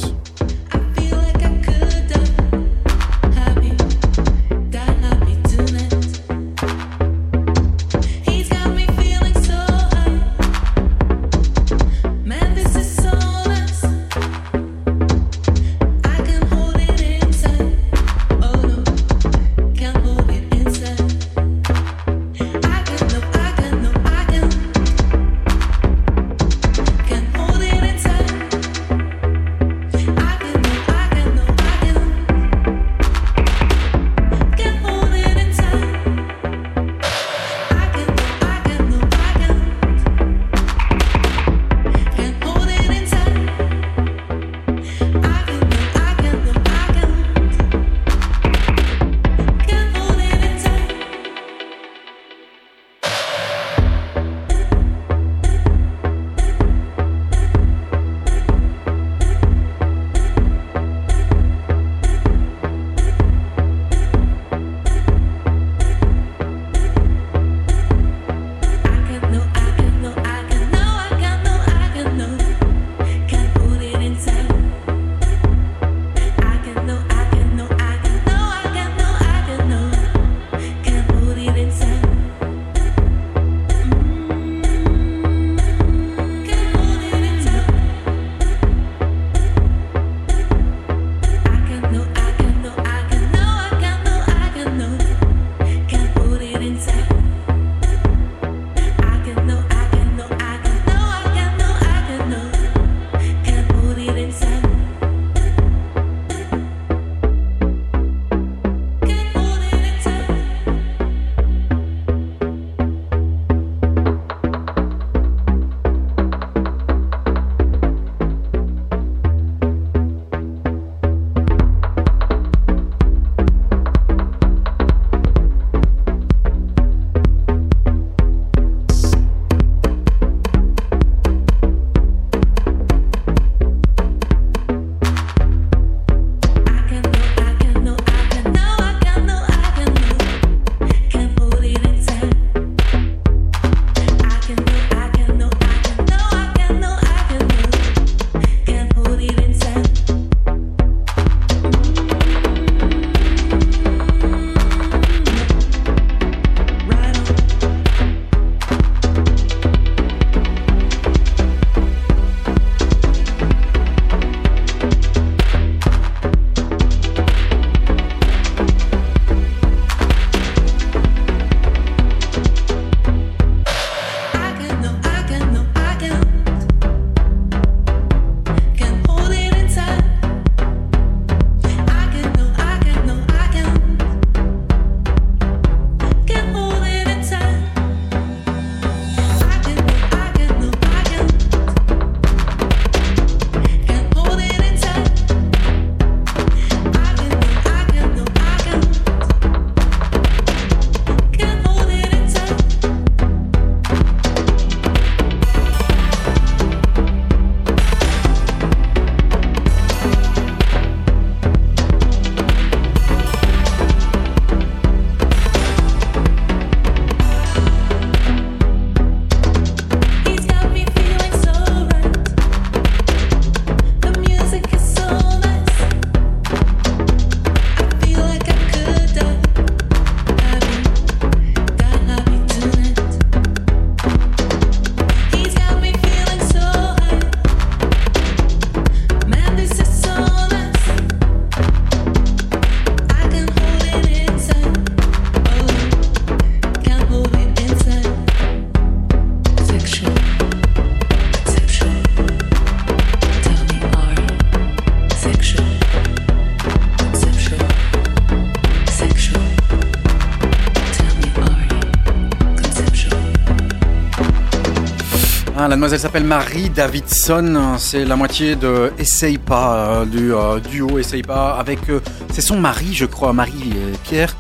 La 265.82 265.88
demoiselle 265.88 265.99
s'appelle 265.99 266.26
Marie 266.26 266.70
Davidson. 266.70 267.76
C'est 267.80 268.06
la 268.06 268.16
moitié 268.16 268.56
de 268.56 268.91
Essaye 268.99 269.40
pas, 269.40 270.02
euh, 270.02 270.06
du 270.06 270.32
euh, 270.34 270.60
duo 270.60 270.99
Essaye 270.99 271.24
pas, 271.24 271.56
avec. 271.58 271.90
euh, 271.90 271.99
c'est 272.32 272.41
son 272.41 272.60
mari, 272.60 272.94
je 272.94 273.06
crois, 273.06 273.34
Marie 273.34 273.72
et 273.72 273.98
Pierre, 274.03 274.36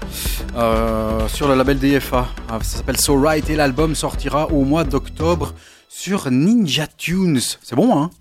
euh, 0.55 1.27
sur 1.27 1.47
le 1.47 1.55
label 1.55 1.79
DFA. 1.79 2.27
Ah, 2.47 2.59
Ça 2.61 2.77
s'appelle 2.77 2.97
So 2.99 3.19
Right 3.19 3.49
et 3.49 3.55
l'album 3.55 3.95
sortira 3.95 4.51
au 4.51 4.63
mois 4.65 4.83
d'octobre 4.83 5.53
sur 5.89 6.29
Ninja 6.29 6.85
Tunes. 6.95 7.39
C'est 7.63 7.75
bon, 7.75 7.99
hein? 7.99 8.11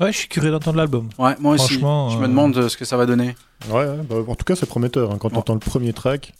Ouais, 0.00 0.12
je 0.12 0.18
suis 0.18 0.28
curieux 0.28 0.50
d'entendre 0.50 0.78
l'album. 0.78 1.08
Ouais, 1.18 1.36
moi 1.38 1.54
aussi. 1.54 1.74
Franchement, 1.74 2.10
Je 2.10 2.18
me 2.18 2.26
demande 2.26 2.68
ce 2.68 2.76
que 2.76 2.84
ça 2.84 2.96
va 2.96 3.06
donner. 3.06 3.36
Ouais, 3.70 3.84
ouais, 3.86 4.00
bah, 4.10 4.16
en 4.26 4.34
tout 4.34 4.44
cas, 4.44 4.56
c'est 4.56 4.66
prometteur. 4.66 5.12
hein, 5.12 5.18
quand 5.20 5.28
Bon. 5.28 5.36
on 5.36 5.38
entend 5.40 5.54
le 5.54 5.60
premier 5.60 5.92
track, 5.92 6.32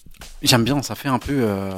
J'aime 0.43 0.65
bien, 0.65 0.82
ça 0.82 0.94
fait 0.94 1.09
un 1.09 1.19
peu. 1.19 1.35
euh, 1.39 1.70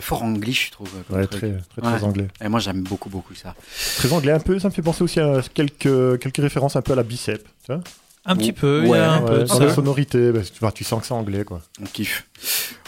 c'est 0.00 0.06
fort 0.06 0.22
anglais, 0.22 0.52
je 0.52 0.70
trouve. 0.70 0.88
ouais, 1.10 1.26
très, 1.26 1.38
très, 1.52 1.80
très 1.82 1.92
Ouais. 1.92 2.04
anglais. 2.04 2.28
Et 2.44 2.48
moi, 2.48 2.58
j'aime 2.60 2.80
beaucoup, 2.82 3.10
beaucoup 3.10 3.34
ça. 3.34 3.54
Très 3.96 4.12
anglais 4.12 4.32
un 4.32 4.40
peu, 4.40 4.58
ça 4.58 4.68
me 4.68 4.72
fait 4.72 4.82
penser 4.82 5.04
aussi 5.04 5.20
à 5.20 5.40
quelques, 5.54 6.18
quelques 6.20 6.38
références 6.38 6.76
un 6.76 6.82
peu 6.82 6.92
à 6.92 6.96
la 6.96 7.02
bicep. 7.02 7.42
Tu 7.66 7.72
vois 7.72 7.82
Un 8.24 8.36
petit 8.36 8.52
peu, 8.52 8.80
il 8.82 8.88
y 8.88 8.90
Ouais, 8.90 8.98
a 8.98 9.12
un 9.12 9.22
Ouais, 9.22 9.28
peu 9.30 9.38
de 9.40 9.46
ça. 9.46 9.58
la 9.64 9.74
sonorité, 9.74 10.32
bah, 10.32 10.40
tu, 10.42 10.60
tu 10.74 10.84
sens 10.84 11.00
que 11.00 11.06
c'est 11.06 11.14
anglais, 11.14 11.44
quoi. 11.44 11.60
On 11.80 11.84
kiffe. 11.86 12.26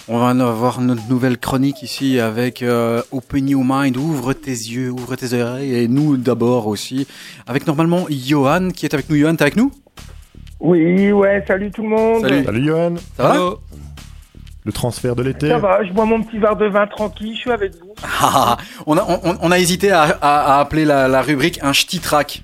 On 0.09 0.19
va 0.19 0.31
avoir 0.31 0.81
notre 0.81 1.09
nouvelle 1.09 1.39
chronique 1.39 1.83
ici 1.83 2.19
avec 2.19 2.63
euh, 2.63 3.03
Open 3.13 3.49
Your 3.49 3.63
Mind, 3.65 3.97
ouvre 3.97 4.33
tes 4.33 4.51
yeux, 4.51 4.91
ouvre 4.91 5.15
tes 5.15 5.33
oreilles, 5.41 5.75
et 5.77 5.87
nous 5.89 6.17
d'abord 6.17 6.67
aussi, 6.67 7.07
avec 7.47 7.67
normalement 7.69 8.07
Johan 8.11 8.71
qui 8.71 8.85
est 8.85 8.95
avec 8.95 9.09
nous. 9.09 9.17
Johan, 9.17 9.37
t'es 9.37 9.43
avec 9.43 9.57
nous? 9.57 9.71
Oui, 10.59 11.11
ouais, 11.13 11.45
salut 11.47 11.71
tout 11.71 11.83
le 11.83 11.89
monde. 11.89 12.21
Salut. 12.23 12.45
Salut 12.45 12.65
Johan, 12.67 12.95
Ça 13.17 13.23
va? 13.29 13.55
Le 14.65 14.73
transfert 14.73 15.17
de 15.17 15.23
l'été. 15.23 15.49
Ça 15.49 15.59
va, 15.59 15.83
je 15.85 15.93
bois 15.93 16.05
mon 16.05 16.23
petit 16.23 16.39
verre 16.39 16.57
de 16.57 16.67
vin 16.67 16.87
tranquille, 16.87 17.35
je 17.35 17.41
suis 17.41 17.51
avec 17.53 17.73
vous. 17.81 17.95
Ah, 18.25 18.57
on, 18.87 18.97
a, 18.97 19.03
on, 19.25 19.37
on 19.43 19.51
a 19.51 19.59
hésité 19.59 19.91
à, 19.91 20.03
à- 20.21 20.57
à 20.57 20.61
appeler 20.61 20.85
la, 20.85 21.09
la 21.09 21.23
rubrique 21.23 21.59
un 21.63 21.73
ch'ti 21.73 21.99
track. 21.99 22.43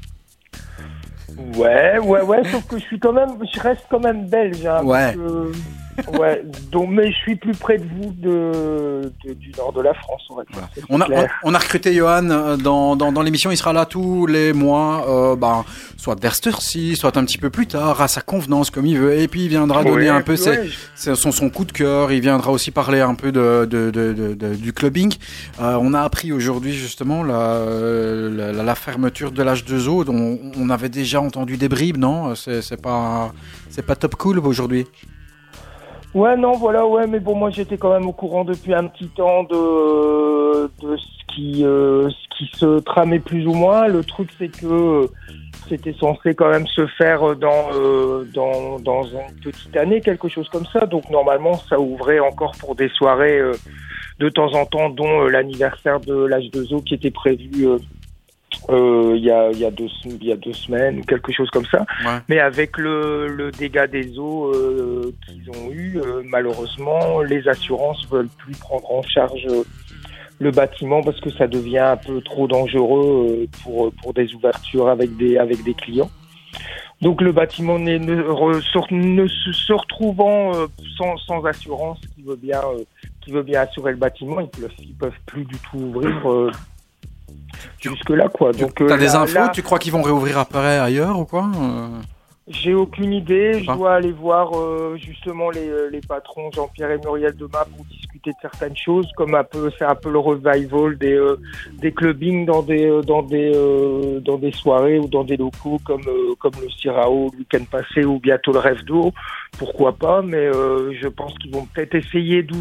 Ouais, 1.56 1.98
ouais, 2.00 2.22
ouais, 2.22 2.42
sauf 2.50 2.66
que 2.66 2.78
je 2.78 2.82
suis 2.84 2.98
quand 2.98 3.12
même, 3.12 3.30
je 3.54 3.60
reste 3.60 3.82
quand 3.90 4.00
même 4.00 4.26
belge. 4.26 4.66
Hein, 4.66 4.82
Ouais. 4.82 5.14
parce 5.14 5.16
que- 5.16 5.52
ouais, 6.18 6.44
donc, 6.70 6.90
mais 6.90 7.10
je 7.10 7.16
suis 7.16 7.36
plus 7.36 7.56
près 7.56 7.78
de 7.78 7.84
vous 7.84 8.12
de, 8.12 9.12
de- 9.24 9.34
du 9.34 9.50
nord 9.56 9.72
de 9.72 9.80
la 9.80 9.94
France, 9.94 10.22
on 10.30 10.36
va 10.36 10.44
dire. 10.44 10.52
Voilà. 10.52 10.68
On 10.88 11.00
a, 11.00 11.08
on, 11.10 11.50
on 11.50 11.54
a 11.54 11.58
recruté 11.58 11.92
Johan 11.94 12.30
euh, 12.30 12.56
dans, 12.56 12.96
dans, 12.96 13.12
dans 13.12 13.22
l'émission, 13.22 13.50
il 13.50 13.56
sera 13.56 13.72
là 13.72 13.86
tous 13.86 14.26
les 14.26 14.52
mois, 14.52 15.06
euh, 15.08 15.36
ben, 15.36 15.64
soit 15.96 16.20
vers 16.20 16.34
cette 16.34 16.48
heure-ci, 16.48 16.96
soit 16.96 17.16
un 17.16 17.24
petit 17.24 17.38
peu 17.38 17.50
plus 17.50 17.66
tard, 17.66 18.00
à 18.00 18.08
sa 18.08 18.20
convenance 18.20 18.70
comme 18.70 18.86
il 18.86 18.98
veut, 18.98 19.18
et 19.18 19.28
puis 19.28 19.44
il 19.44 19.48
viendra 19.48 19.84
donner 19.84 20.08
un 20.08 20.20
peu 20.22 20.32
ouais, 20.34 20.68
ses, 20.94 21.14
son, 21.14 21.32
son 21.32 21.50
coup 21.50 21.64
de 21.64 21.72
cœur. 21.72 22.12
Il 22.12 22.20
viendra 22.20 22.50
aussi 22.52 22.70
parler 22.70 23.00
un 23.00 23.14
peu 23.14 23.32
de, 23.32 23.64
de, 23.64 24.54
du 24.54 24.72
clubbing. 24.72 25.14
Euh, 25.60 25.78
on 25.80 25.94
a 25.94 26.00
appris 26.02 26.32
aujourd'hui 26.32 26.72
justement 26.72 27.22
la, 27.22 27.64
la, 28.52 28.74
fermeture 28.74 29.32
de 29.32 29.42
l'H2O 29.42 30.04
dont 30.04 30.38
on 30.56 30.70
avait 30.70 30.88
déjà 30.88 31.20
entendu 31.20 31.56
des 31.56 31.68
bribes, 31.68 31.96
non? 31.96 32.34
C'est 32.34 32.62
c'est 32.62 32.80
pas 32.80 33.32
c'est 33.70 33.84
pas 33.84 33.96
top 33.96 34.14
cool 34.16 34.38
aujourd'hui? 34.38 34.86
Ouais, 36.14 36.36
non, 36.36 36.52
voilà, 36.52 36.86
ouais, 36.86 37.06
mais 37.06 37.20
bon, 37.20 37.35
moi 37.35 37.51
j'étais 37.51 37.76
quand 37.76 37.93
même 37.93 38.09
au 38.09 38.12
courant 38.12 38.44
depuis 38.44 38.74
un 38.74 38.86
petit 38.86 39.09
temps 39.09 39.43
de, 39.44 40.66
de 40.82 40.97
ce, 40.97 41.35
qui, 41.35 41.64
euh, 41.64 42.09
ce 42.09 42.36
qui 42.36 42.51
se 42.56 42.80
tramait 42.80 43.18
plus 43.18 43.47
ou 43.47 43.52
moins. 43.52 43.89
Le 43.89 44.02
truc, 44.02 44.30
c'est 44.39 44.48
que 44.48 44.66
euh, 44.66 45.06
c'était 45.68 45.93
censé 45.93 46.35
quand 46.35 46.48
même 46.51 46.66
se 46.66 46.86
faire 46.86 47.36
dans, 47.36 47.68
euh, 47.74 48.24
dans, 48.35 48.78
dans 48.80 49.02
une 49.05 49.40
petite 49.43 49.76
année, 49.76 50.01
quelque 50.01 50.28
chose 50.28 50.48
comme 50.48 50.66
ça. 50.66 50.86
Donc 50.86 51.10
normalement, 51.10 51.55
ça 51.68 51.78
ouvrait 51.78 52.20
encore 52.20 52.52
pour 52.59 52.74
des 52.74 52.89
soirées 52.89 53.39
euh, 53.39 53.52
de 54.18 54.28
temps 54.30 54.52
en 54.55 54.64
temps, 54.64 54.89
dont 54.89 55.24
euh, 55.24 55.28
l'anniversaire 55.28 56.01
de 56.01 56.14
l'H2O 56.14 56.82
qui 56.85 56.94
était 56.94 57.10
prévu 57.10 57.68
euh, 58.70 59.12
euh, 59.12 59.16
il 59.16 59.24
y, 59.24 59.30
a, 59.30 59.50
y, 59.52 59.64
a 59.64 59.70
deux, 59.70 59.88
y 60.20 60.32
a 60.32 60.36
deux 60.36 60.52
semaines 60.52 60.98
ou 60.98 61.02
quelque 61.02 61.32
chose 61.32 61.48
comme 61.50 61.66
ça. 61.66 61.86
Ouais. 62.04 62.18
Mais 62.28 62.38
avec 62.38 62.78
le, 62.78 63.28
le 63.28 63.50
dégât 63.50 63.86
des 63.86 64.18
eaux 64.18 64.52
euh, 64.54 65.12
qu'ils 65.26 65.48
ont 65.50 65.70
eu, 65.70 65.98
euh, 65.98 66.22
malheureusement, 66.24 67.20
les 67.20 67.46
assurances 67.48 68.06
veulent 68.08 68.28
plus 68.38 68.56
prendre 68.56 68.90
en 68.92 69.02
charge 69.02 69.46
le 70.40 70.50
bâtiment 70.50 71.02
parce 71.02 71.20
que 71.20 71.30
ça 71.30 71.46
devient 71.46 71.78
un 71.78 71.96
peu 71.96 72.20
trop 72.20 72.46
dangereux 72.46 73.46
pour, 73.62 73.92
pour 73.92 74.14
des 74.14 74.34
ouvertures 74.34 74.88
avec 74.88 75.16
des, 75.16 75.36
avec 75.36 75.62
des 75.64 75.74
clients. 75.74 76.10
Donc 77.00 77.20
le 77.22 77.32
bâtiment 77.32 77.78
ne, 77.78 77.96
ne 77.98 79.28
se, 79.28 79.52
se 79.52 79.72
retrouvant 79.72 80.52
sans, 80.96 81.16
sans 81.18 81.44
assurance 81.44 82.00
qui 82.14 82.22
veut 82.22 82.34
bien 82.36 82.60
qui 83.20 83.30
veut 83.30 83.44
bien 83.44 83.60
assurer 83.60 83.92
le 83.92 83.98
bâtiment, 83.98 84.40
ils 84.40 84.48
peuvent 84.48 84.72
ils 84.80 84.94
peuvent 84.94 85.20
plus 85.26 85.44
du 85.44 85.56
tout 85.58 85.78
ouvrir 85.78 86.50
jusque 87.80 88.10
là 88.10 88.28
quoi. 88.28 88.52
Tu 88.52 88.60
Donc 88.62 88.80
as 88.80 88.84
euh, 88.84 88.96
des 88.98 89.06
là- 89.06 89.20
infos 89.22 89.34
là- 89.34 89.48
Tu 89.54 89.62
crois 89.62 89.78
qu'ils 89.78 89.92
vont 89.92 90.02
réouvrir 90.02 90.38
après 90.38 90.78
ailleurs 90.78 91.18
ou 91.18 91.24
quoi 91.24 91.46
Euh, 91.60 91.88
j'ai 92.50 92.72
aucune 92.72 93.12
idée. 93.12 93.62
Je 93.62 93.66
dois 93.70 93.96
aller 93.96 94.10
voir 94.12 94.56
euh, 94.58 94.96
justement 94.96 95.50
les, 95.50 95.68
euh, 95.68 95.90
les 95.92 96.00
patrons 96.00 96.50
Jean-Pierre 96.50 96.92
et 96.92 96.98
Muriel 96.98 97.34
demain 97.36 97.64
pour 97.76 97.84
discuter 97.84 98.30
de 98.30 98.36
certaines 98.40 98.76
choses, 98.76 99.06
comme 99.18 99.34
un 99.34 99.44
peu 99.44 99.70
c'est 99.78 99.84
un 99.84 99.94
peu 99.94 100.10
le 100.10 100.18
revival 100.18 100.96
des 100.98 101.12
euh, 101.12 101.36
des 101.82 101.92
clubbings 101.92 102.46
dans 102.46 102.62
des 102.62 102.86
euh, 102.86 103.02
dans 103.02 103.22
des 103.22 103.52
euh, 103.54 104.20
dans 104.20 104.38
des 104.38 104.52
soirées 104.52 104.98
ou 104.98 105.08
dans 105.08 105.24
des 105.24 105.36
locaux 105.36 105.78
comme 105.84 106.00
euh, 106.08 106.34
comme 106.40 106.52
le 106.62 106.70
Cirao 106.70 107.30
le 107.34 107.38
week-end 107.40 107.64
passé 107.70 108.04
ou 108.06 108.18
bientôt 108.18 108.52
le 108.52 108.60
Rêve 108.60 108.82
d'eau. 108.84 109.12
Pourquoi 109.58 109.92
pas 109.92 110.22
Mais 110.22 110.46
euh, 110.46 110.92
je 111.00 111.08
pense 111.08 111.34
qu'ils 111.34 111.52
vont 111.52 111.66
peut-être 111.66 111.96
essayer 111.96 112.42
de 112.42 112.54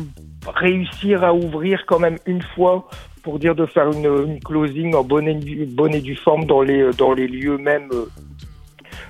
réussir 0.53 1.23
à 1.23 1.34
ouvrir 1.34 1.85
quand 1.88 1.99
même 1.99 2.18
une 2.26 2.41
fois 2.55 2.88
pour 3.28 3.40
dire 3.40 3.56
de 3.56 3.66
faire 3.66 3.91
une, 3.91 4.40
closing 4.40 4.95
en 4.95 5.04
bonne 5.04 5.28
et, 5.28 5.66
bonne 5.66 5.94
et 5.94 5.99
due 5.99 6.16
forme 6.16 6.45
dans 6.45 6.62
les 6.62 6.91
dans 6.98 7.12
les 7.12 7.28
lieux 7.28 7.58
même. 7.58 7.90
euh, 7.91 8.06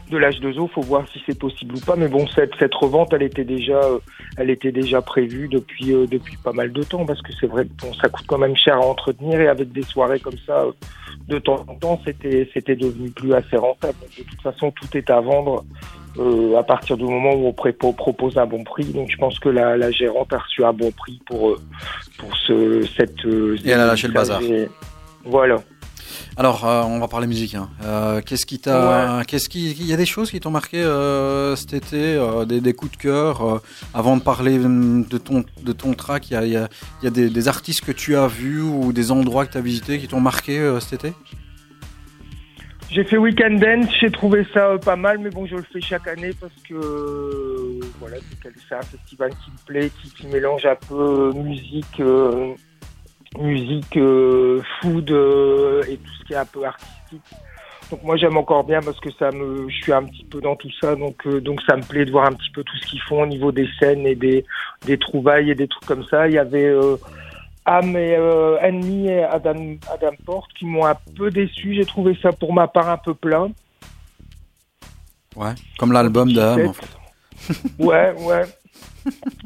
de 0.10 0.18
l'H2O, 0.18 0.70
faut 0.70 0.82
voir 0.82 1.06
si 1.12 1.22
c'est 1.26 1.38
possible 1.38 1.76
ou 1.76 1.80
pas. 1.82 1.96
Mais 1.98 2.08
bon, 2.08 2.26
cette, 2.28 2.54
cette 2.60 2.74
revente, 2.74 3.12
elle 3.14 3.24
était 3.24 3.44
déjà, 3.44 3.80
euh, 3.80 4.00
elle 4.38 4.50
était 4.50 4.72
déjà 4.72 5.02
prévue 5.02 5.50
depuis 5.50 5.94
euh, 5.94 6.08
depuis 6.08 6.38
pas 6.38 6.54
mal 6.54 6.72
de 6.72 6.82
temps, 6.84 7.06
parce 7.06 7.22
que 7.22 7.34
c'est 7.40 7.48
vrai 7.48 7.66
que 7.66 7.86
bon, 7.86 7.94
ça 7.94 8.08
coûte 8.08 8.26
quand 8.26 8.38
même 8.38 8.56
cher 8.56 8.76
à 8.78 8.86
entretenir 8.86 9.40
et 9.42 9.48
avec 9.50 9.72
des 9.72 9.84
soirées 9.84 10.20
comme 10.20 10.38
ça, 10.46 10.66
de 11.28 11.40
temps 11.40 11.66
en 11.68 11.76
temps, 11.76 12.00
c'était 12.06 12.50
c'était 12.54 12.76
devenu 12.76 13.10
plus 13.12 13.34
assez 13.34 13.58
rentable. 13.58 13.98
De 14.18 14.24
toute 14.24 14.42
façon, 14.42 14.72
tout 14.72 14.98
est 14.98 15.10
à 15.10 15.20
vendre 15.20 15.66
à 16.58 16.64
partir 16.64 16.98
du 16.98 17.04
moment 17.04 17.34
où 17.34 17.48
on 17.48 17.54
propose 17.94 18.38
un 18.38 18.46
bon 18.46 18.64
prix. 18.64 18.86
Donc, 18.86 19.10
je 19.12 19.18
pense 19.18 19.38
que 19.40 19.50
la, 19.50 19.78
la 19.78 19.92
gérante 19.92 20.34
a 20.34 20.38
reçu 20.40 20.64
un 20.64 20.74
bon 20.74 20.92
prix 20.92 21.20
pour 21.26 21.50
euh, 21.50 21.60
pour 22.18 22.30
ce 22.46 22.88
cette. 22.98 23.24
euh, 23.26 23.56
Et 23.64 23.70
elle 23.70 23.80
a 23.82 23.86
lâché 23.88 24.08
le 24.08 24.14
bazar. 24.14 24.42
et- 24.42 24.70
Voilà. 25.26 25.58
Alors, 26.38 26.66
euh, 26.66 26.84
on 26.84 27.00
va 27.00 27.08
parler 27.08 27.28
musique. 27.28 27.56
hein. 27.56 27.70
Euh, 27.84 28.22
qu'est-ce 28.26 28.46
qui 28.46 28.60
t'a, 28.60 29.24
qu'est-ce 29.28 29.50
qui, 29.50 29.72
il 29.72 29.86
y 29.88 29.94
a 29.94 29.98
des 29.98 30.06
choses 30.06 30.30
qui 30.32 30.40
t'ont 30.40 30.52
marqué 30.52 30.82
euh, 30.82 31.56
cet 31.56 31.74
été, 31.74 31.98
euh, 32.16 32.46
des, 32.46 32.62
des 32.62 32.74
coups 32.74 32.92
de 32.94 32.98
cœur. 32.98 33.42
euh, 33.46 33.60
avant 33.94 34.16
de 34.18 34.22
parler 34.22 34.58
hum, 34.58 35.04
de 35.06 35.18
ton 35.18 35.44
de 35.64 35.72
ton 35.74 35.94
track, 35.94 36.30
il 36.30 36.34
y 36.34 36.38
a, 36.38 36.46
y 36.46 36.56
a, 36.56 36.68
y 37.04 37.08
a 37.08 37.10
des, 37.10 37.30
des 37.30 37.48
artistes 37.48 37.84
que 37.84 37.92
tu 37.92 38.16
as 38.16 38.28
vus 38.28 38.62
ou 38.62 38.94
des 38.94 39.12
endroits 39.12 39.46
que 39.46 39.52
tu 39.54 39.58
as 39.58 39.62
visités 39.62 40.00
qui 40.00 40.08
t'ont 40.08 40.22
marqué 40.22 40.58
euh, 40.60 40.80
cet 40.80 41.04
été? 41.04 41.14
J'ai 42.90 43.04
fait 43.04 43.18
Weekend 43.18 43.60
Dance, 43.60 43.88
j'ai 44.00 44.10
trouvé 44.10 44.46
ça 44.54 44.70
euh, 44.70 44.78
pas 44.78 44.96
mal, 44.96 45.20
mais 45.20 45.30
bon, 45.30 45.46
je 45.46 45.56
le 45.56 45.64
fais 45.64 45.82
chaque 45.82 46.08
année 46.08 46.32
parce 46.40 46.54
que 46.68 47.80
voilà, 48.00 48.18
c'est 48.42 48.76
un 48.76 48.82
festival 48.82 49.30
qui 49.32 49.52
me 49.52 49.66
plaît, 49.68 49.92
qui, 50.02 50.10
qui 50.12 50.28
mélange 50.28 50.66
un 50.66 50.76
peu 50.76 50.96
euh, 50.96 51.34
musique, 51.34 52.00
euh, 52.00 52.54
musique, 53.38 53.98
euh, 53.98 54.62
food 54.82 55.12
euh, 55.12 55.84
et 55.90 55.98
tout 55.98 56.12
ce 56.20 56.26
qui 56.26 56.34
est 56.34 56.38
un 56.38 56.46
peu 56.46 56.64
artistique. 56.64 57.22
Donc 57.92 58.04
moi 58.04 58.18
j'aime 58.18 58.36
encore 58.36 58.64
bien 58.64 58.82
parce 58.82 59.00
que 59.00 59.10
ça 59.18 59.32
me, 59.32 59.70
je 59.70 59.76
suis 59.76 59.94
un 59.94 60.04
petit 60.04 60.26
peu 60.26 60.42
dans 60.42 60.56
tout 60.56 60.72
ça, 60.82 60.96
donc 60.96 61.26
euh, 61.26 61.40
donc 61.40 61.62
ça 61.68 61.78
me 61.78 61.84
plaît 61.84 62.04
de 62.04 62.12
voir 62.12 62.26
un 62.26 62.34
petit 62.34 62.52
peu 62.52 62.64
tout 62.64 62.76
ce 62.78 62.88
qu'ils 62.88 63.02
font 63.02 63.22
au 63.24 63.28
niveau 63.28 63.52
des 63.52 63.68
scènes 63.80 64.06
et 64.06 64.16
des 64.16 64.44
des 64.86 64.98
trouvailles 64.98 65.52
et 65.52 65.56
des 65.56 65.68
trucs 65.68 65.86
comme 65.86 66.04
ça. 66.04 66.28
Il 66.28 66.34
y 66.34 66.38
avait 66.38 66.66
euh, 66.66 66.98
Am 67.68 67.98
et 67.98 68.16
euh, 68.16 68.58
Enemy 68.62 69.10
et 69.10 69.24
Adam, 69.24 69.76
Adam 69.94 70.16
Porte 70.26 70.52
qui 70.58 70.66
m'ont 70.66 70.86
un 70.86 70.96
peu 71.18 71.30
déçu. 71.30 71.76
J'ai 71.76 71.86
trouvé 71.86 72.18
ça 72.22 72.32
pour 72.32 72.54
ma 72.54 72.68
part 72.68 72.90
un 72.90 72.98
peu 72.98 73.14
plein. 73.14 73.52
Ouais. 75.36 75.54
Comme 75.78 75.92
l'album 75.92 76.32
d'Am. 76.32 76.68
en 76.68 76.74
fait. 76.74 76.88
Ouais, 77.78 78.14
ouais. 78.20 78.44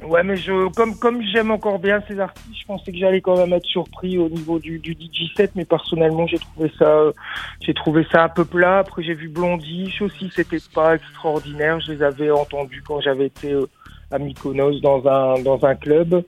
Ouais, 0.03 0.23
mais 0.23 0.37
je, 0.37 0.69
comme, 0.73 0.97
comme 0.97 1.21
j'aime 1.21 1.51
encore 1.51 1.77
bien 1.77 2.01
ces 2.07 2.19
artistes, 2.19 2.59
je 2.59 2.65
pensais 2.65 2.91
que 2.91 2.97
j'allais 2.97 3.21
quand 3.21 3.37
même 3.37 3.53
être 3.53 3.65
surpris 3.65 4.17
au 4.17 4.29
niveau 4.29 4.59
du, 4.59 4.79
du 4.79 4.93
DJ 4.93 5.35
set, 5.35 5.51
mais 5.55 5.65
personnellement, 5.65 6.25
j'ai 6.25 6.39
trouvé 6.39 6.71
ça, 6.79 6.85
euh, 6.85 7.11
j'ai 7.59 7.73
trouvé 7.73 8.05
ça 8.11 8.23
un 8.23 8.29
peu 8.29 8.45
plat. 8.45 8.79
Après, 8.79 9.03
j'ai 9.03 9.13
vu 9.13 9.27
Blondish 9.29 10.01
aussi, 10.01 10.31
c'était 10.35 10.57
pas 10.73 10.95
extraordinaire. 10.95 11.79
Je 11.81 11.91
les 11.91 12.01
avais 12.01 12.31
entendus 12.31 12.81
quand 12.87 13.01
j'avais 13.01 13.27
été 13.27 13.51
euh, 13.51 13.67
à 14.09 14.17
Mykonos 14.17 14.79
dans 14.81 15.05
un, 15.07 15.41
dans 15.41 15.63
un 15.65 15.75
club. 15.75 16.23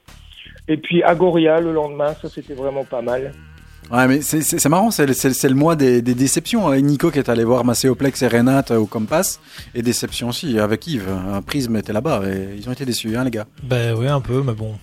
Et 0.68 0.77
puis 0.77 1.03
Agoria 1.03 1.60
le 1.60 1.73
lendemain, 1.73 2.14
ça 2.22 2.30
c'était 2.30 2.53
vraiment 2.53 2.85
pas 2.85 3.02
mal. 3.02 3.34
Ouais, 3.91 4.07
mais 4.07 4.22
c'est, 4.22 4.69
marrant, 4.69 4.91
c'est, 4.91 5.06
le- 5.06 5.53
mois 5.56 5.76
des, 5.76 6.02
des 6.02 6.15
déceptions. 6.15 6.68
Avec 6.68 6.85
Nico 6.85 7.11
qui 7.11 7.19
est 7.19 7.27
allé 7.30 7.44
voir 7.44 7.65
Macéoplex 7.65 8.22
et 8.22 8.27
Renate 8.30 8.72
au 8.72 8.85
Compass. 8.85 9.41
Et 9.76 9.81
déception 9.81 10.30
aussi 10.30 10.57
avec 10.57 10.88
Yves. 10.88 11.10
Un 11.34 11.41
Prisme 11.41 11.76
était 11.76 11.91
là-bas 11.91 12.22
et 12.26 12.56
ils 12.57 12.68
ont 12.69 12.72
été 12.72 12.85
déçus, 12.85 13.15
hein, 13.18 13.26
les 13.26 13.31
gars. 13.31 13.45
Ben 13.61 13.94
oui, 13.98 14.07
un 14.07 14.22
peu, 14.22 14.41
mais 14.41 14.53
bon. 14.53 14.76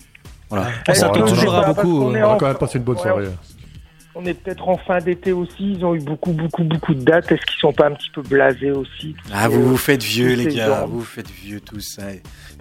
Voilà. 0.51 0.67
On 0.87 0.95
s'attend 0.95 1.25
toujours 1.25 1.55
à 1.55 1.73
beaucoup. 1.73 2.03
euh, 2.03 2.23
On 2.25 2.33
va 2.33 2.37
quand 2.39 2.47
même 2.49 2.57
passer 2.59 2.77
une 2.79 2.85
bonne 2.85 2.97
Ouais, 2.97 3.03
soirée. 3.03 3.29
On 4.15 4.25
est 4.27 4.35
peut-être 4.35 4.69
en 4.69 4.77
fin 4.77 4.99
d'été 4.99 5.33
aussi. 5.33 5.73
Ils 5.75 5.85
ont 5.85 5.95
eu 5.95 6.01
beaucoup, 6.01 6.33
beaucoup, 6.33 6.65
beaucoup 6.65 6.95
de 6.95 7.03
dates. 7.03 7.31
Est-ce 7.33 7.41
qu'ils 7.47 7.61
sont 7.61 7.73
pas 7.73 7.87
un 7.87 7.93
petit 7.93 8.11
peu 8.11 8.23
blasés 8.23 8.71
aussi 8.73 9.15
tous 9.25 9.31
Ah, 9.33 9.45
ces, 9.49 9.49
vous 9.57 9.61
euh, 9.61 9.65
vous 9.65 9.77
faites 9.77 10.03
vieux, 10.03 10.35
tous 10.37 10.41
les 10.49 10.55
gars. 10.55 10.85
Vous 10.89 10.99
vous 10.99 11.05
faites 11.05 11.31
vieux, 11.31 11.61
tout 11.61 11.81
ça. 11.81 12.03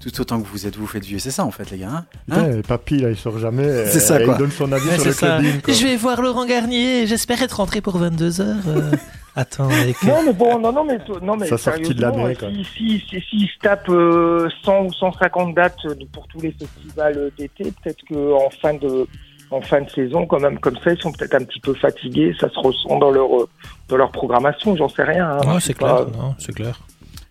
Tout 0.01 0.21
autant 0.21 0.41
que 0.41 0.47
vous 0.47 0.65
êtes, 0.67 0.75
vous 0.75 0.81
vous 0.83 0.87
faites 0.87 1.03
vieux. 1.05 1.19
C'est 1.19 1.31
ça, 1.31 1.43
en 1.45 1.51
fait, 1.51 1.71
les 1.71 1.79
gars. 1.79 1.89
hein 1.89 2.05
Putain, 2.27 2.51
et 2.59 2.61
papy, 2.61 2.99
là, 2.99 3.09
il 3.09 3.17
sort 3.17 3.37
jamais. 3.39 3.63
C'est 3.87 3.97
euh, 3.97 3.99
ça, 3.99 4.19
quoi. 4.23 4.35
Il 4.35 4.39
donne 4.39 4.51
son 4.51 4.71
avis 4.71 4.87
Ouais, 4.87 4.93
sur 4.95 5.01
c'est 5.03 5.07
le 5.09 5.13
ça. 5.15 5.37
clubbing. 5.39 5.61
quoi. 5.61 5.73
Je 5.73 5.83
vais 5.85 5.95
voir 5.97 6.21
Laurent 6.21 6.45
Garnier. 6.45 7.05
J'espère 7.07 7.41
être 7.41 7.57
rentré 7.57 7.81
pour 7.81 7.99
22h. 7.99 8.97
Attends, 9.35 9.69
avec. 9.69 10.01
Non, 10.03 10.23
mais 10.25 10.33
bon, 10.33 10.59
non, 10.59 10.71
non, 10.71 10.83
mais, 10.83 10.97
non, 11.21 11.37
mais 11.37 11.47
Ça 11.47 11.57
sortit 11.57 11.93
de 11.93 11.99
sérieusement, 11.99 12.23
l'année, 12.23 12.35
quoi. 12.35 12.49
si, 12.49 12.65
si, 12.75 12.99
si, 13.09 13.21
s'ils 13.29 13.47
se 13.47 13.59
tapent 13.61 13.89
euh, 13.89 14.49
100 14.63 14.85
ou 14.85 14.93
150 14.93 15.55
dates 15.55 15.75
euh, 15.85 15.95
pour 16.11 16.27
tous 16.27 16.41
les 16.41 16.51
festivals 16.51 17.17
euh, 17.17 17.29
d'été, 17.37 17.65
peut-être 17.71 17.99
qu'en 18.09 18.49
fin 18.61 18.73
de 18.73 19.07
en 19.51 19.61
fin 19.61 19.81
de 19.81 19.89
saison, 19.89 20.25
quand 20.27 20.39
même, 20.39 20.59
comme 20.59 20.77
ça, 20.83 20.91
ils 20.93 21.01
sont 21.01 21.11
peut-être 21.11 21.33
un 21.35 21.43
petit 21.43 21.59
peu 21.59 21.73
fatigués, 21.73 22.35
ça 22.39 22.49
se 22.49 22.59
ressent 22.59 22.97
dans 22.99 23.11
leur 23.11 23.41
euh, 23.41 23.49
dans 23.87 23.97
leur 23.97 24.11
programmation, 24.11 24.75
j'en 24.75 24.89
sais 24.89 25.03
rien. 25.03 25.27
hein. 25.31 25.41
Non, 25.45 25.59
c'est 25.59 25.77
pas. 25.77 26.05
clair. 26.05 26.17
Non, 26.21 26.35
c'est 26.37 26.53
clair. 26.53 26.79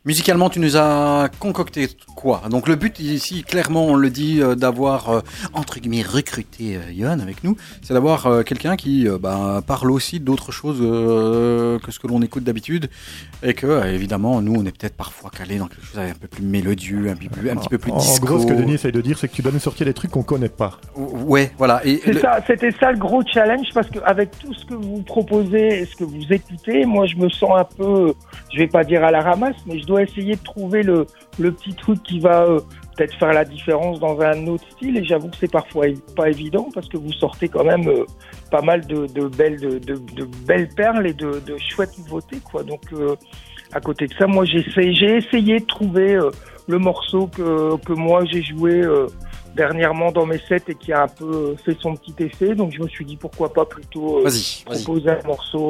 Musicalement, 0.05 0.49
tu 0.49 0.59
nous 0.61 0.77
as 0.77 1.29
concocté 1.41 1.87
quoi 2.17 2.43
Donc 2.51 2.67
le 2.69 2.77
but 2.77 2.99
ici, 3.01 3.43
clairement, 3.43 3.85
on 3.87 3.95
le 3.95 4.11
dit, 4.11 4.41
euh, 4.41 4.55
d'avoir 4.55 5.11
euh, 5.11 5.21
entre 5.53 5.81
guillemets 5.81 6.03
recruté 6.03 6.77
euh, 6.77 6.81
Johan 6.97 7.19
avec 7.19 7.45
nous, 7.45 7.57
c'est 7.83 7.95
d'avoir 7.95 8.27
euh, 8.27 8.43
quelqu'un 8.43 8.77
qui 8.77 9.07
euh, 9.09 9.19
bah, 9.19 9.61
parle 9.67 9.91
aussi 9.91 10.19
d'autres 10.21 10.51
choses 10.53 10.79
euh, 10.81 11.79
que 11.81 11.91
ce 11.91 11.99
que 11.99 12.07
l'on 12.07 12.23
écoute 12.23 12.45
d'habitude, 12.45 12.89
et 13.43 13.55
que 13.55 13.67
euh, 13.67 13.93
évidemment, 13.93 14.41
nous, 14.41 14.55
on 14.55 14.65
est 14.65 14.77
peut-être 14.77 14.97
parfois 14.97 15.31
calé 15.37 15.59
dans 15.59 15.67
quelque 15.67 15.85
chose 15.85 15.99
un 15.99 16.15
peu 16.19 16.29
plus 16.29 16.45
mélodieux, 16.45 17.11
un, 17.11 17.17
peu 17.17 17.29
plus, 17.29 17.51
un 17.51 17.57
petit 17.57 17.69
peu 17.69 17.79
plus 17.79 17.91
En, 17.93 17.97
en 17.97 17.99
disco. 17.99 18.25
gros, 18.27 18.39
ce 18.41 18.47
que 18.47 18.55
Denis 18.55 18.75
essaye 18.75 18.93
de 18.93 19.01
dire, 19.01 19.19
c'est 19.19 19.29
que 19.29 19.35
tu 19.35 19.43
dois 19.43 19.53
nous 19.53 19.59
sortir 19.59 19.85
des 19.85 19.95
trucs 19.95 20.13
qu'on 20.13 20.23
connaît 20.23 20.49
pas. 20.49 20.79
Ouais, 20.97 21.51
voilà. 21.59 21.83
Ça, 22.21 22.39
c'était 22.47 22.71
ça 22.81 22.93
le 22.93 22.99
gros 22.99 23.23
challenge 23.27 23.67
parce 23.75 23.91
qu'avec 23.91 24.31
tout 24.39 24.55
ce 24.55 24.65
que 24.65 24.75
vous 24.75 25.03
proposez 25.03 25.81
et 25.81 25.87
ce 25.87 25.97
que 25.97 26.05
vous 26.05 26.23
écoutez, 26.31 26.87
moi 26.87 27.05
je 27.07 27.17
me 27.17 27.29
sens 27.29 27.51
un 27.57 27.65
peu, 27.65 28.15
je 28.55 28.59
vais 28.59 28.69
pas 28.69 28.85
dire 28.85 29.05
à 29.05 29.11
la 29.11 29.21
ramasse, 29.23 29.57
mais 29.67 29.79
je 29.81 29.88
dois 29.89 30.03
essayer 30.03 30.35
de 30.37 30.43
trouver 30.43 30.83
le, 30.83 31.07
le 31.39 31.51
petit 31.53 31.75
truc 31.75 32.03
qui 32.05 32.21
va 32.21 32.45
euh, 32.45 32.61
peut-être 32.97 33.15
faire 33.19 33.33
la 33.33 33.45
différence 33.45 33.99
dans 34.01 34.21
un 34.21 34.47
autre 34.47 34.65
style. 34.73 34.97
Et 34.97 35.05
j'avoue 35.05 35.29
que 35.29 35.37
c'est 35.41 35.51
parfois 35.51 35.87
pas 36.17 36.29
évident 36.29 36.69
parce 36.73 36.89
que 36.89 36.97
vous 36.97 37.13
sortez 37.13 37.49
quand 37.49 37.65
même 37.65 37.89
euh, 37.89 38.05
pas 38.51 38.63
mal 38.63 38.87
de, 38.87 39.07
de 39.07 39.27
belles 39.27 39.59
de, 39.61 39.79
de- 39.79 39.95
de 40.15 40.25
belles 40.47 40.69
perles 40.77 41.07
et 41.07 41.13
de, 41.15 41.41
de 41.47 41.57
chouettes 41.69 41.97
nouveautés 41.99 42.39
quoi. 42.51 42.63
Donc 42.63 42.83
euh, 42.93 43.17
à 43.73 43.81
côté 43.81 44.07
de 44.07 44.15
ça, 44.15 44.27
moi 44.27 44.45
j'ai 44.45 44.61
essayé, 44.61 45.61
de 45.61 45.67
trouver 45.67 46.19
le 46.69 46.79
morceau 46.79 47.27
que, 47.27 47.77
que 47.85 47.93
moi 47.93 48.25
j'ai 48.31 48.43
joué. 48.43 48.83
dernièrement 49.57 50.13
dans 50.13 50.25
mes 50.27 50.39
sets 50.49 50.63
et 50.69 50.75
qui 50.75 50.93
a 50.93 51.03
un 51.03 51.09
peu 51.09 51.57
fait 51.65 51.77
son 51.81 51.95
petit 51.97 52.15
effet. 52.21 52.55
Donc 52.55 52.73
je 52.77 52.81
me 52.83 52.89
suis 52.89 53.05
dit 53.05 53.17
pourquoi 53.17 53.53
pas 53.53 53.65
plutôt 53.65 54.23
proposer 54.85 55.11
un 55.11 55.27
morceau, 55.27 55.65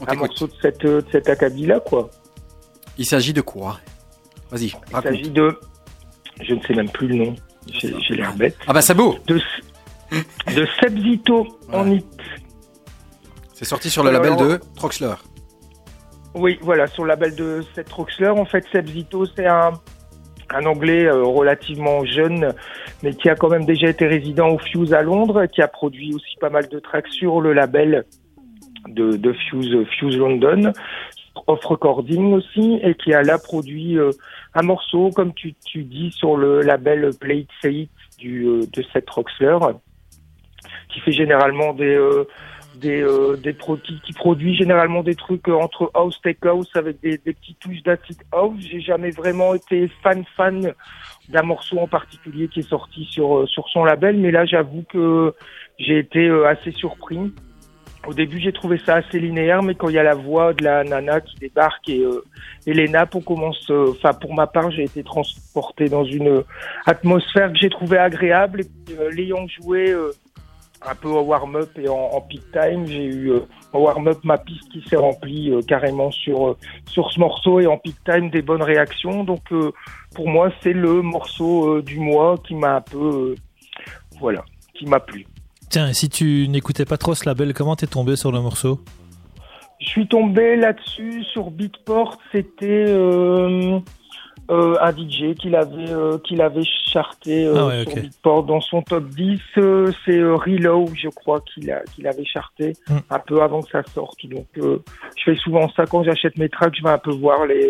on 0.00 0.08
un 0.08 0.14
morceau 0.14 0.46
de 0.46 0.52
cette 0.62 0.82
de 0.82 1.04
cet 1.12 1.28
acabit 1.28 1.66
là 1.66 1.78
quoi. 1.80 2.08
Il 2.98 3.06
s'agit 3.06 3.32
de 3.32 3.40
quoi? 3.40 3.78
Vas-y, 4.50 4.66
Il 4.90 5.02
s'agit 5.02 5.30
de, 5.30 5.58
je 6.42 6.54
ne 6.54 6.60
sais 6.60 6.74
même 6.74 6.90
plus 6.90 7.08
le 7.08 7.14
nom. 7.16 7.34
J'ai 7.68 8.14
l'air 8.16 8.34
bête. 8.34 8.56
Ah 8.66 8.72
bah 8.72 8.82
c'est 8.82 8.94
beau 8.94 9.16
De 9.26 9.40
de 10.54 10.66
Sebzito 10.80 11.46
en 11.72 11.88
Ouais. 11.88 11.96
it. 11.96 12.06
C'est 13.54 13.64
sorti 13.64 13.88
sur 13.88 14.02
le 14.02 14.10
Alors, 14.10 14.22
label 14.24 14.46
de 14.48 14.60
Troxler. 14.76 15.14
Oui, 16.34 16.58
voilà, 16.62 16.86
sur 16.86 17.04
le 17.04 17.08
label 17.10 17.34
de 17.36 17.62
Seth 17.74 17.90
Roxler. 17.92 18.28
En 18.28 18.44
fait, 18.44 18.64
Seb 18.72 18.88
Zito, 18.88 19.24
c'est 19.36 19.46
un, 19.46 19.72
un 20.50 20.64
Anglais 20.66 21.04
euh, 21.06 21.22
relativement 21.22 22.04
jeune, 22.04 22.52
mais 23.02 23.14
qui 23.14 23.28
a 23.30 23.36
quand 23.36 23.48
même 23.48 23.64
déjà 23.64 23.88
été 23.88 24.06
résident 24.06 24.48
au 24.50 24.58
Fuse 24.58 24.92
à 24.92 25.02
Londres, 25.02 25.46
qui 25.46 25.62
a 25.62 25.68
produit 25.68 26.14
aussi 26.14 26.36
pas 26.40 26.50
mal 26.50 26.68
de 26.68 26.78
tracks 26.78 27.08
sur 27.08 27.40
le 27.40 27.52
label 27.52 28.04
de, 28.88 29.16
de 29.16 29.32
Fuse, 29.32 29.76
Fuse 29.98 30.16
London, 30.16 30.72
off 31.46 31.64
recording 31.64 32.32
aussi, 32.34 32.80
et 32.82 32.94
qui 32.94 33.12
a 33.14 33.22
là 33.22 33.38
produit 33.38 33.98
euh, 33.98 34.10
un 34.54 34.62
morceau, 34.62 35.10
comme 35.10 35.32
tu, 35.34 35.54
tu 35.64 35.84
dis, 35.84 36.10
sur 36.10 36.36
le 36.36 36.60
label 36.62 37.10
Play 37.20 37.40
It 37.40 37.50
Say 37.60 37.74
It 37.74 37.90
du, 38.18 38.46
euh, 38.46 38.60
de 38.72 38.82
Seth 38.92 39.08
Roxler, 39.10 39.58
qui 40.88 41.00
fait 41.00 41.12
généralement 41.12 41.72
des... 41.74 41.94
euh, 41.94 42.24
des, 42.74 43.02
euh, 43.02 43.36
des 43.36 43.52
pro 43.52 43.76
qui, 43.76 44.00
qui 44.00 44.12
produit 44.12 44.56
généralement 44.56 45.02
des 45.02 45.14
trucs 45.14 45.46
entre 45.48 45.90
house 45.94 46.18
tech 46.22 46.38
house 46.42 46.70
avec 46.74 47.00
des, 47.00 47.18
des 47.18 47.34
petites 47.34 47.58
touches 47.60 47.82
d'acid 47.82 48.16
house. 48.32 48.58
J'ai 48.58 48.80
jamais 48.80 49.10
vraiment 49.10 49.54
été 49.54 49.88
fan 50.02 50.24
fan 50.36 50.72
d'un 51.28 51.42
morceau 51.42 51.78
en 51.78 51.86
particulier 51.86 52.48
qui 52.48 52.60
est 52.60 52.68
sorti 52.68 53.04
sur 53.04 53.46
sur 53.48 53.68
son 53.68 53.84
label, 53.84 54.16
mais 54.16 54.30
là 54.30 54.46
j'avoue 54.46 54.84
que 54.88 55.34
j'ai 55.78 55.98
été 55.98 56.28
assez 56.46 56.72
surpris. 56.72 57.32
Au 58.06 58.14
début 58.14 58.40
j'ai 58.40 58.52
trouvé 58.52 58.78
ça 58.84 58.96
assez 58.96 59.20
linéaire, 59.20 59.62
mais 59.62 59.74
quand 59.74 59.88
il 59.88 59.94
y 59.94 59.98
a 59.98 60.02
la 60.02 60.14
voix 60.14 60.52
de 60.52 60.64
la 60.64 60.82
nana 60.82 61.20
qui 61.20 61.36
débarque 61.36 61.88
et, 61.88 62.00
euh, 62.00 62.86
nappes, 62.88 63.14
on 63.14 63.20
commence. 63.20 63.70
euh, 63.70 63.92
Enfin 63.92 64.12
pour 64.12 64.34
ma 64.34 64.46
part 64.46 64.70
j'ai 64.70 64.84
été 64.84 65.02
transporté 65.04 65.88
dans 65.88 66.04
une 66.04 66.42
atmosphère 66.86 67.52
que 67.52 67.58
j'ai 67.58 67.70
trouvé 67.70 67.98
agréable. 67.98 68.62
Et 68.90 68.98
euh, 68.98 69.10
l'ayant 69.10 69.46
joué. 69.46 69.90
euh, 69.90 70.10
un 70.86 70.94
peu 70.94 71.10
en 71.10 71.22
warm-up 71.22 71.70
et 71.78 71.88
en, 71.88 71.94
en 71.94 72.20
peak 72.20 72.42
time. 72.52 72.86
J'ai 72.86 73.04
eu 73.04 73.30
euh, 73.32 73.40
en 73.72 73.80
warm-up 73.80 74.18
ma 74.24 74.38
piste 74.38 74.68
qui 74.72 74.82
s'est 74.88 74.96
remplie 74.96 75.50
euh, 75.50 75.60
carrément 75.62 76.10
sur 76.10 76.48
euh, 76.48 76.56
sur 76.86 77.10
ce 77.12 77.20
morceau 77.20 77.60
et 77.60 77.66
en 77.66 77.78
peak 77.78 77.96
time 78.04 78.30
des 78.30 78.42
bonnes 78.42 78.62
réactions. 78.62 79.24
Donc 79.24 79.52
euh, 79.52 79.72
pour 80.14 80.28
moi 80.28 80.50
c'est 80.62 80.72
le 80.72 81.02
morceau 81.02 81.76
euh, 81.76 81.82
du 81.82 81.98
mois 81.98 82.36
qui 82.46 82.54
m'a 82.54 82.76
un 82.76 82.80
peu 82.80 82.98
euh, 82.98 83.34
voilà 84.18 84.44
qui 84.74 84.86
m'a 84.86 85.00
plu. 85.00 85.26
Tiens, 85.72 85.88
et 85.88 85.94
si 85.94 86.10
tu 86.10 86.48
n'écoutais 86.48 86.84
pas 86.84 86.98
trop 86.98 87.14
ce 87.14 87.24
label, 87.26 87.54
comment 87.54 87.74
t'es 87.76 87.86
tombé 87.86 88.14
sur 88.14 88.30
le 88.30 88.40
morceau? 88.42 88.78
Je 89.80 89.86
suis 89.88 90.06
tombé 90.06 90.54
là-dessus 90.56 91.24
sur 91.24 91.50
Beatport. 91.50 92.18
C'était 92.30 92.84
euh, 92.88 93.80
euh, 94.50 94.74
un 94.82 94.90
DJ 94.92 95.34
qu'il 95.40 95.56
avait 95.56 95.88
euh, 95.90 96.18
qu'il 96.18 96.42
avait 96.42 96.62
charté 96.92 97.50
Ah 97.56 97.66
ouais, 97.68 97.84
sur. 97.84 98.02
Beatport 98.02 98.42
dans 98.44 98.60
son 98.60 98.82
top 98.82 99.06
10. 99.08 99.40
euh, 99.56 99.90
c'est 100.04 100.22
Relow, 100.22 100.88
je 100.94 101.08
crois 101.08 101.40
qu'il 101.54 101.70
avait 102.06 102.24
charté 102.26 102.74
Mm. 102.90 102.96
un 103.08 103.18
peu 103.20 103.42
avant 103.42 103.62
que 103.62 103.70
ça 103.70 103.82
sorte. 103.94 104.26
Donc 104.26 104.46
je 104.56 104.78
fais 105.24 105.36
souvent 105.36 105.70
ça 105.74 105.86
quand 105.86 106.04
j'achète 106.04 106.36
mes 106.36 106.50
tracks, 106.50 106.74
je 106.76 106.82
vais 106.82 106.90
un 106.90 106.98
peu 106.98 107.12
voir 107.12 107.46
les 107.46 107.66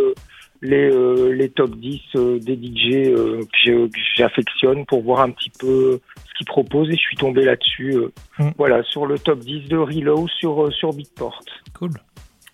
les 0.63 0.91
euh, 0.91 1.33
les 1.35 1.49
top 1.51 1.75
10 1.77 2.01
euh, 2.17 2.39
des 2.39 2.55
DJ 2.55 3.09
euh, 3.09 3.41
que 3.65 3.89
j'affectionne 4.17 4.87
pour 4.87 5.03
voir 5.03 5.21
un 5.21 5.31
petit 5.31 5.51
peu 5.59 6.01
ce 6.29 6.35
qu'ils 6.39 6.47
proposent 6.47 6.89
et 6.89 6.93
je 6.95 7.01
suis 7.01 7.17
tombé 7.17 7.45
là-dessus. 7.45 7.95
euh, 7.97 8.13
Mm. 8.39 8.51
Voilà 8.57 8.83
sur 8.85 9.05
le 9.07 9.19
top 9.19 9.41
10 9.41 9.69
de 9.69 9.77
Relow 9.77 10.27
sur 10.39 10.65
euh, 10.65 10.71
sur 10.71 10.93
Beatport. 10.95 11.41
Cool. 11.79 11.91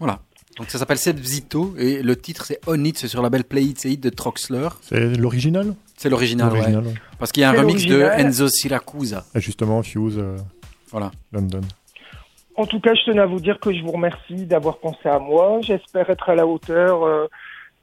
Voilà. 0.00 0.18
Donc 0.56 0.70
ça 0.70 0.78
s'appelle 0.78 0.98
Seb 0.98 1.18
Zito 1.18 1.74
et 1.78 2.02
le 2.02 2.16
titre 2.16 2.44
c'est 2.44 2.58
On 2.66 2.82
It, 2.84 2.98
c'est 2.98 3.06
sur 3.06 3.20
le 3.20 3.24
label 3.26 3.44
Play 3.44 3.62
It 3.62 3.84
It 3.84 4.00
de 4.02 4.10
Troxler. 4.10 4.68
C'est 4.80 5.16
l'original? 5.16 5.74
C'est 5.96 6.08
l'original, 6.10 6.48
ouais. 6.52 6.58
L'original, 6.58 6.86
ouais. 6.86 6.94
Parce 7.18 7.30
qu'il 7.30 7.42
y 7.42 7.44
a 7.44 7.50
un 7.50 7.52
remix 7.52 7.84
de. 7.86 8.00
Enzo 8.00 8.48
Siracusa. 8.48 9.24
Et 9.36 9.40
justement, 9.40 9.82
Fuse, 9.82 10.18
euh, 10.18 10.36
Voilà. 10.90 11.10
London. 11.32 11.60
En 12.56 12.66
tout 12.66 12.80
cas, 12.80 12.92
je 12.94 13.04
tenais 13.10 13.20
à 13.20 13.26
vous 13.26 13.38
dire 13.40 13.58
que 13.60 13.72
je 13.72 13.80
vous 13.82 13.92
remercie 13.92 14.46
d'avoir 14.46 14.78
pensé 14.78 15.08
à 15.08 15.18
moi. 15.20 15.60
J'espère 15.62 16.10
être 16.10 16.28
à 16.28 16.34
la 16.34 16.44
hauteur 16.46 17.04
euh, 17.04 17.26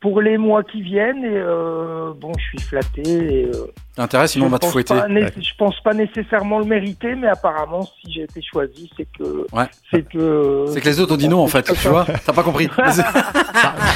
pour 0.06 0.22
les 0.22 0.38
mois 0.38 0.62
qui 0.62 0.84
viennent. 0.84 1.24
Et 1.26 1.36
euh, 1.36 2.14
bon, 2.16 2.32
je 2.38 2.44
suis 2.60 2.60
flatté. 2.68 3.02
Et, 3.08 3.46
euh, 3.46 3.66
T'as 3.96 4.04
intérêt, 4.04 4.28
sinon 4.28 4.46
on 4.46 4.48
je 4.50 4.52
va 4.52 4.60
te 4.60 4.66
pense 4.66 4.72
fouetter. 4.74 4.94
Je 5.42 5.56
pense 5.58 5.80
pas 5.80 5.94
nécessairement 5.94 6.60
le 6.60 6.66
mériter, 6.66 7.16
mais 7.16 7.28
apparemment, 7.30 7.82
si 7.84 8.12
j'ai 8.14 8.24
été 8.24 8.42
choisi, 8.42 8.92
c'est 8.98 9.08
que 9.18 9.48
Ouais. 9.56 9.64
c'est 9.90 10.04
que 10.08 10.66
C'est 10.68 10.82
que 10.82 10.86
les 10.86 11.00
autres 11.00 11.14
ont 11.14 11.18
dit 11.18 11.30
non 11.30 11.40
en 11.42 11.48
fait, 11.48 11.64
tu 11.64 11.88
vois. 11.88 12.06
T'as 12.26 12.34
pas 12.34 12.44
compris. 12.44 12.70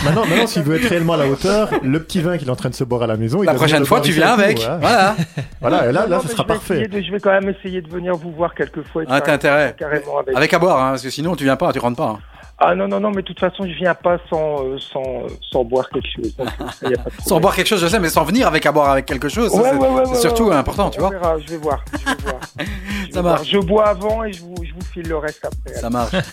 Maintenant, 0.04 0.26
maintenant 0.26 0.48
s'il 0.48 0.64
veut 0.64 0.78
être 0.78 0.88
réellement 0.90 1.14
à 1.14 1.18
la 1.18 1.28
hauteur, 1.28 1.70
le 1.84 2.02
petit 2.02 2.22
vin 2.22 2.38
qu'il 2.38 2.48
est 2.48 2.52
en 2.52 2.56
train 2.56 2.70
de 2.70 2.76
se 2.76 2.84
boire 2.86 3.04
à 3.04 3.08
la 3.08 3.18
maison, 3.18 3.44
il 3.44 3.46
La 3.46 3.54
prochaine 3.54 3.86
fois, 3.86 4.00
tu 4.02 4.12
viens 4.12 4.32
avec 4.34 4.62
avec. 4.64 4.82
voilà. 4.82 5.16
Voilà. 5.62 5.90
Et 5.90 5.92
là, 5.92 6.04
Non, 6.04 6.10
là, 6.10 6.16
non, 6.16 6.22
ce 6.22 6.30
sera 6.30 6.46
parfait. 6.46 6.88
de- 6.88 7.02
je 7.02 7.12
vais 7.12 7.20
quand 7.20 7.32
même 7.32 7.50
essayer 7.50 7.82
de 7.82 7.90
venir 7.90 8.16
vous 8.16 8.32
voir 8.32 8.56
quelques 8.56 8.82
fois. 8.84 9.04
et 9.04 9.08
Ah, 9.10 9.20
t'as 9.20 9.34
intérêt. 9.34 9.76
Carrément 9.78 10.20
avec. 10.20 10.36
Avec 10.36 10.54
à 10.54 10.60
boire, 10.60 10.82
hein, 10.82 10.90
parce 10.92 11.04
que 11.04 11.10
sinon 11.10 11.36
tu 11.36 11.44
viens 11.44 11.58
pas, 11.58 11.72
tu 11.74 11.80
rentres 11.80 11.98
pas. 11.98 12.16
hein. 12.18 12.20
Ah 12.62 12.76
non 12.76 12.88
non 12.90 13.00
non, 13.00 13.10
mais 13.12 13.22
de 13.22 13.28
toute 13.28 13.40
façon, 13.40 13.64
je 13.66 13.74
viens 13.74 13.96
pas 13.96 14.18
sans 14.30 14.64
euh, 14.66 14.78
sans 14.80 15.02
euh, 15.24 15.28
sans 15.52 15.64
boire 15.64 15.90
quelque 15.90 16.08
chose. 16.14 16.36
Donc, 16.36 16.48
ça, 16.80 16.90
y 16.90 16.94
a 16.94 16.98
pas 16.98 17.10
de 17.10 17.16
Sans 17.26 17.40
boire 17.40 17.56
quelque 17.56 17.68
chose, 17.68 17.80
je 17.82 17.88
sais, 17.88 18.00
mais 18.00 18.10
sans 18.10 18.26
venir 18.26 18.48
avec 18.48 18.66
à 18.66 18.72
boire 18.74 18.90
avec 18.90 19.06
quelque 19.06 19.30
chose. 19.30 19.50
ça, 19.52 19.58
Ouais, 19.58 19.70
c'est- 19.72 19.78
ouais, 19.78 19.88
ouais, 19.88 20.02
c'est 20.06 20.12
ouais, 20.12 20.20
surtout 20.20 20.44
ouais, 20.44 20.50
ouais. 20.50 20.56
important, 20.56 20.90
tu 20.90 21.00
On 21.00 21.04
vois. 21.08 21.12
verra, 21.12 21.38
je 21.40 21.48
vais 21.52 21.58
voir. 21.58 21.84
Je 21.94 22.06
vais 22.06 22.22
voir. 22.24 22.40
Je 23.10 23.14
Ça 23.16 23.22
voir. 23.24 23.36
marche. 23.38 23.50
Je 23.50 23.58
bois 23.58 23.88
avant 23.88 24.24
et 24.24 24.32
je 24.34 24.42
vous, 24.42 24.54
je 24.62 24.72
vous 24.72 24.86
file 24.94 25.08
le 25.08 25.18
reste 25.18 25.44
après. 25.44 25.80
Ça 25.80 25.90
marche. 25.90 26.12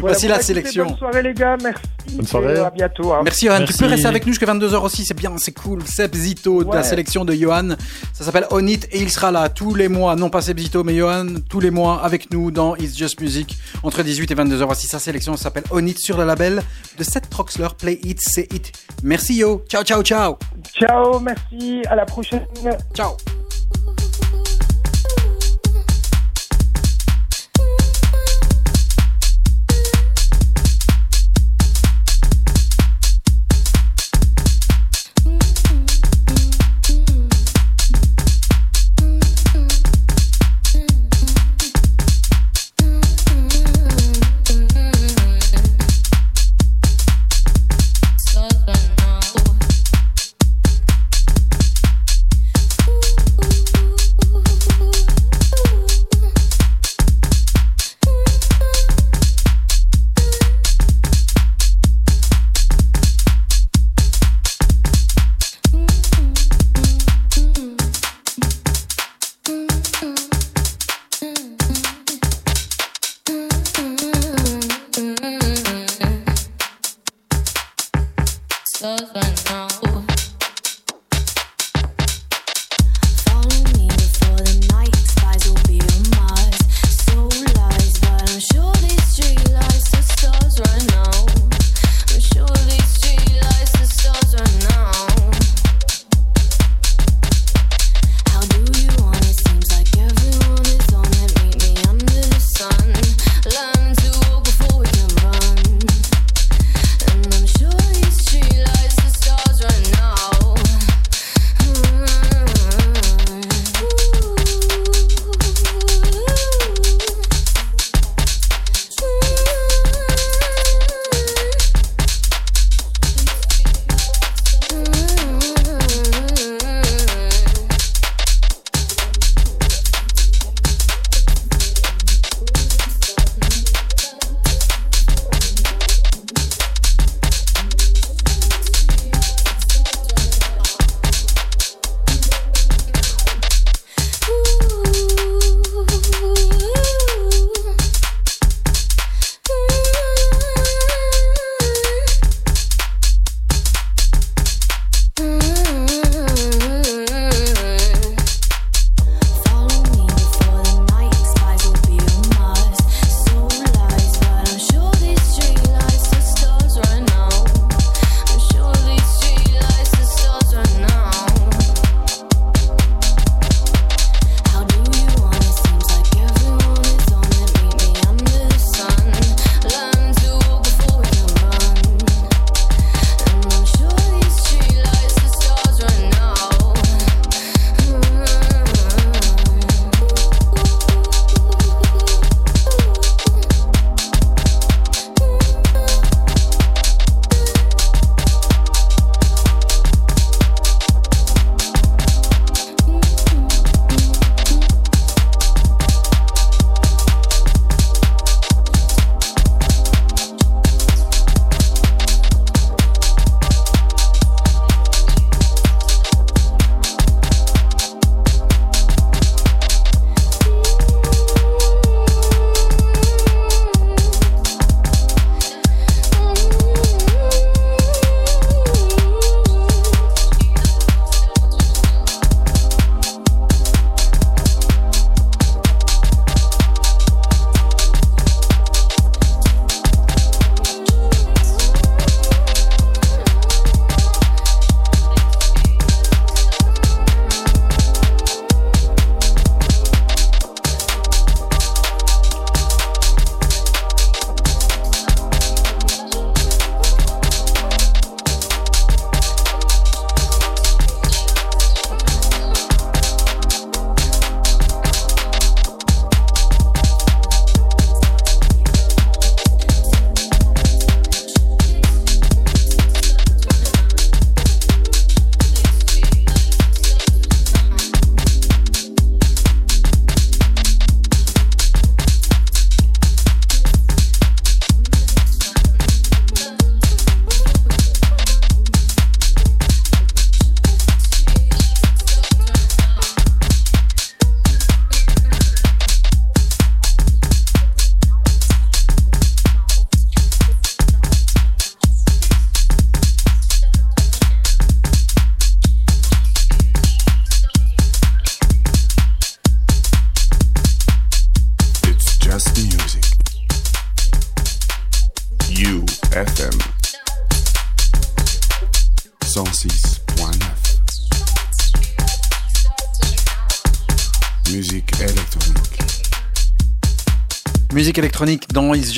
Voici 0.00 0.26
la 0.26 0.34
bah, 0.34 0.40
écoutez, 0.40 0.46
sélection. 0.54 0.86
Bonne 0.86 0.96
soirée 0.96 1.22
les 1.22 1.32
gars, 1.34 1.56
merci. 1.62 1.82
Bonne 2.16 2.26
soirée. 2.26 2.54
Et 2.54 2.58
à 2.58 2.70
bientôt. 2.70 3.12
hein. 3.12 3.20
Merci 3.22 3.46
Johan, 3.46 3.64
tu 3.64 3.72
peux 3.72 3.86
rester 3.86 4.06
avec 4.08 4.26
nous 4.26 4.32
jusqu'à 4.32 4.46
22h 4.46 4.80
aussi, 4.82 5.04
c'est 5.04 5.14
bien, 5.14 5.30
c'est 5.36 5.52
cool. 5.52 5.84
Seb 5.86 6.12
Zito 6.14 6.64
de 6.64 6.74
la 6.74 6.82
sélection 6.82 7.24
de 7.24 7.32
Johan, 7.34 7.70
ça 8.12 8.24
s'appelle 8.24 8.46
On 8.50 8.66
It 8.66 8.88
et 8.90 9.00
il 9.00 9.10
sera 9.10 9.30
là 9.30 9.48
tous 9.48 9.74
les 9.76 9.88
mois, 9.88 10.16
non 10.16 10.28
pas 10.28 10.40
Seb 10.40 10.58
Zito 10.58 10.82
mais 10.82 10.94
Johan, 10.96 11.26
tous 11.48 11.60
les 11.60 11.70
mois 11.70 12.02
avec 12.02 12.32
nous 12.32 12.50
dans 12.50 12.74
It's 12.76 12.96
Just 12.96 13.20
Music 13.20 13.58
entre 13.84 14.02
18 14.02 14.30
et 14.30 14.34
22h. 14.34 14.64
Voici 14.64 14.88
sa 14.88 14.98
sélection, 15.00 15.36
s'appelle 15.36 15.64
On 15.70 15.84
It 15.86 15.98
sur 15.98 16.16
le 16.16 16.24
label 16.24 16.62
de 16.98 17.04
Seth 17.04 17.28
Troxler, 17.28 17.68
Play 17.78 17.98
It, 18.04 18.20
Say 18.20 18.48
It. 18.52 18.72
Merci 19.02 19.34
Yo, 19.36 19.64
ciao 19.68 19.82
ciao 19.82 20.02
ciao, 20.02 20.38
Ciao, 20.72 21.18
merci. 21.20 21.82
À 21.88 21.96
la 21.96 22.04
prochaine. 22.04 22.46
ciao. 22.94 23.16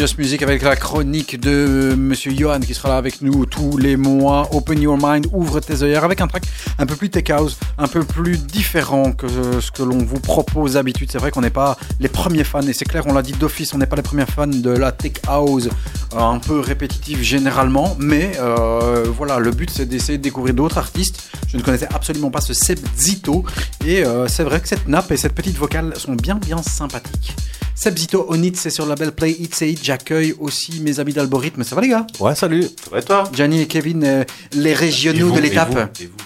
Just 0.03 0.19
Music 0.19 0.43
avec 0.43 0.63
la 0.63 0.75
chronique 0.75 1.41
de 1.41 1.95
Monsieur 1.97 2.33
Johan 2.33 2.59
qui 2.59 2.75
sera 2.75 2.89
là 2.89 2.97
avec 2.97 3.23
nous 3.23 3.47
tous 3.47 3.77
les 3.77 3.97
mois. 3.97 4.49
Open 4.51 4.83
Your 4.83 4.99
Mind, 5.01 5.29
ouvre 5.33 5.61
tes 5.61 5.81
œillères 5.85 6.03
avec 6.03 6.21
un 6.21 6.27
track 6.27 6.43
un 6.81 6.87
peu 6.87 6.97
plus 6.97 7.09
tech 7.09 7.31
house, 7.31 7.57
un 7.79 7.87
peu 7.87 8.03
plus 8.03 8.37
différent 8.37 9.13
que 9.13 9.29
ce 9.61 9.71
que 9.71 9.85
l'on 9.85 9.99
vous 9.99 10.19
propose 10.19 10.73
d'habitude. 10.73 11.09
C'est 11.13 11.19
vrai 11.19 11.31
qu'on 11.31 11.43
n'est 11.43 11.51
pas 11.51 11.79
les 12.01 12.09
premiers 12.09 12.43
fans 12.43 12.63
et 12.63 12.73
c'est 12.73 12.85
clair, 12.85 13.05
on 13.07 13.15
l'a 13.15 13.23
dit 13.23 13.31
d'office, 13.31 13.75
on 13.75 13.79
n'est 13.79 13.87
pas 13.87 13.95
les 13.95 14.03
premiers 14.03 14.27
fans 14.27 14.49
de 14.49 14.71
la 14.71 14.91
tech 14.91 15.13
house 15.29 15.69
euh, 16.15 16.19
un 16.19 16.41
peu 16.41 16.59
répétitive 16.59 17.23
généralement, 17.23 17.95
mais 18.01 18.33
euh, 18.41 19.05
voilà, 19.17 19.39
le 19.39 19.53
but 19.53 19.71
c'est 19.71 19.87
d'essayer 19.87 20.19
de 20.19 20.25
découvrir 20.25 20.53
d'autres 20.53 20.79
artistes. 20.79 21.23
Je 21.47 21.57
ne 21.57 21.63
connaissais 21.63 21.89
absolument 21.95 22.33
pas 22.33 22.41
ce 22.41 22.55
Seb 22.55 22.81
Zito 22.99 23.45
et 23.87 24.05
euh, 24.05 24.27
c'est 24.27 24.43
vrai 24.43 24.61
que 24.61 24.67
cette 24.67 24.89
nappe 24.89 25.13
et 25.13 25.17
cette 25.17 25.35
petite 25.37 25.59
vocale 25.59 25.97
sont 25.97 26.15
bien 26.15 26.35
bien 26.35 26.61
sympathiques. 26.61 27.37
Seb 27.83 27.99
Zito 27.99 28.27
Onit, 28.29 28.53
c'est 28.55 28.71
sur 28.71 28.85
le 28.85 28.91
label 28.91 29.11
Play 29.11 29.33
It 29.41 29.53
Say 29.57 29.71
It. 29.73 29.85
J'accueille 29.85 30.35
aussi 30.39 30.79
mes 30.81 31.01
amis 31.01 31.13
d'algorithme. 31.13 31.65
Ça 31.65 31.75
va 31.75 31.83
les 31.83 31.89
gars? 31.89 32.07
Ouais, 32.21 32.33
salut. 32.37 32.65
Ouais, 32.93 33.03
toi? 33.03 33.25
Gianni 33.35 33.63
et 33.63 33.67
Kevin, 33.67 34.05
euh, 34.05 34.25
les 34.53 34.73
régionaux 34.73 35.31
vous, 35.31 35.33
de 35.35 35.39
et 35.39 35.43
l'étape. 35.49 35.71
vous, 35.73 35.79
et 36.05 36.07
vous. 36.07 36.17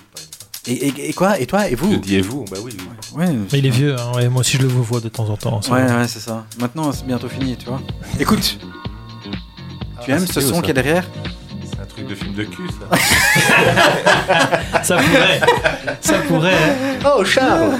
Et, 0.67 0.89
et- 0.89 1.09
et 1.09 1.13
quoi? 1.15 1.41
Et 1.41 1.47
toi? 1.47 1.67
Et 1.67 1.71
Je 1.71 1.77
vous 1.77 1.97
dis 1.97 2.17
et 2.17 2.21
vous 2.21 2.45
Bah 2.51 2.59
oui. 2.63 2.77
oui. 2.79 3.19
Ouais, 3.25 3.33
Mais 3.53 3.59
il 3.61 3.65
est 3.65 3.71
vieux, 3.71 3.97
hein, 3.99 4.13
ouais, 4.17 4.29
moi 4.29 4.41
aussi 4.41 4.59
je 4.59 4.63
le 4.65 4.69
vois 4.69 5.01
de 5.01 5.09
temps 5.09 5.31
en 5.31 5.37
temps. 5.39 5.63
ça 5.63 5.73
ouais, 5.73 5.87
va. 5.87 6.01
ouais, 6.01 6.09
c'est 6.09 6.21
ça. 6.21 6.45
Maintenant, 6.61 6.93
c'est 6.93 7.07
bientôt 7.07 7.29
fini, 7.29 7.57
tu 7.57 7.65
vois. 7.65 7.81
Écoute, 8.21 8.59
tu 10.05 10.13
Ah, 10.13 10.17
aimes 10.17 10.27
c'est 10.27 10.35
ce 10.35 10.41
son 10.43 10.57
ça. 10.57 10.61
qui 10.63 10.71
est 10.73 10.75
derrière? 10.75 11.09
film 12.17 12.35
de 12.35 12.45
cul, 12.45 12.69
ça. 12.69 12.97
ça 14.83 14.97
pourrait. 14.97 15.41
Ça 16.01 16.15
pourrait. 16.27 16.53
Hein. 16.53 16.99
Oh, 17.05 17.25
Charles 17.25 17.75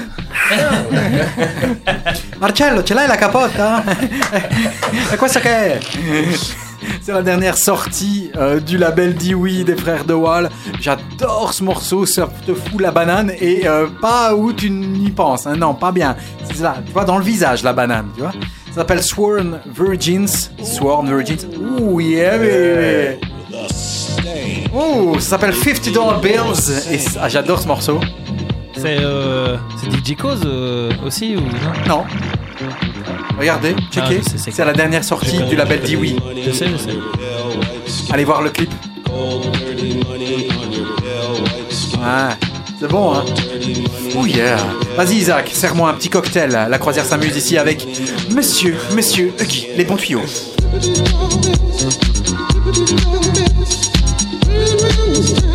Marcello, 2.39 2.81
ce 2.85 2.93
l'hai 2.93 3.07
la 3.07 3.17
capote 3.17 3.59
hein? 3.59 3.83
Et 5.13 5.17
quoi 5.17 5.27
ça 5.27 5.41
qu'est 5.41 5.79
c'est 7.01 7.11
la 7.11 7.23
dernière 7.23 7.57
sortie 7.57 8.31
euh, 8.35 8.59
du 8.59 8.77
label 8.77 9.15
Dewey 9.15 9.63
des 9.63 9.75
frères 9.75 10.05
De 10.05 10.13
Wall. 10.13 10.49
J'adore 10.79 11.53
ce 11.53 11.63
morceau, 11.63 12.05
ça 12.05 12.29
te 12.45 12.53
fout 12.53 12.79
la 12.79 12.91
banane 12.91 13.31
et 13.39 13.67
euh, 13.67 13.87
pas 14.01 14.35
où 14.35 14.53
tu 14.53 14.69
n'y 14.69 15.09
penses. 15.09 15.47
Hein. 15.47 15.55
Non, 15.55 15.73
pas 15.73 15.91
bien. 15.91 16.15
C'est 16.43 16.59
là, 16.59 16.75
tu 16.85 16.91
vois, 16.91 17.05
dans 17.05 17.17
le 17.17 17.23
visage 17.23 17.63
la 17.63 17.73
banane, 17.73 18.09
tu 18.13 18.21
vois. 18.21 18.33
Ça 18.69 18.81
s'appelle 18.81 19.01
Sworn 19.01 19.59
Virgins. 19.75 20.51
Sworn 20.61 21.07
Virgins. 21.07 21.47
Ouh, 21.79 21.99
yeah, 21.99 22.37
baby. 22.37 23.19
Oh, 24.79 25.15
ça 25.15 25.29
s'appelle 25.29 25.55
50 25.55 25.91
Dollar 25.91 26.21
Bills. 26.21 26.91
Et 26.91 26.99
ah, 27.19 27.27
j'adore 27.27 27.59
ce 27.59 27.67
morceau. 27.67 27.99
C'est 28.75 28.97
euh, 28.99 29.57
DJ 30.05 30.15
Cause 30.15 30.41
euh, 30.45 30.91
aussi 31.03 31.35
ou 31.35 31.41
non 31.41 31.73
Non. 31.87 32.03
Regardez, 33.39 33.75
ah, 33.75 33.81
checkez. 33.91 34.21
C'est 34.37 34.63
la 34.63 34.73
dernière 34.73 35.03
sortie 35.03 35.39
du 35.39 35.55
label 35.55 35.81
Diwi. 35.81 36.17
Je 36.45 36.51
sais, 36.51 36.67
je 36.67 36.77
sais. 36.77 36.95
Allez 38.13 38.23
voir 38.23 38.43
le 38.43 38.51
clip. 38.51 38.69
Ah, 42.03 42.37
c'est 42.79 42.87
bon, 42.87 43.15
hein 43.15 43.25
Oh 44.15 44.27
yeah 44.27 44.57
Vas-y 44.95 45.15
Isaac, 45.15 45.49
serre-moi 45.51 45.89
un 45.89 45.93
petit 45.93 46.09
cocktail. 46.09 46.51
La 46.51 46.77
croisière 46.77 47.05
s'amuse 47.05 47.35
ici 47.35 47.57
avec 47.57 47.83
Monsieur, 48.29 48.77
Monsieur, 48.93 49.33
les 49.75 49.85
bons 49.85 49.97
tuyaux. 49.97 50.21
Thank 55.17 55.41
you. 55.41 55.46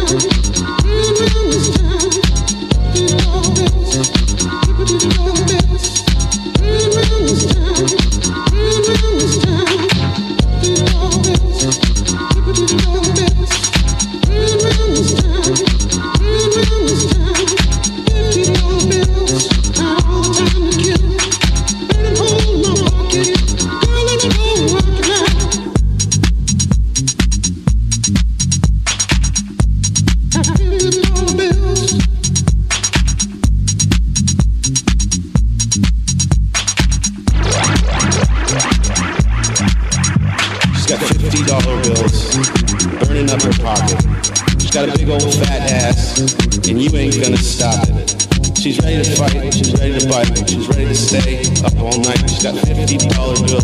deep, 52.99 53.19
all 53.19 53.35
good. 53.37 53.62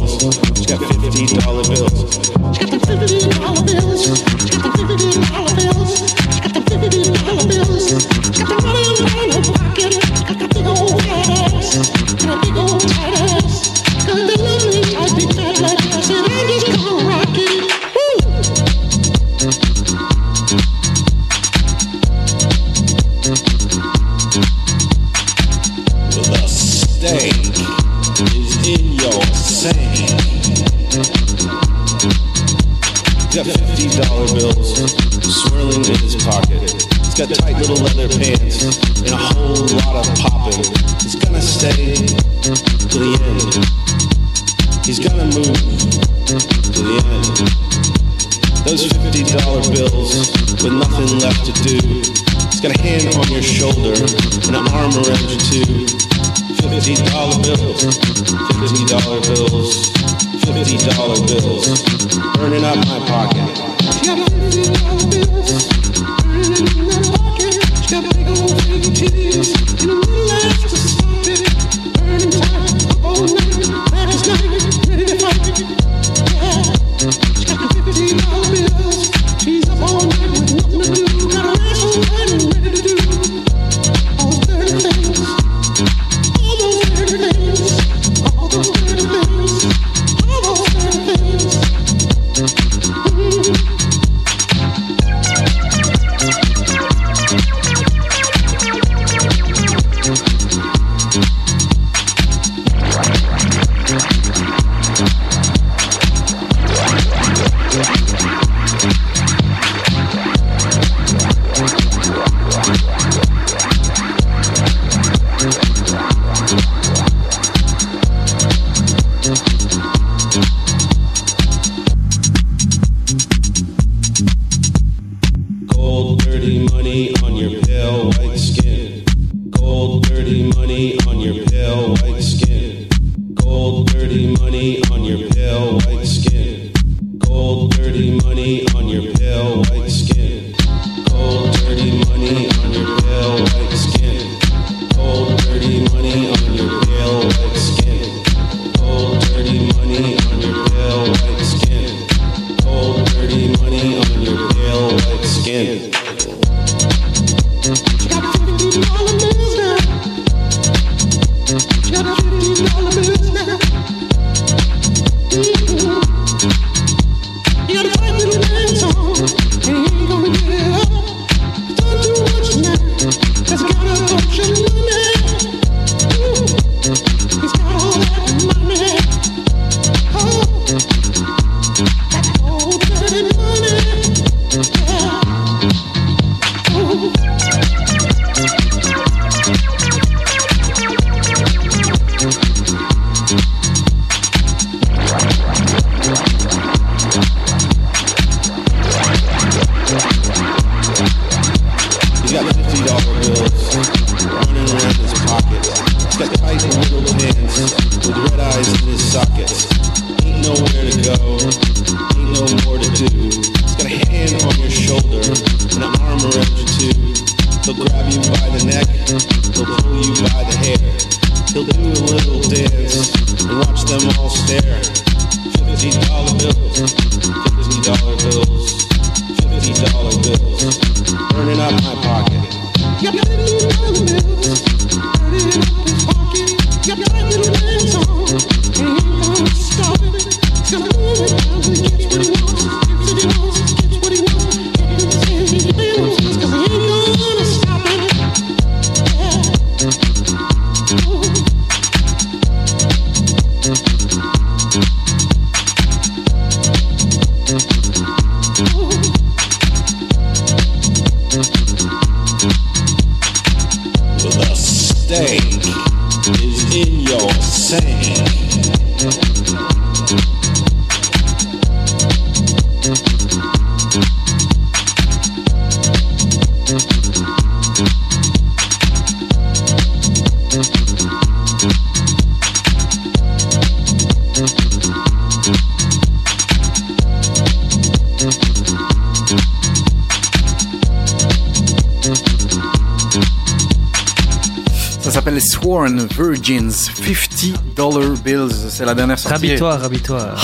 La 298.89 298.95
dernière 298.95 299.19
sortie. 299.19 299.47
Rabis-toi, 299.49 299.77
rabis-toi. 299.77 300.35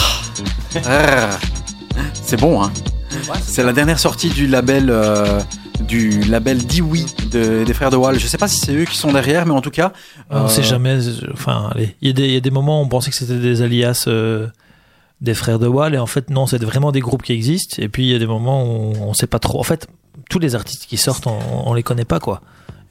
Ah, 0.87 1.31
C'est 2.15 2.41
bon, 2.41 2.63
hein. 2.63 2.73
C'est 3.43 3.63
la 3.63 3.73
dernière 3.73 3.99
sortie 3.99 4.29
du 4.29 4.47
label 4.47 4.89
euh, 4.91 5.41
du 5.81 6.21
label 6.23 6.65
Dewey 6.67 7.05
de, 7.31 7.65
des 7.65 7.75
frères 7.75 7.91
de 7.91 7.97
Wall. 7.97 8.19
Je 8.19 8.27
sais 8.27 8.39
pas 8.39 8.49
si 8.49 8.59
c'est 8.59 8.75
eux 8.75 8.85
qui 8.85 8.97
sont 8.97 9.13
derrière, 9.13 9.47
mais 9.47 9.53
en 9.53 9.61
tout 9.61 9.71
cas. 9.71 9.93
On 10.31 10.45
euh, 10.45 10.49
sait 10.49 10.63
jamais. 10.63 10.99
Enfin, 11.33 11.71
allez, 11.75 11.95
il 12.03 12.09
y, 12.09 12.11
a 12.11 12.15
des- 12.15 12.27
il 12.27 12.33
y 12.35 12.37
a 12.37 12.41
des 12.41 12.51
moments 12.51 12.81
où 12.81 12.85
on 12.85 12.89
pensait 12.89 13.11
que 13.11 13.17
c'était 13.17 13.39
des 13.39 13.63
alias 13.63 14.05
euh, 14.09 14.49
des 15.21 15.35
frères 15.35 15.59
de 15.59 15.67
Wall, 15.69 15.95
et 15.95 15.99
en 15.99 16.07
fait, 16.07 16.29
non, 16.31 16.47
c'est 16.47 16.63
vraiment 16.63 16.91
des 16.93 17.01
groupes 17.01 17.23
qui 17.23 17.33
existent. 17.33 17.77
Et 17.81 17.89
puis, 17.89 18.05
il 18.07 18.13
y 18.13 18.15
a 18.15 18.19
des 18.19 18.27
moments 18.27 18.65
où 18.65 18.93
on 19.01 19.15
sait 19.15 19.27
pas 19.29 19.39
trop. 19.39 19.61
En 19.61 19.65
fait, 19.65 19.87
tous 20.29 20.39
les 20.41 20.55
artistes 20.55 20.87
qui 20.87 20.97
sortent, 20.97 21.27
on, 21.29 21.39
on 21.67 21.73
les 21.75 21.83
connaît 21.85 22.05
pas, 22.05 22.19
quoi. 22.21 22.41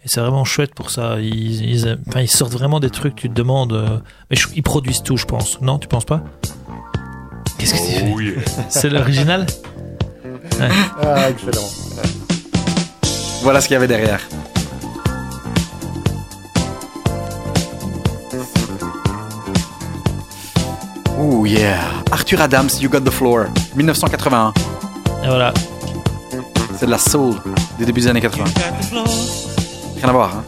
Et 0.06 0.10
c'est 0.10 0.20
vraiment 0.20 0.44
chouette 0.44 0.76
pour 0.76 0.90
ça. 0.90 1.16
Ils, 1.20 1.64
ils, 1.64 1.98
enfin, 2.10 2.22
ils 2.22 2.30
sortent 2.30 2.52
vraiment 2.54 2.80
des 2.80 2.90
trucs, 2.90 3.16
tu 3.16 3.30
te 3.30 3.34
demandes. 3.34 3.74
euh, 3.74 4.00
mais 4.30 4.36
je- 4.36 4.48
ils 4.56 4.64
produisent 4.64 5.02
tout, 5.04 5.16
je 5.18 5.26
pense. 5.26 5.62
Non, 5.62 5.80
tu 5.80 5.88
penses 5.88 6.06
pas? 6.06 6.22
Qu'est-ce 7.58 7.74
que 7.74 7.78
tu 7.80 7.86
fais 7.94 8.12
Oh 8.14 8.20
yeah. 8.20 8.34
C'est 8.70 8.90
l'original? 8.90 9.46
Ah, 11.02 11.30
excellent. 11.30 11.68
Voilà 13.44 13.62
ce 13.62 13.68
qu'il 13.68 13.74
y 13.76 13.78
avait 13.78 13.88
derrière. 13.88 14.20
Oh 21.20 21.46
yeah. 21.46 21.80
Arthur 22.12 22.42
Adams, 22.42 22.70
You 22.80 22.90
Got 22.90 23.02
the 23.02 23.10
Floor. 23.12 23.46
1981. 23.76 24.54
Et 25.24 25.28
voilà. 25.28 25.54
C'est 26.78 26.86
de 26.86 26.92
la 26.92 26.98
soul 26.98 27.36
des 27.80 27.86
débuts 27.86 28.02
des 28.02 28.08
années 28.08 28.22
80. 28.22 28.46
Rien 30.04 30.10
à 30.10 30.14
voir, 30.14 30.36
hein. 30.36 30.44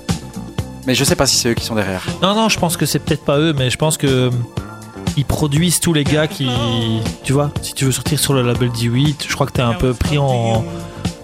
Mais 0.85 0.93
je 0.93 1.03
sais 1.03 1.15
pas 1.15 1.25
si 1.25 1.37
c'est 1.37 1.49
eux 1.49 1.53
qui 1.55 1.65
sont 1.65 1.73
derrière. 1.73 2.03
Non, 2.21 2.35
non, 2.35 2.47
je 2.49 2.59
pense 2.59 2.77
que 2.77 2.85
c'est 2.85 2.99
peut-être 2.99 3.25
pas 3.25 3.39
eux, 3.39 3.53
mais 3.57 3.71
je 3.71 3.77
pense 3.77 3.97
que 3.97 4.05
euh, 4.05 4.29
ils 5.17 5.25
produisent 5.25 5.79
tous 5.79 5.93
les 5.93 6.03
gars 6.03 6.27
qui. 6.27 6.47
Tu 7.23 7.33
vois, 7.33 7.49
si 7.63 7.73
tu 7.73 7.85
veux 7.85 7.91
sortir 7.91 8.19
sur 8.19 8.33
le 8.33 8.43
label 8.43 8.69
D8, 8.69 9.25
je 9.27 9.33
crois 9.33 9.47
que 9.47 9.53
t'es 9.53 9.63
un 9.63 9.73
peu 9.73 9.93
pris 9.95 10.19
en, 10.19 10.63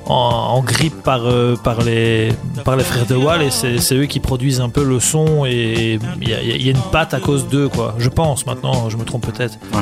en, 0.08 0.14
en 0.16 0.62
grippe 0.62 1.04
par, 1.04 1.26
euh, 1.26 1.56
par, 1.58 1.82
les, 1.82 2.34
par 2.66 2.76
les 2.76 2.84
frères 2.84 3.06
de 3.06 3.16
Wall 3.16 3.44
et 3.44 3.52
c'est 3.52 3.78
c'est 3.80 3.96
eux 3.96 4.06
qui 4.08 4.20
produisent 4.20 4.62
un 4.62 4.70
peu 4.70 4.84
le 4.84 5.00
son 5.00 5.46
et 5.46 6.00
il 6.22 6.28
y 6.30 6.34
a, 6.34 6.42
il 6.42 6.66
y 6.66 6.70
a 6.70 6.72
une 6.72 6.82
patte 6.92 7.14
à 7.14 7.20
cause 7.20 7.48
d'eux, 7.48 7.68
quoi. 7.70 7.94
Je 8.00 8.10
pense 8.10 8.46
maintenant, 8.48 8.90
je 8.90 8.98
me 8.98 9.04
trompe 9.04 9.28
peut-être. 9.32 9.60
Ouais. 9.74 9.82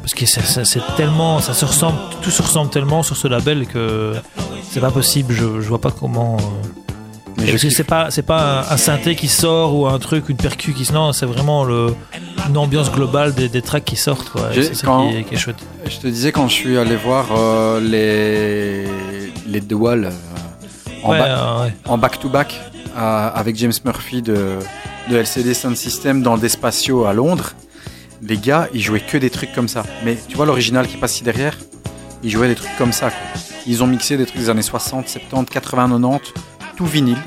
Parce 0.00 0.14
que 0.14 0.24
c'est 0.24 0.80
tellement. 0.96 1.40
Ça 1.40 1.52
se 1.52 1.66
ressemble, 1.66 1.98
tout 2.22 2.30
se 2.30 2.40
ressemble 2.40 2.70
tellement 2.70 3.02
sur 3.02 3.16
ce 3.18 3.28
label 3.28 3.66
que 3.66 4.14
c'est 4.70 4.80
pas 4.80 4.90
possible, 4.90 5.34
je, 5.34 5.60
je 5.60 5.68
vois 5.68 5.80
pas 5.82 5.90
comment. 5.90 6.38
euh, 6.38 6.87
Mais 7.38 7.50
parce 7.50 7.62
que 7.62 7.70
c'est 7.70 7.84
pas 7.84 8.10
c'est 8.10 8.22
pas 8.22 8.62
un, 8.68 8.74
un 8.74 8.76
synthé 8.76 9.14
qui 9.14 9.28
sort 9.28 9.74
ou 9.76 9.86
un 9.86 9.98
truc 9.98 10.28
une 10.28 10.36
percu 10.36 10.72
qui 10.72 10.92
non 10.92 11.12
c'est 11.12 11.26
vraiment 11.26 11.64
le 11.64 11.94
une 12.48 12.56
ambiance 12.56 12.90
globale 12.90 13.32
des, 13.34 13.48
des 13.48 13.62
tracks 13.62 13.84
qui 13.84 13.96
sortent 13.96 14.32
C'est 14.52 14.74
ça 14.74 14.86
qui 15.10 15.16
est, 15.18 15.22
qui 15.24 15.34
est 15.34 15.38
chouette. 15.38 15.56
Je 15.86 15.98
te 15.98 16.06
disais 16.08 16.32
quand 16.32 16.48
je 16.48 16.54
suis 16.54 16.76
allé 16.78 16.96
voir 16.96 17.26
euh, 17.36 17.80
les 17.80 18.84
les 19.46 19.60
The 19.60 19.72
Wall 19.74 20.04
euh, 20.06 20.10
en, 21.04 21.12
Ouais, 21.12 21.18
ba- 21.20 21.62
ouais. 21.64 21.72
en 21.86 21.96
back-to-back 21.98 22.60
euh, 22.96 23.30
avec 23.34 23.56
James 23.56 23.72
Murphy 23.84 24.20
de, 24.22 24.58
de 25.10 25.16
LCD 25.16 25.54
Sound 25.54 25.76
System 25.76 26.22
dans 26.22 26.36
Despacio 26.36 27.04
à 27.06 27.12
Londres. 27.12 27.52
Les 28.20 28.36
gars, 28.36 28.68
ils 28.74 28.82
jouaient 28.82 28.98
que 29.00 29.16
des 29.16 29.30
trucs 29.30 29.52
comme 29.52 29.68
ça. 29.68 29.84
Mais 30.04 30.16
tu 30.28 30.36
vois 30.36 30.44
l'original 30.44 30.88
qui 30.88 30.96
passe 30.96 31.14
ici 31.14 31.22
derrière 31.24 31.56
Ils 32.24 32.30
jouaient 32.30 32.48
des 32.48 32.56
trucs 32.56 32.76
comme 32.76 32.92
ça. 32.92 33.10
quoi. 33.10 33.40
Ils 33.66 33.80
ont 33.84 33.86
mixé 33.86 34.16
des 34.16 34.26
trucs 34.26 34.40
des 34.40 34.50
années 34.50 34.62
60, 34.62 35.08
70, 35.08 35.46
80, 35.52 35.88
90, 36.00 36.32
tout 36.78 36.86
vinyle, 36.86 37.18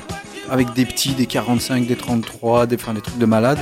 avec 0.50 0.72
des 0.72 0.86
petits, 0.86 1.12
des 1.12 1.26
45, 1.26 1.86
des 1.86 1.94
33, 1.96 2.66
des, 2.66 2.76
enfin, 2.76 2.94
des 2.94 3.02
trucs 3.02 3.18
de 3.18 3.26
malade. 3.26 3.58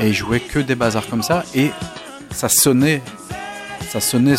Et 0.00 0.08
ils 0.08 0.12
jouaient 0.14 0.40
que 0.40 0.58
des 0.58 0.74
bazars 0.74 1.06
comme 1.08 1.22
ça. 1.22 1.44
Et 1.54 1.70
ça 2.32 2.48
sonnait, 2.48 3.00
ça 3.90 4.00
sonnait 4.00 4.34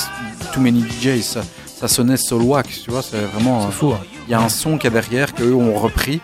Too 0.54 0.60
Many 0.60 0.84
DJs, 0.84 1.24
ça, 1.24 1.42
ça 1.66 1.88
sonnait 1.88 2.18
Soulwax, 2.18 2.84
tu 2.84 2.92
vois, 2.92 3.02
c'est 3.02 3.22
vraiment... 3.22 3.66
C'est 3.68 3.72
fou. 3.78 3.94
hein. 3.94 4.02
Il 4.28 4.32
y 4.32 4.34
a 4.34 4.42
un 4.42 4.50
son 4.50 4.78
qui 4.78 4.88
est 4.88 4.92
derrière 4.92 5.34
qu'eux 5.34 5.54
ont 5.54 5.74
repris 5.80 6.20